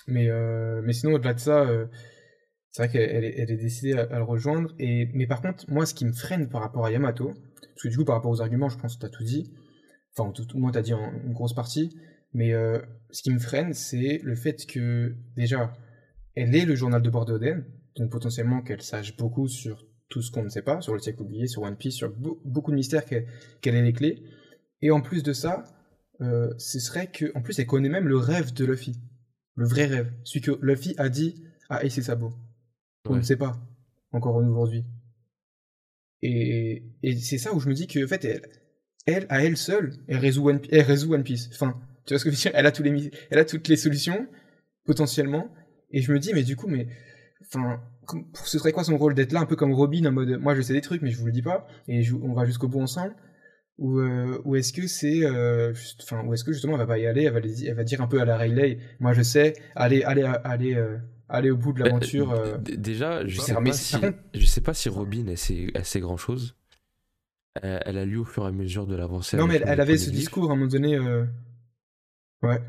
Mais 0.09 0.29
euh, 0.31 0.83
mais 0.85 0.93
sinon, 0.93 1.13
au-delà 1.15 1.35
de 1.35 1.41
ça. 1.41 1.63
euh, 1.63 1.87
c'est 2.71 2.83
vrai 2.83 2.93
qu'elle 2.93 3.11
elle 3.11 3.25
est, 3.25 3.35
elle 3.39 3.51
est 3.51 3.57
décidée 3.57 3.95
à, 3.95 4.19
le 4.19 4.23
rejoindre. 4.25 4.75
Et, 4.79 5.09
mais 5.15 5.27
par 5.27 5.41
contre, 5.43 5.65
moi, 5.71 5.87
ce 5.87 5.95
qui 5.95 6.05
me 6.05 6.13
freine 6.13 6.49
par 6.49 6.61
rapport 6.63 6.85
à 6.85 6.91
Yamato, 6.93 7.33
parce 7.61 7.83
que 7.83 7.89
du 7.89 7.97
coup, 7.97 8.05
par 8.05 8.17
rapport 8.17 8.31
aux 8.31 8.41
arguments, 8.43 8.69
je 8.69 8.79
pense 8.79 8.97
que 8.97 9.01
tu 9.01 9.07
as 9.07 9.11
tout 9.11 9.25
dit. 9.25 9.53
Enfin, 10.17 10.33
tout, 10.33 10.47
au 10.55 10.59
moins, 10.59 10.73
tu 10.73 10.79
as 10.79 10.83
dit 10.83 10.95
en- 10.95 11.13
une 11.25 11.33
grosse 11.33 11.55
partie. 11.55 11.97
Mais 12.35 12.53
euh, 12.53 12.79
ce 13.11 13.23
qui 13.23 13.31
me 13.33 13.39
freine, 13.39 13.73
c'est 13.73 14.21
le 14.23 14.35
fait 14.35 14.67
que, 14.67 15.15
déjà, 15.37 15.73
elle 16.35 16.55
est 16.55 16.67
le 16.67 16.75
journal 16.75 17.03
de 17.03 17.11
bord 17.11 17.25
d'Oden. 17.25 17.65
Donc, 17.97 18.11
potentiellement, 18.11 18.63
qu'elle 18.63 18.83
sache 18.83 19.17
beaucoup 19.17 19.49
sur 19.49 19.87
tout 20.11 20.23
ce 20.23 20.31
qu'on 20.31 20.45
ne 20.45 20.49
sait 20.49 20.63
pas, 20.63 20.81
sur 20.83 20.93
le 20.95 21.01
siècle 21.01 21.23
oublié, 21.23 21.47
sur 21.47 21.63
One 21.63 21.77
Piece, 21.77 21.95
sur 21.97 22.11
beau- 22.11 22.41
beaucoup 22.45 22.71
de 22.71 22.77
mystères 22.77 23.05
qu'elle 23.05 23.27
qu'elle 23.63 23.75
ait 23.77 23.83
les 23.83 23.93
clés. 23.93 24.23
Et 24.83 24.91
en 24.91 25.01
plus 25.01 25.23
de 25.23 25.33
ça, 25.33 25.65
ce 26.21 26.79
serait 26.81 27.09
que, 27.11 27.27
en 27.35 27.43
plus, 27.43 27.59
elle 27.59 27.67
connaît 27.67 27.89
même 27.89 28.09
le 28.09 28.17
rêve 28.17 28.53
de 28.53 28.65
Luffy. 28.65 28.95
Le 29.59 29.67
vrai 29.67 29.87
rêve. 29.87 30.13
Celui 30.23 30.41
que 30.41 30.53
Luffy 30.63 30.95
a 30.99 31.09
dit 31.09 31.43
à 31.69 31.85
Ace 31.85 31.99
et 31.99 32.03
Sabo. 32.03 32.33
On 33.07 33.13
Ouais. 33.13 33.19
ne 33.19 33.23
sait 33.23 33.37
pas 33.37 33.59
encore 34.13 34.37
aujourd'hui. 34.37 34.85
Et, 36.23 36.85
et 37.03 37.17
c'est 37.17 37.39
ça 37.39 37.53
où 37.53 37.61
je 37.61 37.69
me 37.69 37.75
dis 37.75 37.87
que 37.89 38.05
en 38.05 38.09
fait, 38.09 38.25
elle, 38.25 38.43
elle, 39.07 39.27
à 39.29 39.43
elle 39.45 39.57
seule, 39.57 39.95
elle 40.07 40.19
résout 40.19 40.49
One, 40.49 40.61
elle 40.71 40.83
résout 40.83 41.13
One 41.13 41.25
Piece. 41.25 41.49
Enfin, 41.53 41.79
tu 42.07 42.15
vois 42.15 42.19
ce 42.19 42.25
que 42.25 42.31
je 42.31 42.37
veux 42.37 42.41
dire? 42.43 42.53
Elle 42.55 42.67
a, 42.67 42.73
tous 42.73 42.83
les, 42.83 43.11
elle 43.31 43.39
a 43.39 43.45
toutes 43.45 43.69
les 43.69 43.77
solutions, 43.77 44.27
potentiellement. 44.85 45.53
Et 45.91 46.03
je 46.03 46.13
me 46.13 46.19
dis, 46.19 46.33
mais 46.35 46.43
du 46.45 46.55
coup, 46.57 46.69
mais. 46.69 46.87
Enfin, 47.43 47.81
ce 48.45 48.59
serait 48.59 48.73
quoi 48.73 48.85
son 48.85 48.97
rôle 48.99 49.15
d'être 49.15 49.33
là, 49.33 49.41
un 49.41 49.47
peu 49.47 49.57
comme 49.57 49.73
Robin, 49.73 50.05
en 50.07 50.13
mode 50.13 50.39
moi 50.41 50.55
je 50.55 50.61
sais 50.63 50.73
des 50.73 50.81
trucs, 50.81 51.03
mais 51.03 51.11
je 51.11 51.19
vous 51.19 51.27
le 51.27 51.33
dis 51.33 51.43
pas, 51.43 51.67
et 51.87 52.03
je- 52.03 52.15
on 52.17 52.33
va 52.33 52.45
jusqu'au 52.47 52.69
bout 52.69 52.81
ensemble? 52.81 53.15
Ou, 53.79 54.01
euh, 54.01 54.41
ou 54.45 54.57
est-ce 54.57 54.73
que 54.73 54.87
c'est. 54.89 55.25
euh, 55.25 55.73
Enfin, 56.03 56.25
ou 56.25 56.35
est-ce 56.35 56.45
que 56.45 56.53
justement 56.53 56.73
elle 56.75 56.81
va 56.81 56.87
pas 56.87 56.99
y 56.99 57.07
aller, 57.07 57.25
elle 57.25 57.33
va, 57.33 57.41
les- 57.41 57.67
elle 57.67 57.75
va 57.77 57.85
dire 57.85 58.01
un 58.01 58.09
peu 58.09 58.21
à 58.21 58.25
la 58.25 58.37
Riley, 58.37 58.79
moi 59.01 59.13
je 59.13 59.23
sais, 59.23 59.55
allez, 59.77 60.03
allez, 60.03 60.25
allez, 60.45 60.75
euh, 60.75 60.99
allez 61.29 61.51
au 61.51 61.57
bout 61.57 61.73
de 61.73 61.81
l'aventure. 61.81 62.27
Bah, 62.29 62.43
euh, 62.45 62.59
Déjà, 62.59 63.25
je 63.27 63.41
sais, 63.41 63.55
pas 63.55 63.73
si, 63.73 63.97
je 64.35 64.47
sais 64.47 64.61
pas 64.61 64.75
si 64.75 64.89
Robin 64.89 65.27
elle 65.29 65.39
sait, 65.39 65.69
elle 65.75 65.85
sait 65.85 66.01
grand 66.01 66.17
chose. 66.17 66.57
Elle, 67.63 67.83
elle 67.87 67.99
a 67.99 68.05
lu 68.05 68.17
au 68.19 68.25
fur 68.25 68.45
et 68.45 68.49
à 68.49 68.53
mesure 68.53 68.87
de 68.87 68.97
l'avancée. 68.97 69.37
Non, 69.37 69.47
mais 69.47 69.57
elle, 69.57 69.65
elle 69.67 69.77
le 69.77 69.83
avait 69.83 69.97
ce 69.99 70.11
discours 70.11 70.51
à 70.51 70.53
un 70.55 70.57
moment 70.57 70.69
donné. 70.71 70.97
euh, 70.97 71.25
Ouais. 72.43 72.61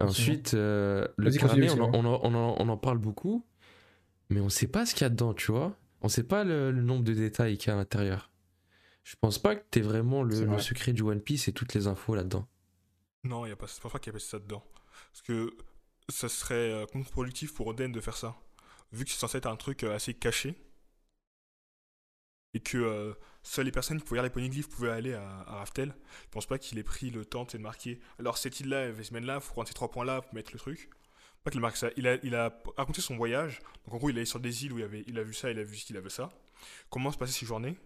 Ensuite, 0.00 0.54
euh, 0.54 1.06
le 1.16 1.30
carnet, 1.30 1.70
on 1.70 1.80
on, 1.94 2.04
en, 2.04 2.20
on 2.24 2.34
en- 2.34 2.56
on 2.58 2.68
en 2.68 2.76
parle 2.76 2.98
beaucoup, 2.98 3.44
mais 4.30 4.40
on 4.40 4.48
sait 4.48 4.66
pas 4.66 4.86
ce 4.86 4.94
qu'il 4.94 5.02
y 5.02 5.06
a 5.06 5.10
dedans, 5.10 5.34
tu 5.34 5.52
vois. 5.52 5.76
On 6.02 6.08
sait 6.08 6.24
pas 6.24 6.44
le, 6.44 6.70
le 6.70 6.82
nombre 6.82 7.04
de 7.04 7.14
détails 7.14 7.56
qu'il 7.56 7.68
y 7.68 7.70
a 7.70 7.74
à 7.74 7.76
l'intérieur. 7.78 8.30
Je 9.04 9.16
pense 9.20 9.38
pas 9.38 9.54
que 9.54 9.62
t'aies 9.70 9.82
vraiment 9.82 10.22
le, 10.22 10.58
secret 10.58 10.94
du 10.94 11.02
One 11.02 11.20
Piece 11.20 11.46
et 11.46 11.52
toutes 11.52 11.74
les 11.74 11.86
infos 11.86 12.14
là-dedans. 12.14 12.48
Non, 13.22 13.44
y 13.46 13.52
a 13.52 13.56
pas, 13.56 13.66
c'est 13.66 13.82
pas 13.82 13.90
ça 13.90 13.98
qu'il 13.98 14.12
y 14.12 14.16
a 14.16 14.18
pas 14.18 14.18
ça 14.18 14.38
dedans. 14.38 14.64
Parce 15.12 15.22
que 15.22 15.54
ça 16.08 16.28
serait 16.28 16.72
euh, 16.72 16.86
contre-productif 16.86 17.54
pour 17.54 17.66
Oden 17.66 17.92
de 17.92 18.00
faire 18.00 18.16
ça. 18.16 18.34
Vu 18.92 19.04
que 19.04 19.10
c'est 19.10 19.18
censé 19.18 19.38
être 19.38 19.46
un 19.46 19.56
truc 19.56 19.84
euh, 19.84 19.94
assez 19.94 20.14
caché. 20.14 20.54
Et 22.54 22.60
que 22.60 22.78
euh, 22.78 23.14
seules 23.42 23.66
les 23.66 23.72
personnes 23.72 23.98
qui 23.98 24.04
pouvaient 24.04 24.20
lire 24.20 24.24
les 24.24 24.30
poneglyphes 24.30 24.68
pouvaient 24.68 24.90
aller 24.90 25.12
à, 25.12 25.40
à 25.46 25.56
Raftel. 25.56 25.94
Je 26.24 26.30
pense 26.30 26.46
pas 26.46 26.58
qu'il 26.58 26.78
ait 26.78 26.84
pris 26.84 27.10
le 27.10 27.26
temps 27.26 27.44
de 27.44 27.58
marquer. 27.58 28.00
Alors 28.18 28.38
cette 28.38 28.60
île-là, 28.60 28.86
elle 28.86 29.04
se 29.04 29.12
mène 29.12 29.26
là, 29.26 29.40
faut 29.40 29.52
prendre 29.52 29.68
ces 29.68 29.74
trois 29.74 29.90
points-là 29.90 30.22
pour 30.22 30.34
mettre 30.34 30.52
le 30.52 30.58
truc. 30.58 30.88
Pas 31.42 31.50
qu'il 31.50 31.60
marque 31.60 31.76
ça. 31.76 31.90
Il 31.98 32.06
a, 32.06 32.14
il 32.22 32.34
a 32.34 32.58
raconté 32.78 33.02
son 33.02 33.16
voyage. 33.16 33.58
Donc 33.84 33.94
en 33.94 33.98
gros, 33.98 34.08
il 34.08 34.16
est 34.16 34.20
allé 34.20 34.26
sur 34.26 34.40
des 34.40 34.64
îles 34.64 34.72
où 34.72 34.78
il, 34.78 34.84
avait, 34.84 35.04
il 35.06 35.18
a 35.18 35.22
vu 35.22 35.34
ça, 35.34 35.50
il 35.50 35.58
a 35.58 35.64
vu 35.64 35.76
ci, 35.76 35.86
il 35.90 35.96
a 35.98 36.00
vu 36.00 36.08
ça. 36.08 36.30
Comment 36.88 37.12
se 37.12 37.18
passaient 37.18 37.32
ses 37.32 37.46
journées? 37.46 37.76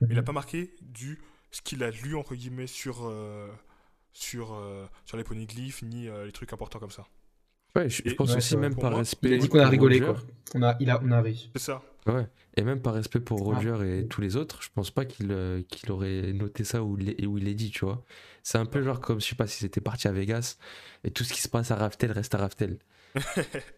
Mais 0.00 0.08
il 0.10 0.18
a 0.18 0.22
pas 0.22 0.32
marqué 0.32 0.74
du 0.82 1.18
ce 1.50 1.62
qu'il 1.62 1.82
a 1.82 1.90
lu 1.90 2.14
entre 2.14 2.34
guillemets 2.34 2.66
sur 2.66 3.06
euh, 3.06 3.48
sur 4.12 4.54
euh, 4.54 4.86
sur 5.04 5.16
les 5.16 5.24
poneglyphes 5.24 5.82
ni 5.82 6.08
euh, 6.08 6.26
les 6.26 6.32
trucs 6.32 6.52
importants 6.52 6.78
comme 6.78 6.90
ça. 6.90 7.06
Ouais, 7.76 7.88
je, 7.90 8.02
pense 8.14 8.30
Ouais, 8.30 8.36
aussi 8.38 8.54
vrai. 8.54 8.62
même 8.68 8.76
par 8.76 8.90
moi, 8.90 9.00
respect. 9.00 9.28
Il 9.28 9.34
a 9.34 9.38
dit 9.38 9.48
qu'on 9.48 9.58
a 9.58 9.62
pour 9.64 9.70
rigolé, 9.72 10.00
Roger, 10.00 10.12
quoi. 10.12 10.22
On 10.54 10.62
a, 10.62 10.76
il 10.80 10.90
a, 10.90 11.00
on 11.04 11.10
a 11.10 11.20
ri. 11.20 11.50
C'est 11.54 11.62
ça. 11.62 11.82
Ouais, 12.06 12.26
et 12.56 12.62
même 12.62 12.80
par 12.80 12.94
respect 12.94 13.20
pour 13.20 13.40
Ah. 13.52 13.56
Roger 13.56 13.98
et 14.00 14.08
tous 14.08 14.20
les 14.22 14.36
autres, 14.36 14.62
je 14.62 14.70
pense 14.74 14.90
pas 14.90 15.04
qu'il 15.04 15.30
euh, 15.30 15.62
qu'il 15.68 15.92
aurait 15.92 16.32
noté 16.32 16.64
ça 16.64 16.78
est- 16.78 16.80
où 17.26 17.38
il 17.38 17.46
est 17.48 17.54
dit, 17.54 17.70
tu 17.70 17.84
vois. 17.84 18.02
C'est 18.42 18.56
un 18.58 18.64
peu 18.66 18.82
genre 18.82 19.00
comme, 19.00 19.20
je 19.20 19.26
sais 19.26 19.34
pas 19.36 19.46
si 19.46 19.58
c'était 19.58 19.82
parti 19.82 20.08
à 20.08 20.12
Vegas 20.12 20.56
et 21.04 21.10
tout 21.10 21.22
ce 21.24 21.32
qui 21.34 21.42
se 21.42 21.48
passe 21.48 21.70
à 21.70 21.76
Raftel 21.76 22.10
reste 22.12 22.34
à 22.34 22.38
Raftel. 22.38 22.78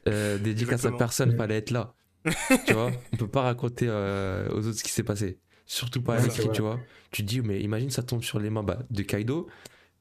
Euh, 0.08 0.38
dédicace 0.38 0.84
à 0.84 0.92
personne, 0.92 1.32
Mm. 1.34 1.36
fallait 1.36 1.56
être 1.56 1.70
là. 1.70 1.94
tu 2.66 2.72
vois, 2.74 2.90
on 3.12 3.16
peut 3.16 3.28
pas 3.28 3.42
raconter 3.42 3.86
euh, 3.88 4.48
aux 4.50 4.66
autres 4.66 4.78
ce 4.78 4.84
qui 4.84 4.90
s'est 4.92 5.02
passé. 5.02 5.38
Surtout 5.70 6.02
pas 6.02 6.16
à 6.16 6.20
Ouais, 6.20 6.26
vrai. 6.26 6.52
tu 6.52 6.62
vois. 6.62 6.80
Tu 7.12 7.22
te 7.22 7.28
dis, 7.28 7.40
mais 7.42 7.60
imagine 7.62 7.90
ça 7.90 8.02
tombe 8.02 8.24
sur 8.24 8.40
les 8.40 8.50
mains 8.50 8.64
bah, 8.64 8.80
de 8.90 9.02
Kaido, 9.04 9.48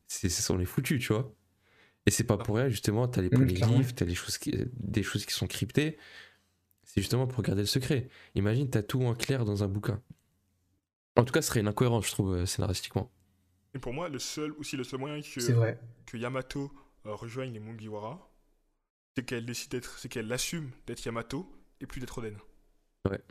c'est 0.08 0.30
c'est- 0.30 0.52
on 0.52 0.60
est 0.60 0.66
foutu, 0.66 1.00
tu 1.00 1.14
vois. 1.14 1.34
Et 2.08 2.12
c'est 2.12 2.24
pas 2.26 2.38
pour 2.38 2.56
rien, 2.58 2.70
justement, 2.70 3.08
t'as 3.08 3.22
les 3.22 3.30
polyglyphes, 3.30 3.96
t'as 3.96 4.06
les 4.06 4.16
choses 4.16 4.38
qui- 4.40 4.54
des 4.74 5.04
choses 5.04 5.26
qui 5.26 5.34
sont 5.34 5.48
cryptées. 5.48 5.98
C'est 6.84 7.02
justement 7.02 7.28
pour 7.28 7.44
garder 7.44 7.62
le 7.64 7.68
secret. 7.68 8.10
Imagine, 8.36 8.70
t'as 8.70 8.84
tout 8.84 9.04
en 9.04 9.16
clair 9.16 9.46
dans 9.46 9.64
un 9.64 9.68
bouquin. 9.68 10.02
En 11.16 11.24
tout 11.26 11.34
cas, 11.34 11.42
ce 11.42 11.50
serait 11.50 11.60
une 11.60 11.68
incohérence, 11.68 12.08
je 12.08 12.12
trouve, 12.12 12.34
euh, 12.34 12.46
scénaristiquement. 12.48 13.12
Et 13.76 13.80
pour 13.80 13.94
moi, 13.94 14.10
le 14.10 14.20
seul 14.20 14.54
aussi 14.54 14.76
le 14.78 14.84
seul 14.84 15.00
moyen 15.00 15.22
que, 15.22 15.40
C'est 15.42 15.54
vrai. 15.54 15.80
que 16.08 16.18
Yamato 16.18 16.72
euh, 17.06 17.14
rejoigne 17.14 17.54
les 17.54 17.60
Mugiwara, 17.60 18.32
c'est 19.16 19.26
qu'elle 19.26 19.46
décide 19.46 19.72
d'être, 19.72 20.00
c'est 20.00 20.10
qu'elle 20.10 20.32
assume 20.34 20.72
d'être 20.88 21.06
Yamato 21.06 21.52
et 21.82 21.86
plus 21.86 22.00
d'être 22.02 22.18
Oden. 22.18 22.38
Ouais. 23.06 23.22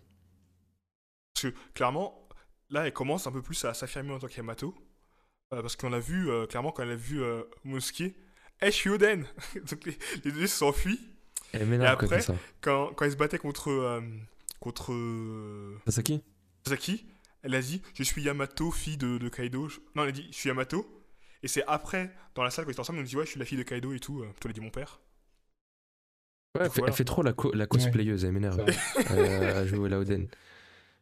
Parce 1.34 1.52
que 1.52 1.58
clairement, 1.74 2.27
là, 2.70 2.86
elle 2.86 2.92
commence 2.92 3.26
un 3.26 3.32
peu 3.32 3.42
plus 3.42 3.64
à 3.64 3.74
s'affirmer 3.74 4.12
en 4.12 4.18
tant 4.18 4.26
qu'Yamato. 4.28 4.74
Euh, 5.54 5.62
parce 5.62 5.76
qu'on 5.76 5.92
a 5.94 5.98
vu, 5.98 6.28
euh, 6.30 6.46
clairement, 6.46 6.72
quand 6.72 6.82
elle 6.82 6.90
a 6.90 6.96
vu 6.96 7.22
euh, 7.22 7.42
Mosuke, 7.64 8.00
Eh, 8.60 8.66
je 8.66 8.70
suis 8.70 8.90
Oden 8.90 9.24
Donc 9.70 9.86
les, 9.86 9.96
les 10.24 10.32
deux 10.32 10.46
s'enfuient. 10.46 11.00
Elle 11.52 11.66
m'énerve 11.66 11.96
quand 11.98 12.06
après- 12.06 12.20
ça. 12.20 12.34
Quand, 12.60 12.92
quand 12.94 13.04
elle 13.06 13.12
se 13.12 13.16
battait 13.16 13.38
contre, 13.38 13.70
euh, 13.70 14.00
contre 14.60 14.92
euh, 14.92 15.78
Sasaki 15.86 16.22
Sasaki, 16.66 17.06
elle 17.42 17.54
a 17.54 17.62
dit 17.62 17.80
Je 17.94 18.02
suis 18.02 18.22
Yamato, 18.22 18.70
fille 18.70 18.98
de, 18.98 19.16
de 19.16 19.28
Kaido. 19.30 19.68
Non, 19.94 20.02
elle 20.02 20.08
a 20.10 20.12
dit 20.12 20.26
Je 20.30 20.36
suis 20.36 20.48
Yamato. 20.48 20.86
Et 21.42 21.48
c'est 21.48 21.64
après, 21.66 22.12
dans 22.34 22.42
la 22.42 22.50
salle, 22.50 22.64
quand 22.66 22.70
ils 22.70 22.72
étaient 22.72 22.80
ensemble, 22.80 22.98
on 22.98 23.02
dit 23.02 23.16
Ouais, 23.16 23.24
je 23.24 23.30
suis 23.30 23.38
la 23.40 23.46
fille 23.46 23.56
de 23.56 23.62
Kaido 23.62 23.94
et 23.94 24.00
tout. 24.00 24.20
Euh, 24.20 24.28
elle 24.44 24.50
a 24.50 24.52
dit 24.52 24.60
mon 24.60 24.70
père. 24.70 25.00
Ouais, 26.56 26.64
elle 26.64 26.70
fait, 26.70 26.78
Voilà. 26.80 26.92
elle 26.92 26.96
fait 26.96 27.04
trop 27.04 27.22
la, 27.22 27.32
co- 27.32 27.52
la 27.54 27.66
cosplayeuse, 27.66 28.24
elle 28.24 28.32
m'énerve. 28.32 28.60
Euh, 29.12 29.62
à 29.62 29.66
jouer 29.66 29.88
la 29.88 29.98
Oden. 30.00 30.28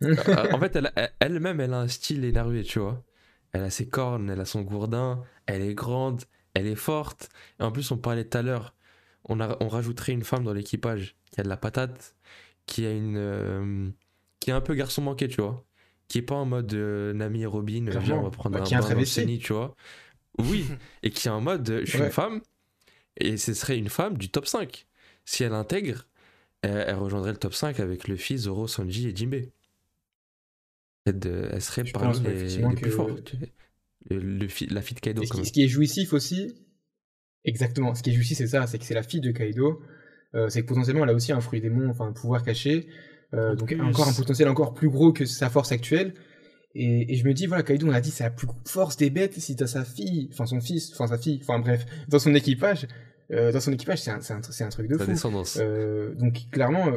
Euh, 0.02 0.14
en 0.52 0.60
fait, 0.60 0.78
elle-même, 1.20 1.60
elle 1.60 1.74
a 1.74 1.80
un 1.80 1.88
style 1.88 2.24
énervé, 2.24 2.62
tu 2.62 2.78
vois. 2.78 3.04
Elle 3.52 3.62
a 3.64 3.70
ses 3.70 3.88
cornes, 3.88 4.30
elle 4.30 4.40
a 4.40 4.44
son 4.44 4.62
gourdin, 4.62 5.22
elle 5.46 5.62
est 5.62 5.74
grande, 5.74 6.22
elle 6.54 6.66
est 6.66 6.74
forte. 6.74 7.30
Et 7.60 7.62
en 7.62 7.72
plus, 7.72 7.90
on 7.90 7.98
parlait 7.98 8.24
tout 8.28 8.36
à 8.38 8.42
l'heure, 8.42 8.74
on, 9.24 9.40
a- 9.40 9.56
on 9.60 9.68
rajouterait 9.68 10.12
une 10.12 10.24
femme 10.24 10.44
dans 10.44 10.52
l'équipage 10.52 11.16
qui 11.32 11.40
a 11.40 11.44
de 11.44 11.48
la 11.48 11.56
patate, 11.56 12.14
qui 12.66 12.84
a 12.86 12.92
une, 12.92 13.16
euh, 13.16 13.88
qui 14.40 14.50
est 14.50 14.52
un 14.54 14.60
peu 14.60 14.74
garçon 14.74 15.02
manqué, 15.02 15.28
tu 15.28 15.40
vois. 15.40 15.64
Qui 16.08 16.18
est 16.18 16.22
pas 16.22 16.36
en 16.36 16.46
mode 16.46 16.72
euh, 16.74 17.12
Nami 17.14 17.42
et 17.42 17.46
Robin, 17.46 17.86
viens, 17.98 18.16
on 18.18 18.22
va 18.22 18.30
prendre 18.30 18.56
Bah, 18.56 18.60
un 18.60 18.64
qui 18.64 18.74
bain. 18.76 19.04
Sunny, 19.04 19.38
tu 19.38 19.52
vois. 19.52 19.74
Oui, 20.38 20.66
et 21.02 21.10
qui 21.10 21.28
est 21.28 21.30
en 21.30 21.40
mode, 21.40 21.68
euh, 21.70 21.80
je 21.84 21.90
suis 21.90 21.98
Ouais. 21.98 22.06
une 22.06 22.10
femme, 22.12 22.42
et 23.18 23.36
ce 23.38 23.54
serait 23.54 23.78
une 23.78 23.88
femme 23.90 24.18
du 24.18 24.30
top 24.30 24.46
5. 24.46 24.86
Si 25.24 25.44
elle 25.44 25.54
intègre, 25.54 26.06
elle, 26.62 26.84
elle 26.88 26.96
rejoindrait 26.96 27.32
le 27.32 27.38
top 27.38 27.54
5 27.54 27.80
avec 27.80 28.08
le 28.08 28.16
fils 28.16 28.42
Zoro, 28.42 28.68
Sanji 28.68 29.08
et 29.08 29.16
Jinbei. 29.16 29.52
Elle, 31.06 31.18
de- 31.18 31.48
elle 31.52 31.62
serait 31.62 31.84
Je 31.86 31.92
parmi 31.92 32.18
les, 32.20 32.30
plus 32.74 32.90
que-. 32.96 33.46
Le, 34.10 34.18
le 34.18 34.48
fi- 34.48 34.66
la 34.66 34.82
fille 34.82 34.94
de 34.96 35.00
Kaido, 35.00 35.22
ce, 35.24 35.30
qui, 35.30 35.36
même. 35.38 35.44
ce 35.46 35.52
qui 35.52 35.64
est 35.64 35.68
jouissif 35.68 36.12
aussi, 36.12 36.54
exactement, 37.44 37.94
ce 37.94 38.02
qui 38.02 38.10
est 38.10 38.12
jouissif, 38.12 38.38
c'est 38.38 38.46
ça, 38.46 38.66
c'est 38.66 38.78
que 38.78 38.84
c'est 38.84 38.94
la 38.94 39.02
fille 39.02 39.20
de 39.20 39.30
Kaido. 39.32 39.80
Euh, 40.34 40.48
c'est 40.48 40.62
que 40.62 40.66
potentiellement, 40.66 41.04
elle 41.04 41.10
a 41.10 41.14
aussi 41.14 41.32
un 41.32 41.40
fruit 41.40 41.60
démon, 41.60 41.88
enfin 41.88 42.06
un 42.08 42.12
pouvoir 42.12 42.42
caché. 42.44 42.88
Euh, 43.34 43.54
donc 43.56 43.68
plus. 43.68 43.80
encore 43.80 44.08
un 44.08 44.12
potentiel 44.12 44.48
encore 44.48 44.74
plus 44.74 44.88
gros 44.90 45.12
que 45.12 45.24
sa 45.24 45.50
force 45.50 45.72
actuelle. 45.72 46.14
Et, 46.74 47.12
et 47.12 47.16
je 47.16 47.24
me 47.26 47.32
dis, 47.32 47.46
voilà, 47.46 47.62
Kaido, 47.62 47.86
on 47.88 47.92
a 47.92 48.00
dit, 48.00 48.10
c'est 48.10 48.24
la 48.24 48.30
plus 48.30 48.46
force 48.66 48.96
des 48.96 49.10
bêtes. 49.10 49.34
Si 49.40 49.56
t'as 49.56 49.66
sa 49.66 49.84
fille, 49.84 50.28
enfin 50.32 50.46
son 50.46 50.60
fils, 50.60 50.92
enfin 50.92 51.06
sa 51.06 51.18
fille, 51.18 51.40
enfin 51.42 51.58
bref, 51.58 51.86
dans 52.08 52.18
son 52.18 52.34
équipage, 52.34 52.86
euh, 53.32 53.50
dans 53.50 53.60
son 53.60 53.72
équipage, 53.72 54.02
c'est 54.02 54.10
un, 54.10 54.68
truc 54.68 54.88
de 54.88 54.98
fou. 54.98 55.06
descendance. 55.06 55.58
Donc 56.18 56.50
clairement, 56.50 56.92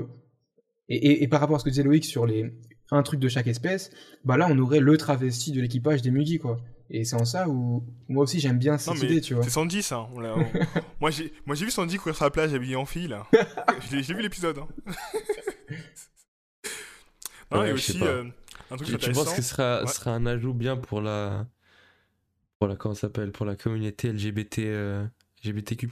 et, 0.89 0.95
et- 0.97 1.23
et 1.23 1.27
par 1.27 1.39
rapport 1.39 1.55
à 1.55 1.59
ce 1.59 1.63
que 1.65 1.69
disait 1.69 1.83
Loïc 1.83 2.03
sur 2.03 2.25
les 2.25 2.51
un 2.91 3.03
truc 3.03 3.19
de 3.19 3.27
chaque 3.29 3.47
espèce, 3.47 3.91
bah 4.25 4.37
là 4.37 4.47
on 4.49 4.57
aurait 4.59 4.79
le 4.79 4.97
travesti 4.97 5.51
de 5.51 5.61
l'équipage 5.61 6.01
des 6.01 6.11
Mugi 6.11 6.39
quoi. 6.39 6.57
Et 6.91 7.03
c'est 7.05 7.15
en 7.15 7.25
ça 7.25 7.47
où 7.47 7.83
moi 8.07 8.23
aussi 8.23 8.39
j'aime 8.39 8.57
bien 8.57 8.79
cette 8.79 8.95
Non, 8.95 9.01
idée, 9.01 9.21
tu 9.21 9.35
vois. 9.35 9.43
C'est 9.43 9.51
Sandy, 9.51 9.83
ça. 9.83 10.09
On 10.15 10.19
l'a- 10.19 10.35
on- 10.35 10.45
moi, 10.99 11.11
j'ai, 11.11 11.31
moi, 11.45 11.55
j'ai 11.55 11.65
vu 11.65 11.69
Sandy 11.71 11.97
courir 11.97 12.15
sur 12.15 12.25
la 12.25 12.31
plage 12.31 12.51
habillée 12.51 12.75
en 12.75 12.87
fille, 12.87 13.07
là. 13.07 13.27
j'ai, 13.91 14.01
j'ai 14.01 14.13
vu 14.15 14.23
l'épisode. 14.23 14.57
Hein. 14.57 14.67
non, 17.51 17.59
Ouais, 17.59 17.69
et 17.69 17.73
aussi, 17.73 17.99
euh, 18.01 18.23
un 18.71 18.75
truc 18.77 18.97
Tu, 18.99 19.11
penses 19.11 19.33
que 19.33 19.41
ce 19.41 19.49
sera, 19.49 19.81
Ouais. 19.81 19.87
ce 19.87 19.95
sera 19.95 20.15
un 20.15 20.25
ajout 20.25 20.53
bien 20.53 20.77
pour 20.77 21.01
la. 21.01 21.45
Pour 22.59 22.67
la. 22.67 22.75
Comment 22.75 22.95
ça 22.95 23.01
s'appelle 23.01 23.31
Pour 23.31 23.45
la 23.45 23.55
communauté 23.55 24.11
LGBT, 24.11 24.59
euh, 24.59 25.05
LGBTQ, 25.43 25.89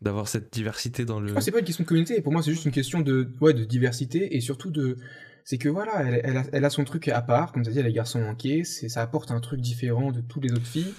D'avoir 0.00 0.26
cette 0.26 0.52
diversité 0.52 1.04
dans 1.04 1.20
le. 1.20 1.32
Ah, 1.36 1.40
c'est 1.40 1.52
pas 1.52 1.58
une 1.60 1.64
question 1.64 1.84
de 1.84 1.88
communauté, 1.88 2.20
pour 2.22 2.32
moi 2.32 2.42
c'est 2.42 2.50
juste 2.50 2.64
une 2.64 2.72
question 2.72 3.00
de, 3.02 3.30
ouais, 3.40 3.52
de 3.54 3.64
diversité 3.64 4.34
et 4.34 4.40
surtout 4.40 4.70
de. 4.70 4.96
C'est 5.44 5.58
que 5.58 5.68
voilà, 5.68 6.02
elle, 6.02 6.20
elle 6.24 6.36
a, 6.36 6.44
elle 6.52 6.64
a 6.64 6.70
son 6.70 6.84
truc 6.84 7.08
à 7.08 7.20
part, 7.22 7.52
comme 7.52 7.62
tu 7.62 7.70
as 7.70 7.72
dit, 7.72 7.78
elle 7.78 7.86
est 7.86 7.92
garçon 7.92 8.20
manqué, 8.20 8.64
c'est, 8.64 8.88
ça 8.88 9.02
apporte 9.02 9.30
un 9.30 9.40
truc 9.40 9.60
différent 9.60 10.12
de 10.12 10.20
toutes 10.20 10.44
les 10.44 10.52
autres 10.52 10.66
filles. 10.66 10.94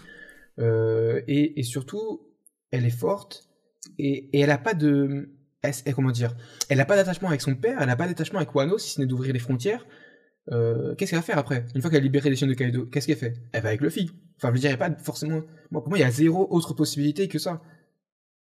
Euh, 0.59 1.21
et, 1.27 1.59
et 1.59 1.63
surtout, 1.63 2.21
elle 2.71 2.85
est 2.85 2.89
forte 2.89 3.49
et, 3.97 4.29
et 4.37 4.41
elle 4.41 4.51
a 4.51 4.57
pas 4.57 4.73
de. 4.73 5.29
Elle, 5.61 5.95
comment 5.95 6.11
dire 6.11 6.35
Elle 6.67 6.81
a 6.81 6.85
pas 6.85 6.97
d'attachement 6.97 7.29
avec 7.29 7.41
son 7.41 7.55
père, 7.55 7.81
elle 7.81 7.89
a 7.89 7.95
pas 7.95 8.07
d'attachement 8.07 8.39
avec 8.39 8.53
Wano, 8.53 8.77
si 8.77 8.89
ce 8.91 9.01
n'est 9.01 9.07
d'ouvrir 9.07 9.33
les 9.33 9.39
frontières. 9.39 9.85
Euh, 10.51 10.93
qu'est-ce 10.95 11.11
qu'elle 11.11 11.19
va 11.19 11.23
faire 11.23 11.37
après? 11.37 11.65
Une 11.73 11.81
fois 11.81 11.89
qu'elle 11.89 12.01
a 12.01 12.03
libéré 12.03 12.29
les 12.29 12.35
chiens 12.35 12.47
de 12.47 12.53
Kaido, 12.53 12.85
qu'est-ce 12.87 13.07
qu'elle 13.07 13.17
fait? 13.17 13.35
Elle 13.53 13.61
va 13.61 13.69
avec 13.69 13.79
Luffy. 13.79 14.11
Enfin, 14.35 14.49
je 14.49 14.53
veux 14.53 14.59
dire, 14.59 14.71
il 14.71 14.75
n'y 14.75 14.81
a 14.81 14.89
pas 14.89 14.93
forcément. 15.01 15.41
Moi, 15.71 15.81
pour 15.81 15.87
moi, 15.87 15.97
il 15.97 16.01
y 16.01 16.03
a 16.03 16.11
zéro 16.11 16.47
autre 16.51 16.73
possibilité 16.73 17.29
que 17.29 17.39
ça. 17.39 17.61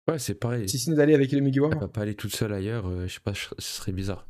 Ouais, 0.08 0.18
c'est 0.18 0.34
pareil. 0.36 0.68
Si 0.68 0.80
ce 0.80 0.90
n'est 0.90 0.96
d'aller 0.96 1.14
avec 1.14 1.32
les 1.32 1.42
Mugiwara. 1.42 1.74
Elle 1.76 1.82
va 1.82 1.88
pas 1.88 2.02
aller 2.02 2.16
toute 2.16 2.36
seule 2.36 2.54
ailleurs, 2.54 2.88
euh, 2.88 3.08
je 3.08 3.14
sais 3.14 3.20
pas, 3.20 3.34
ce 3.36 3.54
serait 3.60 3.92
bizarre. 3.92 4.28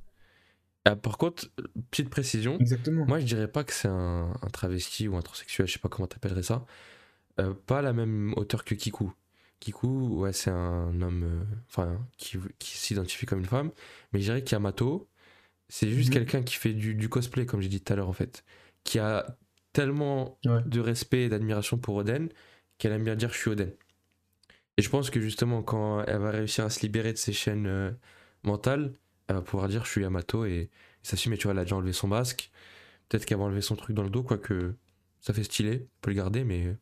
Ah, 0.86 0.96
par 0.96 1.18
contre, 1.18 1.50
petite 1.90 2.10
précision, 2.10 2.58
Exactement. 2.60 3.06
moi 3.06 3.20
je 3.20 3.26
dirais 3.26 3.48
pas 3.48 3.64
que 3.64 3.74
c'est 3.74 3.88
un, 3.88 4.32
un 4.42 4.48
travesti 4.52 5.08
ou 5.08 5.18
un 5.18 5.22
transsexuel, 5.22 5.68
je 5.68 5.74
sais 5.74 5.80
pas 5.80 5.90
comment 5.90 6.08
t'appellerais 6.08 6.44
ça. 6.44 6.66
Euh, 7.40 7.54
pas 7.66 7.82
la 7.82 7.92
même 7.94 8.34
hauteur 8.38 8.64
que 8.64 8.76
Kiku. 8.76 9.12
Kiku, 9.60 9.88
ouais, 10.20 10.32
c'est 10.34 10.52
un 10.52 11.02
homme 11.02 11.24
euh, 11.24 11.44
enfin, 11.70 12.00
qui, 12.18 12.38
qui 12.60 12.78
s'identifie 12.78 13.26
comme 13.26 13.40
une 13.40 13.46
femme. 13.46 13.72
Mais 14.14 14.20
je 14.20 14.26
dirais 14.26 14.44
qu'Yamato, 14.44 15.08
c'est 15.70 15.90
juste 15.90 16.10
Mhm. 16.10 16.14
quelqu'un 16.14 16.44
qui 16.44 16.56
fait 16.56 16.74
du, 16.74 16.94
du 16.96 17.10
cosplay, 17.10 17.46
comme 17.46 17.62
j'ai 17.62 17.70
dit 17.70 17.82
tout 17.82 17.92
à 17.94 17.96
l'heure 17.96 18.10
en 18.10 18.14
fait. 18.14 18.44
Qui 18.84 19.00
a 19.00 19.38
tellement 19.74 20.38
Ouais. 20.46 20.62
de 20.66 20.80
respect 20.80 21.24
et 21.26 21.30
d'admiration 21.30 21.78
pour 21.78 21.96
Oden 21.96 22.30
qu'elle 22.78 22.92
aime 22.94 23.04
bien 23.04 23.16
dire 23.16 23.32
je 23.34 23.38
suis 23.38 23.50
Oden. 23.52 23.72
Et 24.78 24.82
je 24.82 24.90
pense 24.90 25.10
que 25.10 25.20
justement, 25.22 25.64
quand 25.64 26.04
elle 26.06 26.20
va 26.20 26.32
réussir 26.32 26.66
à 26.66 26.70
se 26.70 26.82
libérer 26.82 27.12
de 27.14 27.18
ses 27.18 27.34
chaînes 27.34 27.68
euh, 27.68 27.92
mentales, 28.44 28.94
elle 29.28 29.36
va 29.36 29.42
pouvoir 29.42 29.68
dire 29.70 29.86
je 29.86 29.90
suis 29.92 30.02
Yamato 30.02 30.46
et, 30.46 30.52
et 30.52 30.70
s'assumer. 31.04 31.38
Tu 31.38 31.44
vois, 31.44 31.54
elle 31.54 31.60
a 31.60 31.64
déjà 31.64 31.76
enlevé 31.76 31.94
son 31.94 32.08
masque. 32.08 32.52
Peut-être 33.10 33.26
qu'elle 33.26 33.38
va 33.38 33.44
enlever 33.44 33.62
son 33.62 33.76
truc 33.76 33.96
dans 33.96 34.04
le 34.04 34.10
dos, 34.10 34.24
quoique 34.24 34.74
ça 35.22 35.34
fait 35.34 35.44
stylé, 35.44 35.82
on 35.84 36.02
peut 36.02 36.12
le 36.12 36.16
garder, 36.18 36.44
mais 36.44 36.76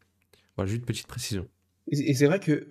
voilà, 0.56 0.70
juste 0.72 0.86
petite 0.86 1.08
précision. 1.08 1.48
Et, 1.88 2.14
c'est 2.14 2.28
vrai 2.28 2.40
que 2.40 2.68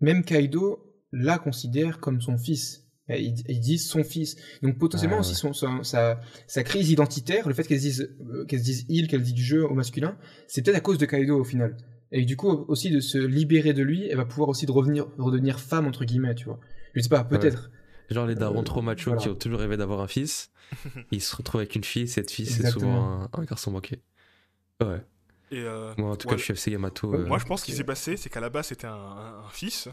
même 0.00 0.24
Kaido 0.24 0.86
la 1.12 1.38
considère 1.38 2.00
comme 2.00 2.20
son 2.20 2.38
fils. 2.38 2.86
Ils, 3.08 3.42
ils 3.48 3.58
disent 3.58 3.88
son 3.88 4.04
fils. 4.04 4.36
Donc 4.62 4.78
potentiellement 4.78 5.16
Ah, 5.16 5.20
aussi 5.20 5.30
ouais. 5.30 5.36
son, 5.36 5.52
son- 5.52 5.82
sa, 5.82 6.20
sa 6.46 6.62
crise 6.62 6.90
identitaire, 6.90 7.48
le 7.48 7.54
fait 7.54 7.64
qu'elle 7.66 7.78
se 7.78 7.82
dise, 7.82 8.16
euh, 8.20 8.44
qu'elle 8.44 8.60
se 8.60 8.64
dise 8.64 8.86
il, 8.88 9.08
qu'elle 9.08 9.22
dise 9.22 9.34
du 9.34 9.42
jeu 9.42 9.64
au 9.64 9.74
masculin, 9.74 10.16
c'est 10.46 10.62
peut-être 10.62 10.76
à 10.76 10.80
cause 10.80 10.98
de 10.98 11.06
Kaido 11.06 11.36
au 11.36 11.44
final. 11.44 11.76
Et 12.12 12.24
du 12.24 12.36
coup 12.36 12.48
aussi 12.68 12.90
de 12.90 13.00
se 13.00 13.18
libérer 13.18 13.72
de 13.72 13.82
lui, 13.82 14.06
elle 14.06 14.16
va 14.16 14.24
pouvoir 14.24 14.48
aussi 14.48 14.64
de 14.66 14.70
revenir, 14.72 15.08
redevenir 15.18 15.58
femme 15.58 15.86
entre 15.88 16.04
guillemets, 16.04 16.36
tu 16.36 16.44
vois. 16.44 16.60
Je 16.94 17.00
sais 17.00 17.08
pas, 17.08 17.24
peut-être. 17.24 17.70
Genre 18.10 18.26
les 18.26 18.34
darons 18.34 18.60
Euh, 18.60 18.64
trop 18.64 18.82
machos 18.82 19.10
voilà. 19.10 19.22
qui 19.22 19.28
ont 19.28 19.34
toujours 19.34 19.60
rêvé 19.60 19.76
d'avoir 19.76 20.00
un 20.00 20.08
fils, 20.08 20.50
ils 21.10 21.20
se 21.22 21.34
retrouvent 21.36 21.60
avec 21.60 21.74
une 21.76 21.84
fille, 21.84 22.08
cette 22.08 22.30
fille 22.30 22.46
c'est 22.46 22.68
souvent 22.70 23.22
un, 23.22 23.30
un 23.32 23.44
garçon 23.44 23.70
manqué. 23.70 24.00
Ouais, 24.82 25.02
Et 25.50 25.60
euh, 25.60 25.92
moi 25.98 26.10
en 26.10 26.16
tout 26.16 26.26
Ouais. 26.28 26.34
cas 26.34 26.38
je 26.38 26.44
suis 26.44 26.52
FC 26.54 26.70
Yamato. 26.72 27.14
Euh, 27.14 27.26
moi, 27.26 27.38
je 27.38 27.44
pense 27.44 27.62
qu'il 27.62 27.74
s'est 27.74 27.84
passé, 27.84 28.16
c'est 28.16 28.28
qu'à 28.30 28.40
la 28.40 28.48
base, 28.50 28.66
c'était 28.68 28.86
un, 28.86 28.92
un- 28.94 29.38
un 29.44 29.48
fils. 29.50 29.88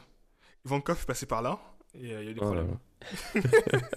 Ivankov 0.65 0.99
est 1.01 1.05
passé 1.05 1.25
par 1.25 1.41
là, 1.41 1.59
et 1.93 2.13
euh, 2.13 2.23
il 2.23 2.25
y 2.25 2.27
a 2.27 2.31
eu 2.31 2.33
des 2.33 2.39
oh 2.41 2.53
là 2.53 2.63
problèmes. 2.63 2.77
là. 3.43 3.93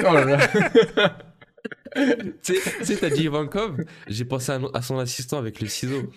Oh 0.08 0.12
là 0.14 0.24
là. 0.24 1.18
Tu 2.42 2.56
sais- 2.82 2.96
t'as 2.98 3.10
dit 3.10 3.22
Ivankov, 3.24 3.76
j'ai 4.08 4.24
pensé 4.24 4.52
à, 4.52 4.60
à 4.74 4.82
son 4.82 4.98
assistant 4.98 5.38
avec 5.38 5.60
le 5.60 5.66
ciseau. 5.68 6.10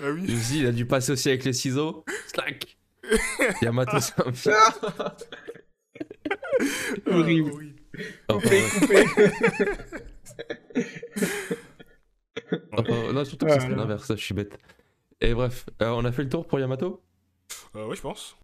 Ah 0.00 0.04
Je 0.04 0.10
oui. 0.10 0.20
me 0.22 0.26
suis 0.26 0.36
dit, 0.36 0.58
il 0.60 0.66
a 0.66 0.72
dû 0.72 0.86
passer 0.86 1.12
aussi 1.12 1.28
avec 1.28 1.44
le 1.44 1.52
ciseau. 1.52 2.04
Slack 2.28 2.76
Yamato 3.62 4.00
c'est 4.00 4.18
un 4.26 4.32
fils. 4.32 4.50
Horrible. 7.06 7.50
Ah, 8.28 8.36
oui. 8.36 8.42
Coupé, 8.42 8.62
ouais. 8.62 8.70
coupé. 8.80 9.04
Enfin, 12.72 13.12
non, 13.12 13.24
surtout 13.24 13.44
que 13.46 13.50
Ah 13.52 13.54
ce 13.56 13.60
serait 13.60 13.70
là. 13.72 13.76
l'inverse, 13.82 14.08
je 14.14 14.22
suis 14.22 14.32
bête. 14.34 14.58
Et 15.20 15.34
bref, 15.34 15.66
euh, 15.82 15.90
on 15.90 16.04
a 16.04 16.12
fait 16.12 16.22
le 16.22 16.28
tour 16.30 16.46
pour 16.46 16.58
Yamato? 16.60 17.02
Euh, 17.76 17.86
ouais, 17.86 17.96
je 17.96 18.00
pense. 18.00 18.36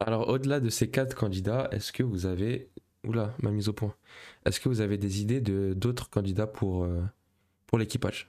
Alors, 0.00 0.28
au-delà 0.28 0.60
de 0.60 0.68
ces 0.68 0.90
quatre 0.90 1.14
candidats, 1.14 1.68
est-ce 1.72 1.92
que 1.92 2.02
vous 2.02 2.26
avez. 2.26 2.70
Oula, 3.04 3.34
ma 3.42 3.50
mise 3.50 3.68
au 3.68 3.72
point. 3.72 3.94
Est-ce 4.44 4.58
que 4.60 4.68
vous 4.68 4.80
avez 4.80 4.98
des 4.98 5.22
idées 5.22 5.40
de 5.40 5.74
d'autres 5.74 6.10
candidats 6.10 6.46
pour, 6.48 6.84
euh, 6.84 7.02
pour 7.66 7.78
l'équipage? 7.78 8.28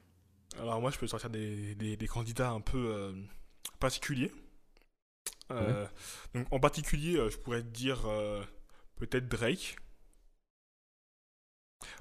Alors 0.60 0.80
moi, 0.80 0.90
je 0.90 0.98
peux 0.98 1.06
sortir 1.06 1.30
des, 1.30 1.74
des- 1.74 1.96
des 1.96 2.06
candidats 2.08 2.50
un 2.50 2.60
peu 2.60 2.78
euh, 2.92 3.12
particuliers. 3.78 4.32
Euh, 5.50 5.86
donc, 6.34 6.46
en 6.52 6.60
particulier, 6.60 7.16
euh, 7.16 7.30
je 7.30 7.38
pourrais 7.38 7.62
te 7.62 7.68
dire 7.68 8.06
euh, 8.06 8.42
peut-être 8.96 9.28
Drake. 9.28 9.76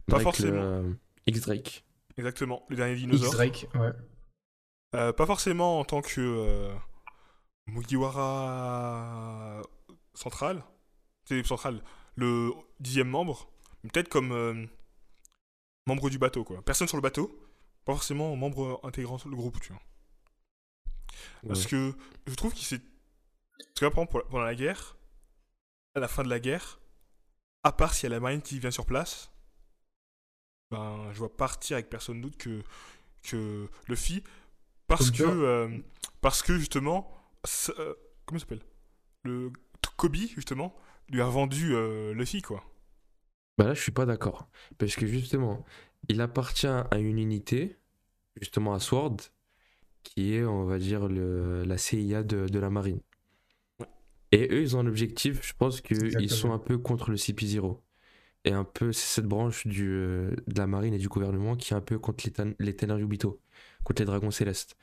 Pas 0.08 0.14
Drake, 0.14 0.24
forcément. 0.24 0.84
X-Drake. 1.28 1.86
Exactement, 2.18 2.66
le 2.70 2.76
dernier 2.76 2.96
dinosaure. 2.96 3.28
X-Drake, 3.44 3.68
ouais. 3.76 3.92
Euh, 4.96 5.14
pas 5.14 5.26
forcément 5.26 5.80
en 5.80 5.86
tant 5.86 6.02
que 6.02 6.20
euh, 6.22 6.74
Mugiwara 7.68 9.62
central, 10.14 10.64
c'est 11.26 11.46
central, 11.46 11.84
le 12.16 12.52
dixième 12.80 13.10
membre, 13.10 13.50
peut-être 13.84 14.08
comme 14.10 14.32
euh, 14.32 14.66
membre 15.86 16.10
du 16.10 16.18
bateau 16.18 16.44
quoi. 16.44 16.62
Personne 16.64 16.88
sur 16.88 16.98
le 16.98 17.02
bateau, 17.02 17.38
pas 17.88 17.94
forcément 17.94 18.36
membre 18.36 18.80
intégrant 18.84 19.18
le 19.26 19.36
groupe, 19.36 19.60
tu 19.62 19.74
vois. 19.74 19.82
Parce 21.48 21.66
que 21.66 21.94
je 22.28 22.36
trouve 22.36 22.54
qu'il 22.54 22.66
s'est. 22.66 22.82
Par 23.80 23.90
exemple, 23.90 24.12
pour- 24.12 24.26
pendant 24.28 24.44
la 24.46 24.56
guerre, 24.56 24.98
à 25.96 26.00
la 26.00 26.08
fin 26.08 26.24
de 26.24 26.30
la 26.30 26.40
guerre, 26.40 26.80
à 27.64 27.72
part 27.74 27.94
s'il 27.94 28.10
y 28.10 28.14
a 28.14 28.16
la 28.16 28.22
marine 28.22 28.42
qui 28.42 28.60
vient 28.60 28.72
sur 28.72 28.86
place, 28.86 29.32
ben, 30.72 31.10
je 31.14 31.18
vois 31.20 31.36
partir 31.36 31.76
avec 31.78 31.90
personne 31.90 32.22
d'autre 32.22 32.38
que, 32.38 32.62
que 33.24 33.70
Luffy. 33.88 34.24
Parce 34.88 35.12
que, 35.12 35.24
euh, 35.24 35.80
parce 36.22 36.44
que 36.44 36.58
justement, 36.60 37.12
ça- 37.46 37.74
euh, 37.80 37.96
comment 38.26 38.40
s'appelle? 38.40 38.64
Le 39.24 39.52
Kobe, 39.98 40.16
justement, 40.16 40.76
lui 41.10 41.22
a 41.22 41.28
vendu 41.28 41.76
euh, 41.76 42.14
Luffy, 42.14 42.42
quoi. 42.44 42.64
Bah 43.58 43.66
là, 43.66 43.74
je 43.74 43.82
suis 43.82 43.92
pas 43.92 44.06
d'accord. 44.06 44.48
Parce 44.78 44.96
que 44.96 45.08
justement, 45.08 45.66
il 46.10 46.22
appartient 46.22 46.68
à 46.68 46.98
une 46.98 47.20
unité, 47.20 47.78
justement 48.40 48.74
à 48.74 48.80
Sword, 48.80 49.18
qui 50.04 50.34
est, 50.36 50.46
on 50.46 50.66
va 50.66 50.80
dire, 50.80 51.08
le, 51.08 51.64
la 51.64 51.78
CIA 51.78 52.24
de, 52.24 52.48
de 52.48 52.60
la 52.60 52.70
marine. 52.70 53.02
Et 54.32 54.48
eux, 54.52 54.62
ils 54.62 54.76
ont 54.76 54.80
un 54.80 54.88
objectif, 54.88 55.46
je 55.46 55.54
pense 55.58 55.82
qu'ils 55.82 56.30
sont 56.30 56.52
un 56.52 56.60
peu 56.60 56.78
contre 56.78 57.12
le 57.12 57.18
CP0. 57.18 57.80
Et 58.46 58.52
un 58.52 58.64
peu, 58.64 58.92
c'est 58.94 59.16
cette 59.16 59.26
branche 59.26 59.68
du, 59.68 59.90
euh, 59.90 60.32
de 60.48 60.58
la 60.58 60.68
marine 60.68 60.94
et 60.94 60.98
du 60.98 61.10
gouvernement 61.10 61.56
qui 61.56 61.74
est 61.74 61.78
un 61.78 61.82
peu 61.82 62.00
contre 62.00 62.26
les, 62.60 62.76
Tenryubito, 62.76 63.42
contre 63.84 64.02
les 64.02 64.06
dragons 64.06 64.32
célestes. 64.32 64.78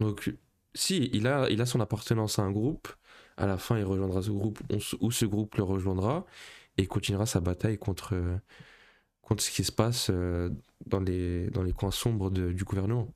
Donc, 0.00 0.34
si, 0.74 1.10
il 1.12 1.26
a, 1.26 1.48
il 1.50 1.60
a 1.60 1.66
son 1.66 1.80
appartenance 1.80 2.38
à 2.38 2.42
un 2.42 2.50
groupe, 2.50 2.88
à 3.36 3.46
la 3.46 3.58
fin, 3.58 3.78
il 3.78 3.84
rejoindra 3.84 4.22
ce 4.22 4.30
groupe, 4.30 4.60
ou 5.00 5.10
ce 5.10 5.24
groupe 5.26 5.56
le 5.56 5.62
rejoindra, 5.62 6.26
et 6.76 6.86
continuera 6.86 7.26
sa 7.26 7.40
bataille 7.40 7.78
contre, 7.78 8.14
euh, 8.14 8.36
contre 9.28 9.42
ce 9.42 9.50
qui 9.50 9.62
se 9.64 9.72
passe 9.72 10.08
euh, 10.10 10.48
dans, 10.86 11.00
les, 11.00 11.50
dans 11.50 11.62
les 11.62 11.72
coins 11.72 11.90
sombres 11.90 12.30
de- 12.30 12.52
du 12.52 12.64
gouvernement. 12.64 13.14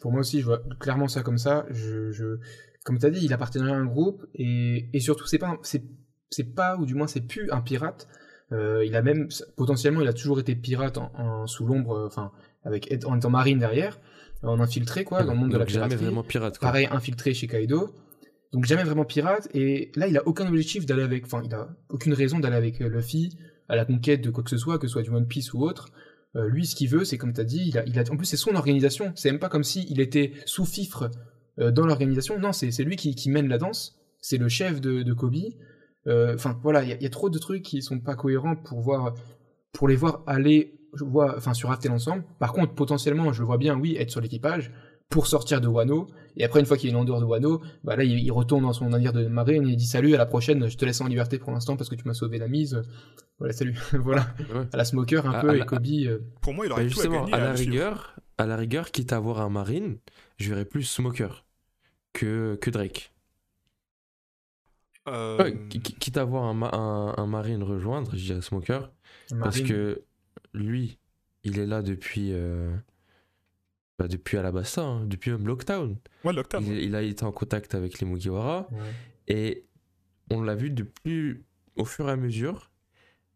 Pour 0.00 0.10
moi 0.12 0.20
aussi, 0.20 0.40
je 0.40 0.46
vois 0.46 0.60
clairement 0.80 1.08
ça 1.08 1.22
comme 1.22 1.38
ça. 1.38 1.66
Je, 1.70 2.10
je... 2.12 2.38
Comme 2.84 2.98
tu 2.98 3.06
as 3.06 3.10
dit, 3.10 3.24
il 3.24 3.32
appartiendrait 3.32 3.72
à 3.72 3.76
un 3.76 3.86
groupe 3.86 4.26
et, 4.34 4.88
et 4.92 5.00
surtout, 5.00 5.26
c'est 5.26 5.38
pas, 5.38 5.58
c'est, 5.62 5.82
c'est 6.30 6.54
pas, 6.54 6.76
ou 6.76 6.86
du 6.86 6.94
moins, 6.94 7.06
c'est 7.06 7.20
plus 7.22 7.50
un 7.50 7.60
pirate. 7.60 8.08
Euh, 8.52 8.84
il 8.84 8.94
a 8.94 9.02
même, 9.02 9.28
potentiellement, 9.56 10.00
il 10.00 10.08
a 10.08 10.12
toujours 10.12 10.38
été 10.38 10.54
pirate 10.54 10.98
en, 10.98 11.10
en- 11.14 11.46
sous 11.46 11.66
l'ombre, 11.66 11.96
euh, 11.96 12.06
enfin, 12.06 12.30
avec, 12.64 12.92
en 13.06 13.16
étant 13.16 13.30
marine 13.30 13.58
derrière, 13.58 13.98
en 14.42 14.60
infiltré, 14.60 15.02
quoi, 15.04 15.24
dans 15.24 15.32
le 15.32 15.38
monde 15.38 15.48
de 15.50 15.54
la 15.58 15.64
Donc 15.64 15.68
jamais 15.70 15.86
piraterie. 15.88 16.04
vraiment 16.04 16.22
pirate. 16.22 16.58
Quoi. 16.58 16.68
Pareil, 16.68 16.88
infiltré 16.90 17.34
chez 17.34 17.48
Kaido. 17.48 17.92
Donc 18.52 18.64
jamais 18.64 18.84
vraiment 18.84 19.04
pirate. 19.04 19.48
Et 19.54 19.90
là, 19.96 20.06
il 20.08 20.16
a 20.16 20.26
aucun 20.26 20.46
objectif 20.48 20.86
d'aller 20.86 21.02
avec, 21.02 21.24
enfin, 21.24 21.42
il 21.44 21.52
a 21.54 21.68
aucune 21.90 22.12
raison 22.14 22.38
d'aller 22.38 22.56
avec 22.56 22.80
euh, 22.80 22.88
Luffy 22.88 23.36
à 23.68 23.76
la 23.76 23.84
conquête 23.84 24.22
de 24.22 24.30
quoi 24.30 24.44
que 24.44 24.50
ce 24.50 24.58
soit, 24.58 24.78
que 24.78 24.86
ce 24.86 24.92
soit 24.92 25.02
du 25.02 25.10
One 25.10 25.26
Piece 25.26 25.52
ou 25.52 25.62
autre. 25.62 25.88
Euh, 26.36 26.48
lui, 26.48 26.66
ce 26.66 26.74
qu'il 26.76 26.88
veut, 26.88 27.04
c'est 27.04 27.18
comme 27.18 27.32
tu 27.32 27.40
as 27.40 27.44
dit, 27.44 27.64
il 27.66 27.78
a, 27.78 27.84
il 27.86 27.98
a, 27.98 28.04
en 28.10 28.16
plus, 28.16 28.26
c'est 28.26 28.36
son 28.36 28.54
organisation. 28.54 29.12
C'est 29.16 29.30
même 29.30 29.40
pas 29.40 29.48
comme 29.48 29.64
si 29.64 29.86
il 29.90 30.00
était 30.00 30.32
sous 30.44 30.64
fifre 30.64 31.10
euh, 31.58 31.70
dans 31.70 31.86
l'organisation. 31.86 32.38
Non, 32.38 32.52
c'est 32.52 32.70
lui 32.84 32.96
qui, 32.96 33.14
qui 33.14 33.30
mène 33.30 33.48
la 33.48 33.58
danse. 33.58 33.98
C'est 34.20 34.38
le 34.38 34.48
chef 34.48 34.80
de, 34.80 35.02
de 35.02 35.12
Kobe. 35.12 35.36
Enfin, 36.08 36.56
voilà, 36.62 36.84
il 36.84 37.02
y, 37.02 37.06
a- 37.06 37.10
trop 37.10 37.30
de 37.30 37.38
trucs 37.38 37.62
qui 37.62 37.82
sont 37.82 37.98
pas 37.98 38.14
cohérents 38.14 38.54
pour 38.54 38.80
voir, 38.80 39.14
pour 39.72 39.88
les 39.88 39.96
voir 39.96 40.22
aller, 40.28 40.78
je 40.94 41.02
vois, 41.02 41.36
enfin, 41.36 41.52
sur 41.52 41.72
Aftel 41.72 41.90
ensemble. 41.90 42.24
Par 42.38 42.52
contre, 42.52 42.74
potentiellement, 42.74 43.32
je 43.32 43.40
le 43.40 43.46
vois 43.46 43.58
bien, 43.58 43.76
oui, 43.76 43.96
être 43.98 44.10
sur 44.10 44.20
l'équipage 44.20 44.70
pour 45.08 45.26
sortir 45.26 45.60
de 45.60 45.66
Wano. 45.66 46.06
Et 46.36 46.44
après, 46.44 46.60
une 46.60 46.66
fois 46.66 46.76
qu'il 46.76 46.90
est 46.90 46.94
en 46.94 47.04
dehors 47.04 47.20
de 47.20 47.24
Wano, 47.24 47.62
bah 47.84 47.96
là, 47.96 48.04
il, 48.04 48.18
il 48.18 48.30
retourne 48.30 48.62
dans 48.62 48.72
son 48.72 48.88
navire 48.90 49.12
de 49.12 49.26
marine 49.26 49.66
et 49.66 49.70
il 49.70 49.76
dit 49.76 49.86
salut, 49.86 50.14
à 50.14 50.18
la 50.18 50.26
prochaine, 50.26 50.68
je 50.68 50.76
te 50.76 50.84
laisse 50.84 51.00
en 51.00 51.06
liberté 51.06 51.38
pour 51.38 51.50
l'instant 51.52 51.76
parce 51.76 51.88
que 51.88 51.94
tu 51.94 52.06
m'as 52.06 52.14
sauvé 52.14 52.38
la 52.38 52.48
mise. 52.48 52.82
Voilà, 53.38 53.52
salut. 53.54 53.74
voilà. 53.92 54.26
Ouais. 54.54 54.66
À 54.72 54.76
la 54.76 54.84
smoker 54.84 55.26
un 55.26 55.32
À- 55.32 55.40
peu 55.40 55.50
à 55.50 55.54
et 55.56 55.58
la- 55.60 55.64
Kobe. 55.64 55.86
euh, 55.86 56.18
Pour 56.42 56.52
moi, 56.54 56.66
il 56.66 56.68
Bah, 56.68 56.74
aurait 56.74 56.84
tout 56.88 56.92
à 57.00 57.02
justement, 57.02 57.20
gagner 57.24 57.32
à 57.34 57.38
la 57.38 57.52
rigueur, 57.52 58.16
à 58.38 58.46
la 58.46 58.56
rigueur, 58.56 58.90
quitte 58.90 59.12
à 59.12 59.16
avoir 59.16 59.40
un 59.40 59.48
marine, 59.48 59.98
je 60.38 60.50
verrais 60.50 60.64
plus 60.66 60.82
Smoker 60.84 61.44
que, 62.12 62.56
que 62.60 62.70
Drake. 62.70 63.12
Euh, 65.08 65.38
Ouais, 65.38 65.56
quitte 65.68 66.16
à 66.16 66.22
avoir 66.22 66.44
un, 66.44 66.54
ma- 66.54 66.70
un, 66.74 67.14
un 67.16 67.26
marine 67.26 67.62
rejoindre, 67.62 68.10
je 68.14 68.24
dirais 68.24 68.42
Smoker. 68.42 68.90
Parce 69.40 69.60
que 69.60 70.02
lui, 70.52 70.98
il 71.44 71.58
est 71.58 71.66
là 71.66 71.82
depuis, 71.82 72.30
euh, 72.32 72.74
bah, 73.98 74.08
depuis 74.08 74.36
Alabasta, 74.36 74.82
hein, 74.82 75.04
depuis 75.06 75.30
même 75.30 75.46
Lockdown. 75.46 75.96
Ouais, 76.24 76.32
Lockdown. 76.32 76.64
Il, 76.66 76.78
il 76.78 76.94
a 76.94 77.02
été 77.02 77.24
en 77.24 77.32
contact 77.32 77.74
avec 77.74 77.98
les 78.00 78.06
Mugiwara 78.06 78.68
Ouais. 78.72 78.78
et 79.28 79.66
on 80.30 80.42
l'a 80.42 80.54
vu 80.54 80.70
de 80.70 80.82
plus 80.82 81.44
au 81.76 81.84
fur 81.84 82.08
et 82.08 82.12
à 82.12 82.16
mesure 82.16 82.70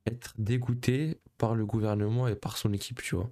être 0.07 0.35
dégoûté 0.39 1.19
par 1.39 1.55
le 1.55 1.65
gouvernement 1.67 2.27
et 2.29 2.35
par 2.35 2.57
son 2.57 2.73
équipe, 2.73 3.01
tu 3.03 3.15
vois. 3.15 3.31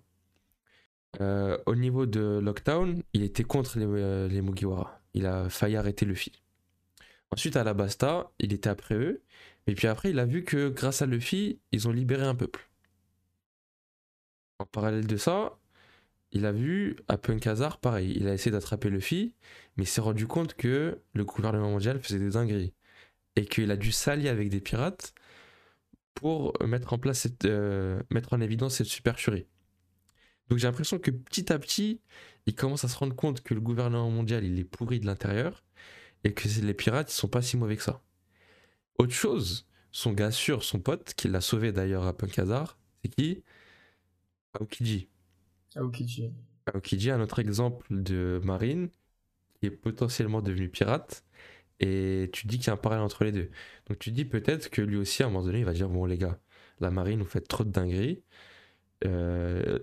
Euh, 1.21 1.59
au 1.67 1.75
niveau 1.75 2.07
de 2.07 2.39
Lockdown, 2.43 3.03
il 3.15 3.23
était 3.23 3.45
contre 3.45 3.79
les, 3.79 3.87
euh, 3.87 4.29
les 4.29 4.43
Mugiwara. 4.43 5.01
Il 5.15 5.27
a 5.27 5.49
failli 5.49 5.77
arrêter 5.77 6.05
Luffy. 6.07 6.33
Ensuite, 7.31 7.57
à 7.57 7.63
Alabasta, 7.63 8.31
il 8.39 8.53
était 8.53 8.69
après 8.71 8.95
eux. 8.95 9.23
Et 9.67 9.75
puis 9.75 9.87
après, 9.87 10.11
il 10.11 10.19
a 10.19 10.25
vu 10.27 10.45
que 10.45 10.69
grâce 10.69 11.03
à 11.03 11.07
Luffy, 11.07 11.61
ils 11.73 11.89
ont 11.89 11.93
libéré 11.93 12.23
un 12.25 12.35
peuple. 12.35 12.71
En 14.59 14.65
parallèle 14.67 15.07
de 15.07 15.17
ça, 15.17 15.59
il 16.33 16.47
a 16.47 16.53
vu 16.53 16.97
à 17.09 17.19
Punk 17.19 17.47
Hazard, 17.47 17.79
pareil. 17.81 18.13
Il 18.17 18.29
a 18.29 18.35
essayé 18.35 18.51
d'attraper 18.53 18.91
Luffy, 18.91 19.35
mais 19.77 19.85
il 19.85 19.87
s'est 19.87 20.01
rendu 20.01 20.27
compte 20.27 20.55
que 20.55 21.01
le 21.15 21.25
gouvernement 21.25 21.71
mondial 21.71 22.01
faisait 22.01 22.19
des 22.19 22.31
dingueries. 22.31 22.75
et 23.37 23.47
qu'il 23.47 23.71
a 23.71 23.77
dû 23.77 23.93
s'allier 23.93 24.29
avec 24.31 24.51
des 24.51 24.61
pirates 24.61 25.15
pour 26.15 26.55
mettre 26.67 26.93
en 26.93 26.99
place 26.99 27.21
cette, 27.21 27.45
euh, 27.45 28.03
mettre 28.11 28.33
en 28.35 28.41
évidence 28.41 28.77
cette 28.77 28.87
supercherie. 28.89 29.47
Donc 30.49 30.59
j'ai 30.59 30.67
l'impression 30.67 30.99
que 30.99 31.11
petit 31.11 31.53
à 31.53 31.59
petit, 31.59 32.01
il 32.47 32.55
commence 32.55 32.85
à 32.85 32.89
se 32.89 32.97
rendre 32.99 33.15
compte 33.15 33.43
que 33.43 33.55
le 33.55 33.61
gouvernement 33.61 34.11
mondial 34.11 34.45
il 34.45 34.59
est 34.59 34.65
pourri 34.65 35.01
de 35.01 35.07
l'intérieur 35.07 35.65
et 36.25 36.33
que 36.35 36.49
les 36.49 36.75
pirates 36.75 37.11
ils 37.13 37.15
sont 37.15 37.29
pas 37.29 37.43
si 37.43 37.57
mauvais 37.57 37.77
que 37.77 37.83
ça. 37.83 38.03
Autre 38.99 39.13
chose, 39.13 39.67
son 39.93 40.13
gars 40.13 40.31
sûr, 40.33 40.65
son 40.65 40.81
pote, 40.81 41.15
qui 41.15 41.29
l'a 41.29 41.41
sauvé 41.41 41.73
d'ailleurs 41.73 42.07
à 42.07 42.17
Punk 42.17 42.39
Hazard, 42.39 42.79
c'est 43.03 43.11
qui? 43.11 43.45
Aokiji. 44.55 45.09
Aokiji. 45.77 46.33
Aokiji, 46.73 47.11
un 47.11 47.21
autre 47.21 47.39
exemple 47.39 47.87
de 47.91 48.41
marine 48.45 48.89
qui 49.61 49.67
est 49.67 49.71
potentiellement 49.71 50.43
devenu 50.43 50.69
pirate. 50.69 51.25
Et 51.81 52.31
tu 52.33 52.47
dis 52.47 52.59
qu'il 52.59 52.67
y 52.69 52.71
a 52.71 52.75
un 52.75 52.77
parallèle 52.77 53.05
entre 53.05 53.25
les 53.25 53.33
deux. 53.33 53.51
Donc 53.87 53.99
tu 54.01 54.11
dis 54.11 54.25
peut-être 54.25 54.69
que 54.71 54.83
lui 54.83 54.97
aussi, 54.97 55.23
à 55.23 55.27
un 55.27 55.31
moment 55.31 55.45
donné, 55.45 55.61
il 55.61 55.65
va 55.65 55.73
dire 55.73 55.89
Bon, 55.89 56.05
les 56.07 56.19
gars, 56.19 56.39
la 56.81 56.91
marine, 56.91 57.21
vous 57.21 57.29
faites 57.29 57.49
trop 57.49 57.65
de 57.65 57.71
dingueries. 57.71 58.23
Euh, 59.05 59.79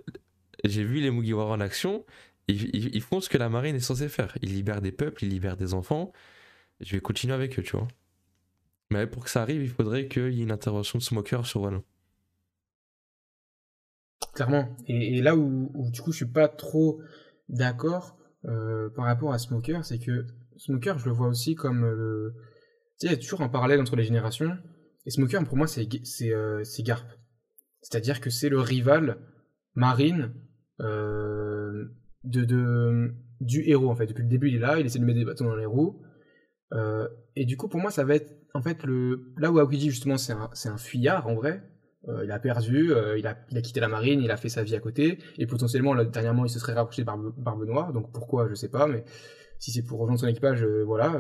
J'ai 0.66 0.84
vu 0.84 1.00
les 1.02 1.12
Mugiwara 1.12 1.54
en 1.54 1.60
action. 1.62 2.06
Ils, 2.48 2.64
ils- 2.76 2.96
ils 2.96 3.02
font 3.02 3.22
ce 3.22 3.30
que 3.30 3.38
la 3.38 3.50
marine 3.50 3.76
est 3.76 3.80
censée 3.80 4.10
faire. 4.10 4.38
Ils 4.42 4.54
libèrent 4.54 4.82
des 4.82 4.92
peuples, 4.92 5.24
ils 5.26 5.30
libèrent 5.30 5.58
des 5.58 5.74
enfants. 5.74 6.12
Je 6.82 6.94
vais 6.96 7.02
continuer 7.02 7.34
avec 7.34 7.58
eux, 7.60 7.64
tu 7.64 7.78
vois. 7.78 7.88
Mais 8.92 9.08
pour 9.08 9.24
que 9.24 9.30
ça 9.30 9.42
arrive, 9.42 9.62
il 9.64 9.70
faudrait 9.70 10.08
qu'il 10.08 10.34
y 10.34 10.40
ait 10.42 10.44
une 10.44 10.52
intervention 10.52 11.00
de 11.00 11.04
Smoker 11.04 11.46
sur 11.46 11.62
Wano. 11.62 11.84
Clairement. 14.36 14.76
Et, 14.88 15.22
là 15.22 15.36
où, 15.36 15.72
où, 15.74 15.90
du 15.90 16.02
coup 16.02 16.12
je 16.12 16.18
suis 16.18 16.32
pas 16.32 16.50
trop 16.50 17.02
d'accord 17.48 18.18
euh, 18.44 18.90
par 18.90 19.06
rapport 19.06 19.34
à 19.34 19.40
Smoker, 19.40 19.84
c'est 19.86 19.98
que 19.98 20.26
Smoker 20.58 21.00
je 21.00 21.06
le 21.06 21.12
vois 21.12 21.30
aussi 21.30 21.56
comme 21.56 21.86
euh, 21.86 21.96
le... 21.96 22.34
Tu 23.00 23.08
sais, 23.08 23.14
il 23.14 23.16
y 23.16 23.20
a 23.20 23.22
toujours 23.22 23.42
un 23.42 23.50
parallèle 23.50 23.80
entre 23.80 23.96
les 23.96 24.04
générations. 24.04 24.52
Et 25.06 25.10
Smoker 25.10 25.46
pour 25.46 25.56
moi 25.56 25.68
c'est 25.68 25.88
euh, 26.24 26.64
Garp. 26.80 27.08
C'est-à-dire 27.82 28.20
que 28.20 28.30
c'est 28.30 28.50
le 28.50 28.60
rival 28.60 29.20
marine 29.74 30.34
euh, 30.82 31.86
de, 32.26 32.44
de, 32.44 33.16
du 33.40 33.62
héros 33.70 33.90
en 33.90 33.96
fait. 33.96 34.08
Depuis 34.08 34.24
le 34.24 34.30
début 34.30 34.50
il 34.50 34.56
est 34.56 34.60
là, 34.60 34.80
il 34.80 34.86
essaie 34.86 35.00
de 35.00 35.06
mettre 35.06 35.20
des 35.20 35.26
bâtons 35.26 35.46
dans 35.46 35.56
les 35.56 35.66
roues. 35.66 36.02
Et 37.38 37.46
du 37.46 37.56
coup 37.56 37.70
pour 37.70 37.80
moi 37.80 37.90
ça 37.90 38.04
va 38.04 38.16
être 38.16 38.36
en 38.54 38.62
fait 38.62 38.84
le... 38.84 39.34
Là 39.38 39.50
où 39.50 39.60
Aokiji 39.60 39.92
justement 39.92 40.18
c'est 40.18 40.34
un 40.68 40.78
fuyard 40.78 41.26
en 41.28 41.36
vrai. 41.36 41.64
Euh, 42.08 42.24
il 42.24 42.32
a 42.32 42.40
perdu, 42.40 42.94
euh, 42.94 43.18
il, 43.18 43.26
a, 43.26 43.34
quitté 43.62 43.80
la 43.80 43.88
marine, 43.88 44.22
il 44.22 44.30
a 44.30 44.38
fait 44.38 44.50
sa 44.50 44.64
vie 44.64 44.76
à 44.76 44.80
côté, 44.80 45.18
et 45.38 45.48
potentiellement, 45.48 45.96
dernièrement, 46.04 46.46
il 46.46 46.50
se 46.50 46.60
serait 46.60 46.74
rapproché 46.74 47.02
de 47.02 47.06
Barbe, 47.08 47.66
Noire, 47.66 47.94
donc 47.94 48.12
pourquoi, 48.12 48.48
je 48.48 48.54
sais 48.54 48.70
pas, 48.70 48.88
mais 48.88 49.04
si 49.58 49.72
c'est 49.72 49.84
pour 49.84 50.00
rejoindre 50.00 50.20
son 50.20 50.28
équipage, 50.28 50.64
euh, 50.64 50.84
voilà, 50.86 51.20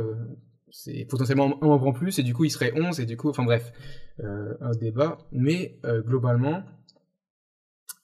c'est 0.69 1.05
potentiellement 1.05 1.57
un 1.63 1.67
membre 1.67 1.88
en 1.88 1.93
plus, 1.93 2.19
et 2.19 2.23
du 2.23 2.33
coup, 2.33 2.45
il 2.45 2.51
serait 2.51 2.71
11, 2.75 2.99
et 2.99 3.05
du 3.05 3.17
coup, 3.17 3.29
enfin 3.29 3.43
bref, 3.43 3.71
un 4.19 4.71
débat, 4.79 5.17
mais 5.31 5.79
globalement, 6.05 6.63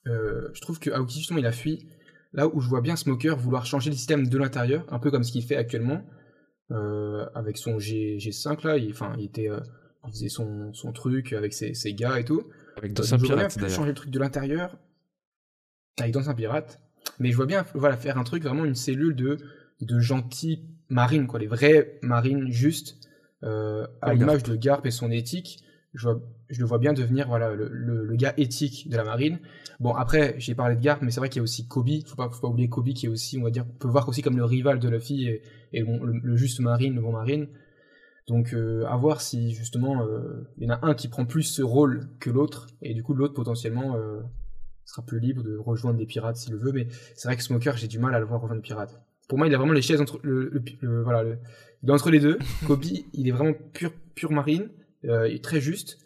je 0.06 0.62
trouve 0.62 0.80
que 0.80 0.90
Aoki, 0.90 1.20
justement, 1.20 1.40
il 1.40 1.46
a 1.46 1.52
fui 1.52 1.88
là 2.34 2.48
où 2.48 2.62
je 2.62 2.70
vois 2.70 2.82
bien 2.82 2.96
Smoker 2.96 3.38
vouloir 3.38 3.66
changer 3.66 3.90
le 3.90 3.96
système 3.96 4.28
de 4.28 4.38
l'intérieur, 4.38 4.86
un 4.90 5.00
peu 5.00 5.12
comme 5.12 5.24
ce 5.24 5.34
qu'il 5.34 5.44
fait 5.44 5.58
actuellement, 5.58 6.02
avec 6.70 7.58
son 7.58 7.78
G, 7.78 8.18
G5, 8.18 8.66
là, 8.66 8.78
il, 8.78 8.94
il 9.18 9.26
était... 9.26 9.50
il 10.06 10.12
faisait 10.12 10.30
son, 10.30 10.74
son 10.74 10.94
truc 10.94 11.34
avec 11.34 11.54
ses, 11.54 11.74
ses 11.74 11.94
gars 11.94 12.20
et 12.20 12.26
tout. 12.26 12.44
Avec 12.78 12.94
Euh, 13.00 13.18
bien 13.18 13.38
pirates 13.38 13.54
plus 13.54 13.62
d'ailleurs. 13.62 13.76
changer 13.78 13.90
le 13.90 13.96
truc 13.96 14.12
de 14.12 14.20
l'intérieur 14.20 14.78
avec 16.00 16.14
d'anciens 16.14 16.34
pirates. 16.34 16.82
Mais 17.20 17.32
je 17.32 17.36
vois 17.36 17.46
bien 17.46 17.66
voilà, 17.74 17.98
faire 17.98 18.18
un 18.18 18.24
truc, 18.24 18.44
vraiment 18.44 18.66
une 18.66 18.76
cellule 18.76 19.16
de, 19.16 19.38
de 19.82 20.00
gentils 20.00 20.64
marines, 20.90 21.28
quoi, 21.28 21.40
les 21.40 21.48
vrais 21.48 22.00
marines 22.02 22.52
justes, 22.52 22.98
euh, 23.44 23.86
à 24.02 24.14
l'image 24.14 24.44
de 24.44 24.56
Garp 24.56 24.86
et 24.86 24.92
son 24.92 25.12
éthique. 25.12 25.64
Je, 25.94 26.08
vois, 26.08 26.22
je 26.50 26.60
le 26.60 26.66
vois 26.66 26.78
bien 26.80 26.94
devenir 26.94 27.28
voilà, 27.28 27.54
le, 27.54 27.68
le, 27.68 28.06
le 28.06 28.16
gars 28.16 28.34
éthique 28.38 28.88
de 28.90 28.96
la 28.96 29.04
marine. 29.04 29.40
Bon, 29.80 29.94
après, 29.94 30.36
j'ai 30.38 30.56
parlé 30.56 30.76
de 30.76 30.82
Garp, 30.82 31.02
mais 31.02 31.12
c'est 31.12 31.20
vrai 31.20 31.28
qu'il 31.28 31.40
y 31.40 31.42
a 31.42 31.44
aussi 31.44 31.68
Kobe. 31.68 31.90
Faut 32.06 32.16
pas, 32.16 32.30
faut 32.30 32.40
pas 32.42 32.48
oublier 32.48 32.70
Kobe 32.70 32.90
qui 32.94 33.08
est 33.08 33.10
aussi, 33.10 33.38
on 33.38 33.44
va 33.44 33.50
dire, 33.50 33.66
on 33.70 33.78
peut 33.78 33.88
voir 33.90 34.08
aussi 34.08 34.22
comme 34.22 34.38
le 34.38 34.46
rival 34.46 34.80
de 34.80 34.88
Luffy 34.88 35.28
et, 35.28 35.42
et 35.74 35.84
bon, 35.84 36.02
le, 36.04 36.14
le 36.24 36.38
juste 36.38 36.60
marine, 36.62 36.96
le 36.96 37.02
bon 37.02 37.12
marine. 37.12 37.48
Donc 38.28 38.54
euh, 38.54 38.86
à 38.86 38.96
voir 38.96 39.20
si 39.22 39.54
justement 39.54 40.04
euh, 40.06 40.48
il 40.58 40.64
y 40.64 40.72
en 40.72 40.74
a 40.76 40.80
un 40.86 40.94
qui 40.94 41.08
prend 41.08 41.26
plus 41.26 41.44
ce 41.44 41.62
rôle 41.62 42.08
que 42.20 42.30
l'autre, 42.30 42.68
et 42.82 42.94
du 42.94 43.04
coup 43.04 43.14
l'autre 43.14 43.34
potentiellement 43.34 43.96
euh, 43.96 44.22
sera 44.86 45.06
plus 45.06 45.20
libre 45.20 45.44
de 45.44 45.58
rejoindre 45.58 45.98
des 45.98 46.06
pirates 46.06 46.36
s'il 46.38 46.54
le 46.54 46.60
veut, 46.60 46.72
mais 46.72 46.88
c'est 47.16 47.28
vrai 47.28 47.36
que 47.36 47.44
Smoker 47.44 47.76
j'ai 47.78 47.88
du 47.88 48.00
mal 48.00 48.14
à 48.16 48.20
le 48.20 48.26
voir 48.26 48.40
rejoindre 48.42 48.62
des 48.62 48.66
pirates. 48.68 49.02
Pour 49.28 49.38
moi 49.38 49.48
il 49.48 49.56
a 49.56 49.58
vraiment 49.58 49.74
les 49.74 49.82
chaises 49.82 50.02
entre 50.02 50.20
le, 50.24 50.50
le- 50.50 50.64
le- 50.82 51.02
voilà 51.04 51.24
le, 51.24 51.38
il 51.84 51.90
est 51.90 51.92
entre 51.94 52.10
les 52.12 52.20
deux. 52.20 52.38
Kobe 52.68 52.84
il 53.14 53.28
est 53.28 53.32
vraiment 53.32 53.54
pur 53.74 53.92
pure 54.16 54.32
marine, 54.32 54.70
euh, 55.06 55.28
il 55.28 55.36
est 55.36 55.44
très 55.44 55.60
juste. 55.62 55.98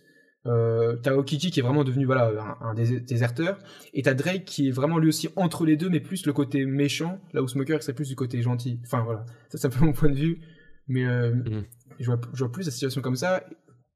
Euh, 0.47 0.95
t'as 0.97 1.13
Okiji 1.15 1.49
qui 1.49 1.59
est 1.59 1.63
vraiment 1.63 1.83
devenu 1.83 2.05
voilà 2.05 2.27
un, 2.61 2.67
un 2.69 2.73
dés- 2.75 2.99
déserteur 2.99 3.57
et 3.95 4.03
t'as 4.03 4.13
Drake 4.13 4.45
qui 4.45 4.67
est 4.67 4.71
vraiment 4.71 4.99
lui 4.99 5.09
aussi 5.09 5.27
entre 5.35 5.65
les 5.65 5.75
deux 5.75 5.89
mais 5.89 5.99
plus 5.99 6.27
le 6.27 6.33
côté 6.33 6.65
méchant 6.67 7.19
là 7.33 7.41
où 7.41 7.47
Smoker 7.47 7.81
c'est 7.81 7.93
plus 7.93 8.09
du 8.09 8.15
côté 8.15 8.43
gentil 8.43 8.79
enfin 8.85 9.01
voilà 9.03 9.25
ça 9.49 9.57
c'est 9.57 9.65
un 9.65 9.71
peu 9.71 9.83
mon 9.83 9.91
point 9.91 10.09
de 10.09 10.15
vue 10.15 10.41
mais 10.87 11.03
euh, 11.03 11.33
Mhm. 11.33 11.63
Je, 11.99 12.05
vois, 12.05 12.19
je 12.33 12.43
vois 12.43 12.51
plus 12.51 12.65
la 12.65 12.71
situation 12.71 13.01
comme 13.01 13.15
ça 13.15 13.43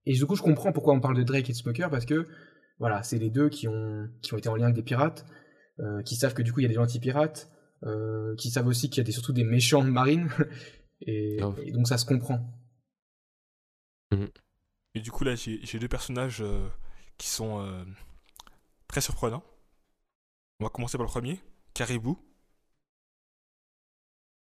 et 0.05 0.13
du 0.13 0.25
coup 0.25 0.35
je 0.35 0.41
comprends 0.41 0.71
pourquoi 0.71 0.93
on 0.93 0.99
parle 0.99 1.17
de 1.17 1.23
Drake 1.23 1.49
et 1.49 1.53
de 1.53 1.57
Smoker 1.57 1.89
parce 1.89 2.05
que 2.05 2.27
voilà 2.79 3.03
c'est 3.03 3.17
les 3.17 3.29
deux 3.29 3.49
qui 3.49 3.67
ont 3.67 4.07
qui 4.21 4.33
ont 4.33 4.37
été 4.37 4.49
en 4.49 4.55
lien 4.55 4.65
avec 4.65 4.75
des 4.75 4.83
pirates 4.83 5.25
euh, 5.79 6.01
qui 6.03 6.15
savent 6.15 6.33
que 6.33 6.41
du 6.41 6.53
coup 6.53 6.59
il 6.59 6.63
y 6.63 6.65
a 6.65 6.69
des 6.69 6.75
gentils 6.75 6.99
pirates 6.99 7.51
euh, 7.83 8.35
qui 8.35 8.49
savent 8.49 8.67
aussi 8.67 8.89
qu'il 8.89 8.97
y 8.97 9.01
a 9.01 9.03
des, 9.05 9.13
surtout 9.13 9.31
des 9.31 9.45
méchants 9.45 9.83
marines 9.83 10.29
et, 11.01 11.37
Grave. 11.37 11.59
et 11.63 11.71
donc 11.71 11.87
ça 11.87 11.97
se 11.97 12.05
comprend 12.05 12.39
Et 14.95 15.01
du 15.01 15.11
coup, 15.11 15.23
là, 15.23 15.35
j'ai 15.35 15.59
j'ai 15.63 15.79
deux 15.79 15.87
personnages 15.87 16.41
euh, 16.41 16.67
qui 17.17 17.27
sont 17.27 17.61
euh, 17.61 17.83
très 18.87 19.01
surprenants. 19.01 19.43
On 20.59 20.65
va 20.65 20.69
commencer 20.69 20.97
par 20.97 21.05
le 21.05 21.11
premier, 21.11 21.39
Caribou. 21.73 22.17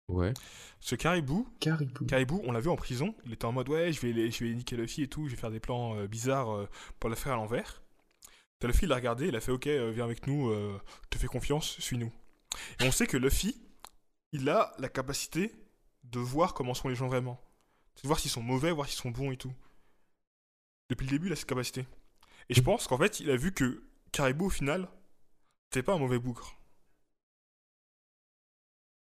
Ouais. 0.08 0.32
Ce 0.80 0.94
Caribou, 0.94 1.46
Caribou 1.60 2.06
Caribou, 2.06 2.40
on 2.44 2.52
l'a 2.52 2.60
vu 2.60 2.70
en 2.70 2.76
prison. 2.76 3.14
Il 3.26 3.32
était 3.32 3.44
en 3.44 3.52
mode 3.52 3.68
ouais, 3.68 3.92
je 3.92 4.00
vais, 4.00 4.12
les- 4.12 4.30
je 4.30 4.42
vais 4.44 4.54
niquer 4.54 4.76
Luffy 4.76 5.02
et 5.02 5.08
tout, 5.08 5.26
je 5.26 5.34
vais 5.34 5.40
faire 5.40 5.50
des 5.50 5.60
plans 5.60 5.96
euh, 5.96 6.06
bizarres 6.06 6.50
euh, 6.54 6.68
pour 6.98 7.10
le 7.10 7.16
faire 7.16 7.34
à 7.34 7.36
l'envers. 7.36 7.82
T'as 8.58 8.68
Luffy, 8.68 8.86
il 8.86 8.88
l'a 8.88 8.96
regardé, 8.96 9.28
il 9.28 9.36
a 9.36 9.40
fait 9.40 9.52
ok, 9.52 9.66
euh, 9.66 9.90
viens 9.92 10.04
avec 10.04 10.26
nous, 10.26 10.48
euh, 10.48 10.80
je 11.04 11.08
te 11.10 11.18
fais 11.18 11.26
confiance, 11.26 11.78
suis-nous. 11.78 12.12
Et 12.80 12.84
on 12.84 12.90
sait 12.90 13.06
que 13.06 13.16
Luffy, 13.16 13.60
il 14.32 14.48
a 14.48 14.72
la 14.78 14.88
capacité 14.88 15.52
de 16.04 16.18
voir 16.20 16.54
comment 16.54 16.74
sont 16.74 16.88
les 16.88 16.94
gens 16.94 17.08
vraiment. 17.08 17.40
C'est 17.96 18.04
de 18.04 18.08
voir 18.08 18.18
s'ils 18.18 18.30
sont 18.30 18.42
mauvais, 18.42 18.72
voir 18.72 18.88
s'ils 18.88 18.98
sont 18.98 19.10
bons 19.10 19.30
et 19.30 19.36
tout. 19.36 19.52
Depuis 20.90 21.04
le 21.04 21.10
début, 21.10 21.26
il 21.26 21.32
a 21.32 21.36
cette 21.36 21.48
capacité. 21.48 21.86
Et 22.48 22.54
je 22.54 22.62
pense 22.62 22.86
qu'en 22.86 22.96
fait, 22.96 23.20
il 23.20 23.30
a 23.30 23.36
vu 23.36 23.52
que 23.52 23.82
Caribou, 24.12 24.46
au 24.46 24.50
final, 24.50 24.88
c'était 25.70 25.82
pas 25.82 25.92
un 25.94 25.98
mauvais 25.98 26.18
bougre. 26.18 26.56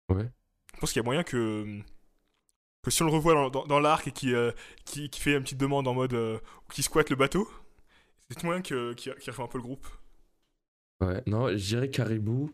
Ouais. 0.09 0.31
Je 0.77 0.81
pense 0.81 0.93
qu'il 0.93 0.99
y 0.99 1.03
a 1.03 1.05
moyen 1.05 1.23
que, 1.23 1.79
que 2.83 2.91
si 2.91 3.01
on 3.01 3.05
le 3.05 3.11
revoit 3.11 3.33
dans, 3.33 3.49
dans- 3.49 3.65
dans 3.65 3.79
l'arc 3.79 4.07
et 4.07 4.11
qui, 4.11 4.33
euh, 4.35 4.51
qui, 4.85 5.09
qui 5.09 5.19
fait 5.19 5.33
une 5.33 5.41
petite 5.41 5.57
demande 5.57 5.87
en 5.87 5.95
mode 5.95 6.13
euh, 6.13 6.37
qui 6.71 6.83
squatte 6.83 7.09
le 7.09 7.15
bateau, 7.15 7.49
c'est 8.29 8.43
moyen 8.43 8.61
que- 8.61 8.93
qu'il 8.93 9.13
qu'il 9.15 9.31
rejoint 9.31 9.45
un 9.45 9.47
peu 9.47 9.57
le 9.57 9.63
groupe. 9.63 9.87
Ouais, 11.01 11.23
non, 11.25 11.49
je 11.49 11.55
dirais 11.55 11.89
Caribou. 11.89 12.51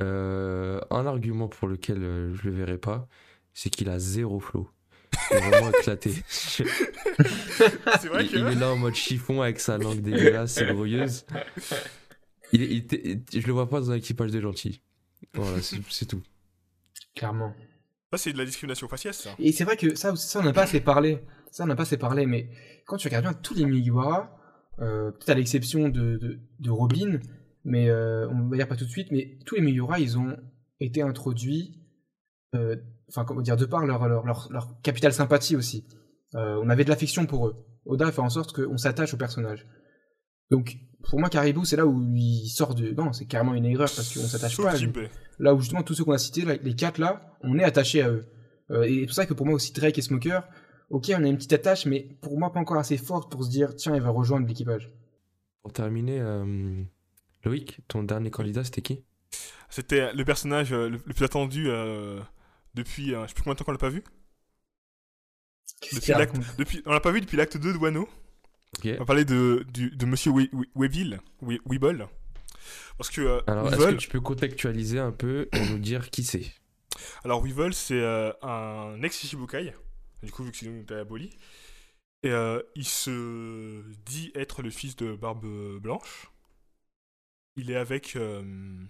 euh, 0.00 0.80
un 0.90 1.06
argument 1.06 1.48
pour 1.48 1.68
lequel 1.68 2.02
euh, 2.02 2.34
je 2.34 2.44
le 2.48 2.54
verrai 2.56 2.78
pas, 2.78 3.06
c'est 3.52 3.68
qu'il 3.70 3.88
a 3.90 3.98
zéro 3.98 4.40
flow. 4.40 4.70
Il 5.30 5.36
est 5.36 5.40
vraiment 5.50 5.70
éclaté. 5.70 6.12
C'est 6.28 6.64
vrai 8.08 8.26
que. 8.26 8.34
il 8.36 8.46
est 8.46 8.54
là 8.54 8.70
en 8.72 8.76
mode 8.76 8.94
chiffon 8.94 9.42
avec 9.42 9.60
sa 9.60 9.76
langue 9.76 10.00
dégueulasse 10.00 10.56
et 10.58 10.72
brouilleuse. 10.72 11.26
Il, 12.54 12.62
il 12.62 13.22
je 13.32 13.46
le 13.46 13.52
vois 13.52 13.68
pas 13.68 13.80
dans 13.80 13.90
un 13.90 13.96
équipage 13.96 14.30
de 14.30 14.40
gentils. 14.40 14.80
Voilà, 15.34 15.58
c'est 15.62 16.06
tout. 16.06 16.22
Clairement 17.14 17.54
Ça, 18.12 18.18
c'est 18.18 18.32
de 18.32 18.38
la 18.38 18.44
discrimination 18.44 18.88
faciès, 18.88 19.16
ça. 19.16 19.30
Et 19.38 19.52
c'est 19.52 19.64
vrai 19.64 19.76
que 19.76 19.94
ça, 19.94 20.14
ça 20.16 20.40
on 20.40 20.42
n'a 20.42 20.52
pas 20.52 20.62
assez 20.62 20.80
parlé. 20.80 21.18
Ça, 21.50 21.64
on 21.64 21.66
n'a 21.66 21.76
pas 21.76 21.82
assez 21.82 21.98
parlé, 21.98 22.26
mais 22.26 22.48
quand 22.86 22.96
tu 22.96 23.08
regardes 23.08 23.24
bien 23.24 23.34
tous 23.34 23.54
les 23.54 23.66
Mugiwara, 23.66 24.38
euh, 24.80 25.10
peut-être 25.10 25.30
à 25.30 25.34
l'exception 25.34 25.88
de, 25.88 26.16
de, 26.16 26.40
de 26.58 26.70
Robin, 26.70 27.20
mais 27.64 27.88
euh, 27.88 28.28
on 28.30 28.48
va 28.48 28.56
dire 28.56 28.68
pas 28.68 28.76
tout 28.76 28.86
de 28.86 28.90
suite, 28.90 29.08
mais 29.10 29.38
tous 29.44 29.56
les 29.56 29.60
Mugiwara, 29.60 30.00
ils 30.00 30.18
ont 30.18 30.36
été 30.80 31.02
introduits, 31.02 31.78
euh, 32.54 32.76
enfin, 33.08 33.24
comment 33.24 33.42
dire, 33.42 33.56
de 33.56 33.66
par 33.66 33.86
leur, 33.86 34.08
leur, 34.08 34.24
leur, 34.24 34.48
leur 34.50 34.80
capital 34.82 35.12
sympathie 35.12 35.56
aussi. 35.56 35.86
Euh, 36.34 36.58
on 36.62 36.70
avait 36.70 36.84
de 36.84 36.90
l'affection 36.90 37.26
pour 37.26 37.48
eux. 37.48 37.66
Oda 37.84 38.06
a 38.06 38.12
fait 38.12 38.20
en 38.20 38.30
sorte 38.30 38.52
qu'on 38.52 38.78
s'attache 38.78 39.12
au 39.14 39.16
personnage. 39.16 39.66
Donc, 40.50 40.76
pour 41.08 41.18
moi, 41.18 41.28
Caribou, 41.28 41.64
c'est 41.64 41.76
là 41.76 41.86
où 41.86 42.02
il 42.14 42.48
sort 42.48 42.74
de. 42.74 42.90
Non, 42.92 43.12
c'est 43.12 43.26
carrément 43.26 43.54
une 43.54 43.66
erreur 43.66 43.90
parce 43.94 44.14
qu'on 44.14 44.26
s'attache 44.26 44.56
pas 44.56 44.72
à 44.72 44.76
lui 44.76 44.92
là 45.38 45.54
où 45.54 45.60
justement 45.60 45.82
tous 45.82 45.94
ceux 45.94 46.04
qu'on 46.04 46.12
a 46.12 46.18
cités, 46.18 46.44
là, 46.44 46.56
les 46.62 46.74
quatre 46.74 46.98
là, 46.98 47.36
on 47.42 47.58
est 47.58 47.64
attaché 47.64 48.02
à 48.02 48.08
eux. 48.10 48.24
Euh, 48.70 48.84
et 48.84 49.00
c'est 49.00 49.06
pour 49.06 49.14
ça 49.14 49.26
que 49.26 49.34
pour 49.34 49.44
moi 49.46 49.56
aussi 49.56 49.72
Drake 49.72 49.98
et 49.98 50.02
Smoker, 50.02 50.42
ok, 50.90 51.10
on 51.18 51.24
a 51.24 51.26
une 51.26 51.36
petite 51.36 51.52
attache, 51.52 51.86
mais 51.86 52.16
pour 52.20 52.38
moi 52.38 52.52
pas 52.52 52.60
encore 52.60 52.76
assez 52.78 52.96
forte 52.96 53.30
pour 53.30 53.44
se 53.44 53.50
dire 53.50 53.74
tiens, 53.74 53.94
il 53.94 54.02
va 54.02 54.10
rejoindre 54.10 54.46
l'équipage. 54.46 54.90
Pour 55.62 55.72
terminer, 55.72 56.20
euh, 56.20 56.82
Loïc, 57.44 57.80
ton 57.88 58.02
dernier 58.04 58.30
candidat, 58.30 58.62
c'était 58.64 58.82
qui? 58.82 59.04
C'était 59.68 60.12
le 60.12 60.24
personnage 60.24 60.72
euh, 60.72 60.88
le, 60.90 60.98
plus 60.98 61.24
attendu 61.24 61.68
euh, 61.68 62.20
depuis. 62.74 63.14
euh, 63.14 63.22
je 63.22 63.28
sais 63.28 63.34
plus 63.34 63.42
combien 63.42 63.54
de 63.54 63.58
temps 63.58 63.64
qu'on 63.64 63.72
l'a 63.72 63.78
pas 63.78 63.88
vu. 63.88 64.04
Depuis 65.92 66.12
depuis, 66.58 66.82
on 66.86 66.92
l'a 66.92 67.00
pas 67.00 67.10
vu 67.10 67.20
depuis 67.20 67.36
l'acte 67.36 67.56
2 67.56 67.72
de 67.72 67.78
Wano. 67.78 68.08
On 68.84 68.98
va 68.98 69.04
parler 69.04 69.24
de, 69.24 69.64
du- 69.72 69.90
de 69.90 70.06
Monsieur 70.06 70.30
We- 70.32 70.48
We- 70.52 70.68
Weevil, 70.74 71.20
We- 71.40 71.60
Weeble. 71.66 72.08
Parce 72.96 73.10
que 73.10 73.20
euh, 73.20 73.40
Alors, 73.46 73.72
est-ce 73.72 73.76
que 73.88 73.94
tu 73.96 74.08
peux 74.08 74.20
contextualiser 74.20 74.98
un 74.98 75.12
peu 75.12 75.48
et 75.52 75.68
nous 75.70 75.78
dire 75.78 76.10
qui 76.10 76.24
c'est? 76.24 76.52
Alors 77.24 77.42
Weevil, 77.42 77.72
c'est 77.74 78.00
euh, 78.00 78.32
un 78.42 79.02
ex-Shichibukai, 79.02 79.74
du 80.22 80.30
coup, 80.30 80.44
vu 80.44 80.52
que 80.52 80.56
c'est 80.58 80.66
une 80.66 80.86
aboli. 80.92 81.30
Et 82.22 82.30
euh, 82.30 82.62
il 82.76 82.86
se 82.86 83.82
dit 84.04 84.30
être 84.34 84.62
le 84.62 84.70
fils 84.70 84.94
de 84.96 85.14
Barbe 85.16 85.78
Blanche. 85.80 86.30
Il 87.56 87.70
est 87.70 87.76
avec. 87.76 88.14
il 88.14 88.88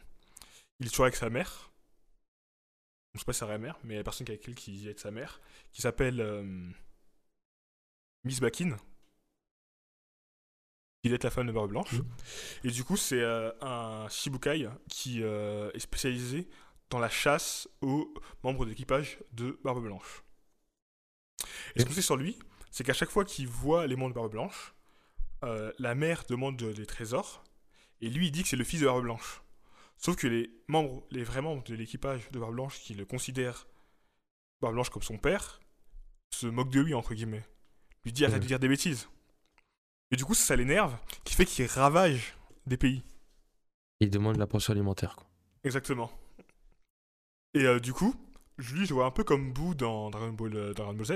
est 0.87 0.89
toujours 0.91 1.07
avec 1.07 1.17
sa 1.17 1.31
mère. 1.31 1.71
Je 3.15 3.19
sais 3.21 3.25
pas 3.25 3.33
si 3.33 3.39
c'est 3.41 3.47
sa 3.47 3.59
mère, 3.59 3.79
mais 3.85 3.97
la 3.97 4.05
personne 4.05 4.27
avec 4.29 4.47
elle 4.49 4.55
qui 4.55 4.89
est 4.89 4.99
sa 4.99 5.11
mère, 5.11 5.41
qui 5.73 5.81
s'appelle 5.83 6.23
Miss 8.25 8.41
Bakin. 8.41 8.77
Il 11.05 11.13
est 11.13 11.25
la 11.25 11.31
femme 11.31 11.49
de 11.49 11.53
Barbe 11.53 11.71
Blanche. 11.71 11.93
Mhm. 11.93 12.05
Et 12.65 12.71
du 12.71 12.85
coup, 12.85 12.97
c'est 12.97 13.21
euh, 13.21 13.51
un 13.61 14.09
Shibukai 14.09 14.69
qui 14.89 15.23
euh, 15.23 15.71
est 15.73 15.81
spécialisé 15.81 16.49
dans 16.91 16.99
la 17.01 17.09
chasse 17.09 17.69
aux 17.81 18.13
membres 18.45 18.65
de 18.65 18.71
l'équipage 18.71 19.19
de 19.33 19.59
Barbe 19.65 19.83
Blanche. 19.83 20.23
Et 21.75 21.81
ce 21.81 21.85
qu'on 21.87 21.93
sait 21.93 22.03
sur 22.03 22.17
lui, 22.17 22.39
c'est 22.71 22.85
qu'à 22.85 22.93
chaque 22.93 23.11
fois 23.11 23.25
qu'il 23.25 23.49
voit 23.49 23.87
les 23.87 23.97
membres 23.97 24.11
de 24.11 24.21
Barbe 24.21 24.31
Blanche, 24.33 24.75
euh, 25.45 25.73
la 25.79 25.95
mère 25.97 26.25
demande 26.29 26.57
des 26.57 26.87
trésors, 26.87 27.43
et 28.01 28.09
lui 28.09 28.29
il 28.29 28.31
dit 28.31 28.43
que 28.43 28.49
c'est 28.49 28.57
le 28.57 28.65
fils 28.65 28.81
de 28.81 28.87
Barbe 28.87 29.03
Blanche. 29.03 29.43
Sauf 29.97 30.17
que 30.17 30.27
les 30.29 30.51
membres, 30.69 31.05
les 31.11 31.25
vrais 31.25 31.43
membres 31.43 31.65
de 31.65 31.75
l'équipage 31.75 32.31
de 32.31 32.39
Barbe 32.39 32.55
Blanche 32.55 32.79
qui 32.81 32.95
le 32.95 33.05
considèrent 33.05 33.67
Barbe 34.61 34.75
Blanche 34.75 34.91
comme 34.91 35.03
son 35.03 35.19
père, 35.19 35.61
se 36.31 36.47
moquent 36.47 36.71
de 36.73 36.81
lui 36.81 36.95
entre 36.95 37.15
guillemets. 37.15 37.45
Lui 38.05 38.13
dit 38.13 38.25
arrête 38.25 38.37
Mhm. 38.37 38.43
de 38.43 38.47
dire 38.47 38.59
des 38.61 38.69
bêtises. 38.69 39.09
Et 40.13 40.17
du 40.17 40.25
coup 40.25 40.35
ça, 40.35 40.45
ça 40.45 40.57
l'énerve, 40.57 40.97
qui 41.25 41.35
fait 41.35 41.45
qu'il 41.47 41.67
ravage 41.67 42.35
des 42.67 42.77
pays. 42.77 43.03
Il 44.01 44.11
demande 44.11 44.37
la 44.37 44.47
pension 44.47 44.73
alimentaire. 44.73 45.17
Quoi. 45.17 45.27
Exactement. 45.65 46.11
Et 47.55 47.65
euh, 47.65 47.81
du 47.81 47.93
coup, 47.93 48.15
je- 48.59 48.75
lui, 48.75 48.87
je 48.87 48.95
vois 48.95 49.07
un 49.07 49.11
peu 49.11 49.25
comme 49.25 49.53
Boo 49.53 49.75
dans 49.75 50.11
Dragon 50.11 50.33
Ball, 50.33 50.55
euh, 50.57 50.75
Dragon 50.75 50.95
Ball 50.95 51.07
Z. 51.07 51.13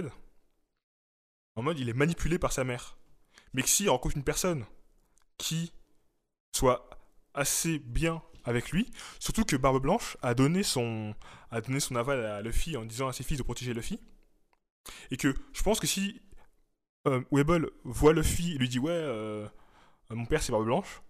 En 1.57 1.63
mode, 1.63 1.79
il 1.79 1.89
est 1.89 1.95
manipulé 1.95 2.39
par 2.39 2.53
sa 2.53 2.65
mère. 2.65 2.97
Mais 3.53 3.63
que 3.63 3.69
s'il 3.69 3.89
rencontre 3.89 4.17
une 4.17 4.25
personne 4.25 4.65
qui 5.39 5.73
soit 6.55 6.89
assez 7.35 7.79
bien 7.79 8.23
avec 8.45 8.71
lui, 8.71 8.91
surtout 9.19 9.45
que 9.45 9.57
Barbe 9.57 9.83
Blanche 9.83 10.17
a 10.23 10.35
donné 10.35 10.63
son, 10.63 11.15
a 11.51 11.61
donné 11.61 11.81
son 11.81 11.97
aval 11.97 12.25
à 12.25 12.43
Luffy 12.43 12.77
en 12.77 12.85
disant 12.85 13.09
à 13.09 13.13
ses 13.13 13.25
fils 13.25 13.39
de 13.39 13.43
protéger 13.43 13.75
Luffy. 13.75 13.99
Et 15.11 15.17
que 15.17 15.35
je 15.53 15.63
pense 15.63 15.81
que 15.81 15.87
si 15.87 16.21
euh, 17.07 17.23
Weeble 17.31 17.71
voit 17.85 18.13
Luffy 18.13 18.55
et 18.55 18.59
lui 18.59 18.69
dit 18.69 18.79
Ouais, 18.79 18.93
euh, 18.93 19.47
mon 20.11 20.27
père 20.27 20.43
c'est 20.43 20.53
Barbe 20.53 20.65
Blanche, 20.65 21.03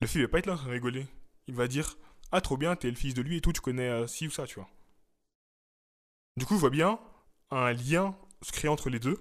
Luffy 0.00 0.20
va 0.22 0.28
pas 0.28 0.38
être 0.38 0.46
là 0.46 0.54
de 0.54 0.70
rigoler. 0.70 1.06
Il 1.46 1.54
va 1.54 1.68
dire 1.68 1.96
ah 2.36 2.40
trop 2.40 2.56
bien, 2.56 2.74
t'es 2.74 2.90
le 2.90 2.96
fils 2.96 3.14
de 3.14 3.22
lui 3.22 3.36
et 3.36 3.40
tout, 3.40 3.52
tu 3.52 3.60
connais 3.60 3.88
euh, 3.88 4.08
ci 4.08 4.26
ou 4.26 4.30
ça, 4.30 4.44
tu 4.44 4.56
vois. 4.56 4.68
Du 6.36 6.46
coup, 6.46 6.54
je 6.54 6.60
vois 6.60 6.70
bien 6.70 6.98
un 7.50 7.72
lien 7.72 8.16
se 8.42 8.50
créer 8.50 8.68
entre 8.68 8.90
les 8.90 8.98
deux. 8.98 9.20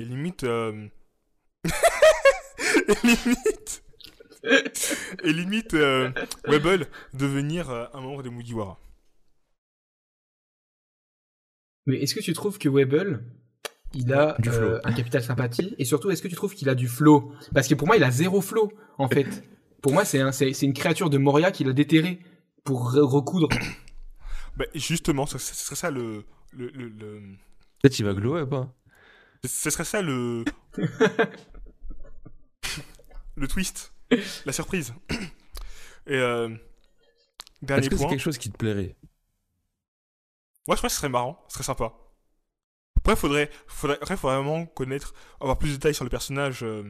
Et 0.00 0.04
limite... 0.04 0.42
euh, 0.42 0.88
et 2.88 3.06
limite... 3.06 3.84
et 5.22 5.32
limite 5.32 5.74
euh, 5.74 6.10
devenir 7.12 7.70
euh, 7.70 7.86
un 7.92 8.00
membre 8.00 8.24
des 8.24 8.30
Mugiwara. 8.30 8.80
Mais 11.86 12.02
est-ce 12.02 12.16
que 12.16 12.20
tu 12.20 12.32
trouves 12.32 12.58
que 12.58 12.68
Weble, 12.68 13.24
il 13.94 14.12
a 14.12 14.36
Du 14.38 14.50
flow. 14.50 14.66
euh, 14.66 14.80
un 14.84 14.92
capital 14.92 15.22
sympathie 15.22 15.74
Et 15.78 15.84
surtout, 15.84 16.10
est-ce 16.10 16.22
que 16.22 16.28
tu 16.28 16.34
trouves 16.34 16.54
qu'il 16.54 16.68
a 16.68 16.74
du 16.74 16.88
flow? 16.88 17.32
Parce 17.54 17.68
que 17.68 17.74
pour 17.74 17.86
moi, 17.86 17.96
il 17.96 18.04
a 18.04 18.10
zéro 18.10 18.40
flow, 18.40 18.72
en 18.98 19.08
fait. 19.08 19.44
pour 19.82 19.92
moi, 19.92 20.04
c'est 20.04 20.20
un, 20.20 20.30
une 20.30 20.72
créature 20.72 21.10
de 21.10 21.18
Moria 21.18 21.50
qu'il 21.52 21.68
a 21.68 21.72
déterré 21.72 22.20
pour 22.64 22.92
re- 22.92 23.00
recoudre. 23.00 23.48
Bah, 24.56 24.66
justement, 24.74 25.26
ce 25.26 25.36
ce 25.38 25.52
serait 25.52 25.74
ça 25.74 25.90
le... 25.90 26.24
le, 26.52 26.68
le, 26.68 26.86
le- 26.88 27.20
Peut-être 27.82 27.98
il 27.98 28.04
va 28.04 28.14
glow 28.14 28.36
up. 28.36 28.52
Hein. 28.52 28.72
ce 29.44 29.68
serait 29.68 29.84
ça 29.84 30.00
le... 30.00 30.44
le 33.36 33.48
twist. 33.48 33.92
La 34.46 34.52
surprise. 34.52 34.94
Et... 36.06 36.14
Euh, 36.14 36.48
dernier 37.62 37.80
Est-ce 37.86 37.90
que 37.90 37.96
c'est 37.96 38.02
point... 38.02 38.10
quelque 38.10 38.20
chose 38.22 38.38
qui 38.38 38.50
te 38.52 38.56
plairait? 38.56 38.94
Moi, 40.68 40.76
je 40.76 40.82
pense 40.82 40.90
que 40.92 40.94
ce 40.94 40.96
serait 40.98 41.08
marrant, 41.08 41.42
ce 41.48 41.54
serait 41.54 41.64
sympa. 41.64 41.92
Après, 43.04 43.16
faudrait, 43.16 43.50
faudrait, 43.66 43.98
après, 44.00 44.16
faudrait 44.16 44.36
vraiment 44.36 44.64
connaître, 44.66 45.12
avoir 45.40 45.58
plus 45.58 45.68
de 45.70 45.74
détails 45.74 45.94
sur 45.94 46.04
le 46.04 46.10
personnage 46.10 46.64
euh, 46.64 46.82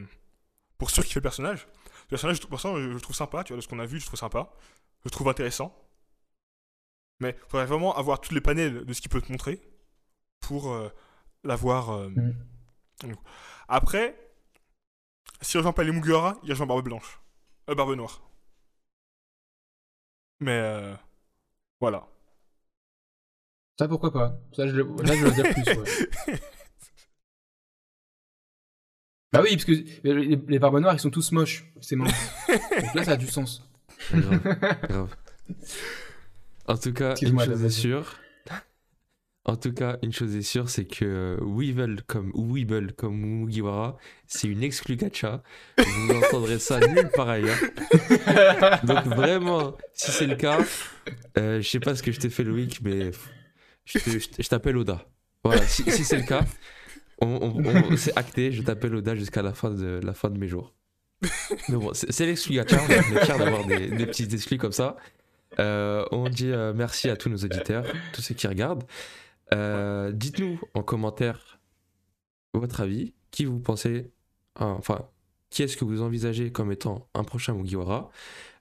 pour 0.77 0.89
sûr 0.89 1.03
qui 1.05 1.11
fait 1.13 1.19
le 1.19 1.23
personnage. 1.23 1.67
Le 2.05 2.09
personnage, 2.09 2.39
pour 2.39 2.51
l'instant, 2.51 2.77
je, 2.77 2.83
je 2.83 2.93
le 2.93 3.01
trouve 3.01 3.15
sympa, 3.15 3.43
tu 3.43 3.51
vois, 3.53 3.57
de 3.57 3.61
ce 3.61 3.67
qu'on 3.67 3.79
a 3.79 3.85
vu, 3.85 3.99
je 3.99 4.03
le 4.03 4.07
trouve 4.07 4.19
sympa. 4.19 4.49
Je 5.03 5.05
le 5.05 5.11
trouve 5.11 5.27
intéressant. 5.29 5.75
Mais 7.19 7.35
faudrait 7.47 7.65
vraiment 7.65 7.95
avoir 7.95 8.19
tous 8.21 8.33
les 8.33 8.41
panels 8.41 8.85
de 8.85 8.93
ce 8.93 9.01
qu'il 9.01 9.09
peut 9.09 9.21
te 9.21 9.31
montrer 9.31 9.61
pour 10.39 10.71
euh, 10.71 10.89
l'avoir. 11.43 11.91
euh, 11.91 12.09
Mm. 13.03 13.13
Après, 13.67 14.15
s'il 15.41 15.57
rejoint 15.57 15.73
pas 15.73 15.83
les 15.83 15.91
Mugiwara, 15.91 16.37
il 16.43 16.49
rejoint 16.51 16.65
Barbe 16.65 16.83
Blanche. 16.85 17.19
Euh, 17.69 17.75
Barbe 17.75 17.93
Noire. 17.95 18.21
Mais 20.39 20.51
euh, 20.51 20.95
voilà. 21.81 22.07
Ça, 23.77 23.87
pourquoi 23.87 24.11
pas 24.13 24.39
Ça, 24.55 24.67
je, 24.67 24.73
le- 24.75 24.83
là, 25.03 25.13
je 25.15 25.25
veux 25.25 25.31
dire 25.31 25.53
plus, 25.53 25.63
ouais. 25.67 26.39
Bah 29.33 29.41
oui, 29.43 29.51
parce 29.57 29.65
que 29.65 29.73
les, 30.03 30.37
les 30.47 30.59
barbes 30.59 30.79
noires, 30.79 30.93
ils 30.95 30.99
sont 30.99 31.09
tous 31.09 31.31
moches, 31.33 31.65
c'est 31.81 31.97
marrant. 31.97 32.11
Donc 32.47 32.93
là, 32.95 33.03
ça 33.03 33.11
a 33.11 33.17
du 33.17 33.27
sens. 33.27 33.67
grave, 34.13 34.39
grave. 34.87 35.15
En 36.67 36.77
tout 36.77 36.93
cas, 36.93 37.15
une 37.21 37.39
chose 37.39 37.63
est 37.65 37.69
sûre. 37.69 38.15
En 39.47 39.57
tout 39.57 39.73
cas, 39.73 39.97
une 40.01 40.11
chose 40.13 40.35
est 40.35 40.41
sûre, 40.41 40.69
c'est 40.69 40.85
que 40.85 41.37
Weevil 41.41 41.97
comme 42.07 42.31
Weeble 42.33 42.93
comme 42.93 43.15
Mugiwara, 43.17 43.97
c'est 44.25 44.47
une 44.47 44.63
exclu 44.63 44.95
gacha. 44.95 45.43
Vous 45.77 46.13
n'entendrez 46.13 46.57
ça 46.57 46.79
nulle 46.79 47.11
part 47.13 47.29
ailleurs. 47.29 47.59
Donc 48.85 49.05
vraiment, 49.05 49.75
si 49.93 50.11
c'est 50.11 50.25
le 50.27 50.35
cas, 50.35 50.59
euh, 51.37 51.61
je 51.61 51.69
sais 51.69 51.79
pas 51.79 51.93
ce 51.93 52.01
que 52.01 52.11
je 52.11 52.19
t'ai 52.19 52.31
fait 52.31 52.43
Loïc, 52.43 52.79
mais 52.81 53.11
je, 53.85 54.47
t'appelle 54.47 54.77
Oda. 54.77 55.05
Voilà, 55.43 55.61
si, 55.67 55.83
si 55.91 56.03
c'est 56.03 56.17
le 56.17 56.23
cas, 56.25 56.43
on, 57.21 57.27
on- 57.27 57.65
on- 57.65 57.97
c'est 57.97 58.17
acté, 58.17 58.51
je 58.51 58.61
t'appelle 58.63 58.95
Oda 58.95 59.15
jusqu'à 59.15 59.41
la 59.41 59.53
fin 59.53 59.69
de 59.71 59.99
la 60.03 60.13
fin 60.13 60.29
de 60.29 60.37
mes 60.37 60.47
jours. 60.47 60.73
Mais 61.69 61.75
bon, 61.77 61.91
c'est 61.93 62.25
l'exclu 62.25 62.55
gacha, 62.55 62.77
on 62.83 62.89
est 62.89 63.01
fiers 63.25 63.37
d'avoir 63.37 63.65
des, 63.65 63.87
des 63.89 64.05
petits 64.05 64.27
exclus 64.33 64.57
comme 64.57 64.71
ça. 64.73 64.97
Euh, 65.59 66.03
on 66.11 66.27
dit 66.29 66.51
euh, 66.51 66.73
merci 66.75 67.09
à 67.09 67.15
tous 67.15 67.29
nos 67.29 67.37
auditeurs, 67.37 67.85
tous 68.13 68.21
ceux 68.21 68.35
qui 68.35 68.47
regardent. 68.47 68.83
Euh, 69.53 70.11
Dites-nous 70.11 70.59
en 70.73 70.83
commentaire 70.83 71.59
votre 72.53 72.81
avis, 72.81 73.13
qui 73.31 73.45
vous 73.45 73.59
pensez, 73.59 74.11
ah, 74.59 74.65
enfin, 74.65 75.07
qui 75.49 75.63
est-ce 75.63 75.77
que 75.77 75.85
vous 75.85 76.01
envisagez 76.01 76.51
comme 76.51 76.71
étant 76.71 77.07
un 77.13 77.23
prochain 77.23 77.53
Mugiwara? 77.53 78.09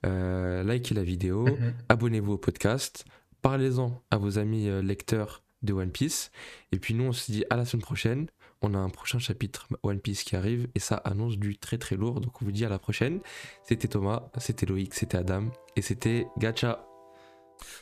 Likez 0.05 0.95
la 0.95 1.03
vidéo, 1.03 1.47
Mhm. 1.47 1.75
abonnez-vous 1.89 2.33
au 2.35 2.39
podcast, 2.39 3.05
parlez-en 3.45 4.03
à 4.11 4.17
vos 4.17 4.39
amis 4.39 4.69
euh, 4.71 4.81
lecteurs 4.81 5.43
de 5.63 5.75
One 5.75 5.91
Piece. 5.91 6.31
Et 6.73 6.79
puis 6.79 6.95
nous, 6.95 7.05
on 7.05 7.13
se 7.13 7.31
dit 7.31 7.45
à 7.51 7.57
la 7.57 7.67
semaine 7.67 7.83
prochaine. 7.83 8.27
On 8.63 8.73
a 8.73 8.79
un 8.79 8.89
prochain 8.89 9.19
chapitre 9.19 9.69
One 9.83 10.01
Piece 10.01 10.25
qui 10.25 10.35
arrive 10.35 10.67
et 10.75 10.79
ça 10.81 10.97
annonce 11.05 11.37
du 11.37 11.59
très 11.59 11.77
très 11.77 11.95
lourd. 11.97 12.21
Donc 12.23 12.41
on 12.41 12.47
vous 12.47 12.53
dit 12.53 12.65
à 12.65 12.71
la 12.71 12.79
prochaine. 12.79 13.21
C'était 13.63 13.89
Thomas, 13.89 14.23
c'était 14.39 14.65
Loïc, 14.65 14.95
c'était 14.95 15.19
Adam 15.19 15.51
et 15.77 15.83
c'était 15.83 16.27
Gacha. 16.39 16.87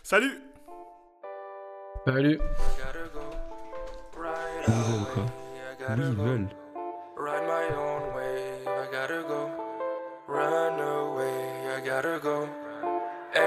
Salut 0.02 0.32
Salut. 2.04 2.38
Ils 4.66 4.74
veulent 4.74 5.06
quoi? 5.14 5.22
Away. 5.22 5.30
I 5.54 5.76
Oui, 5.78 5.86
gotta 5.86 5.94
ils 6.08 6.16
go 6.16 6.22
veulent. 6.24 6.48
ride 7.16 7.46
my 7.46 7.66
own 7.76 8.14
way. 8.16 8.64
I 8.66 8.90
gotta 8.90 9.22
go 9.28 9.48
run 10.26 10.80
away. 10.80 11.76
I 11.76 11.80
gotta 11.86 12.18
go. 12.20 12.48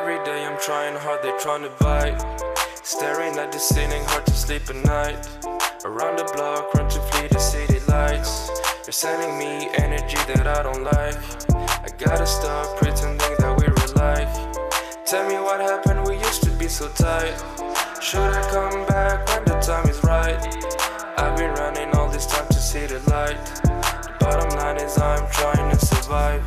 Every 0.08 0.24
day 0.24 0.46
I'm 0.46 0.60
trying 0.60 0.96
hard, 0.98 1.24
they 1.24 1.36
trying 1.40 1.64
to 1.64 1.72
bite. 1.80 2.22
Staring 2.84 3.40
at 3.40 3.52
the 3.52 3.58
ceiling, 3.58 4.04
hard 4.06 4.24
to 4.28 4.34
sleep 4.34 4.70
at 4.70 4.76
night. 4.86 5.18
Around 5.84 6.20
the 6.20 6.26
block, 6.36 6.72
run 6.76 6.88
to 6.92 7.00
flee 7.10 7.28
the 7.28 7.40
city 7.40 7.80
lights. 7.88 8.52
You're 8.86 8.94
sending 8.94 9.36
me 9.40 9.68
energy 9.74 10.18
that 10.32 10.46
I 10.46 10.62
don't 10.62 10.84
like. 10.84 11.18
I 11.58 11.90
gotta 11.98 12.28
stop 12.28 12.78
pretending 12.78 13.18
that 13.18 13.58
we're 13.58 13.74
alive. 13.90 14.30
Tell 15.08 15.28
me 15.28 15.40
what 15.42 15.60
happened, 15.60 16.08
we 16.08 16.20
used 16.20 16.44
to 16.44 16.52
be 16.52 16.68
so 16.68 16.88
tight. 16.90 17.34
Should 18.00 18.30
I 18.30 18.48
come 18.52 18.86
back 18.86 19.28
when 19.30 19.44
the 19.46 19.60
time 19.60 19.90
is 19.90 20.04
right? 20.04 20.38
I've 21.18 21.36
been 21.36 21.56
running 21.56 21.90
all 21.96 22.12
this 22.12 22.28
time 22.28 22.48
to 22.50 22.60
see 22.60 22.86
the 22.86 23.00
light. 23.10 23.44
The 23.64 24.18
bottom 24.20 24.56
line 24.60 24.78
is 24.78 25.00
I'm 25.00 25.28
trying 25.32 25.76
to 25.76 25.84
survive. 25.84 26.44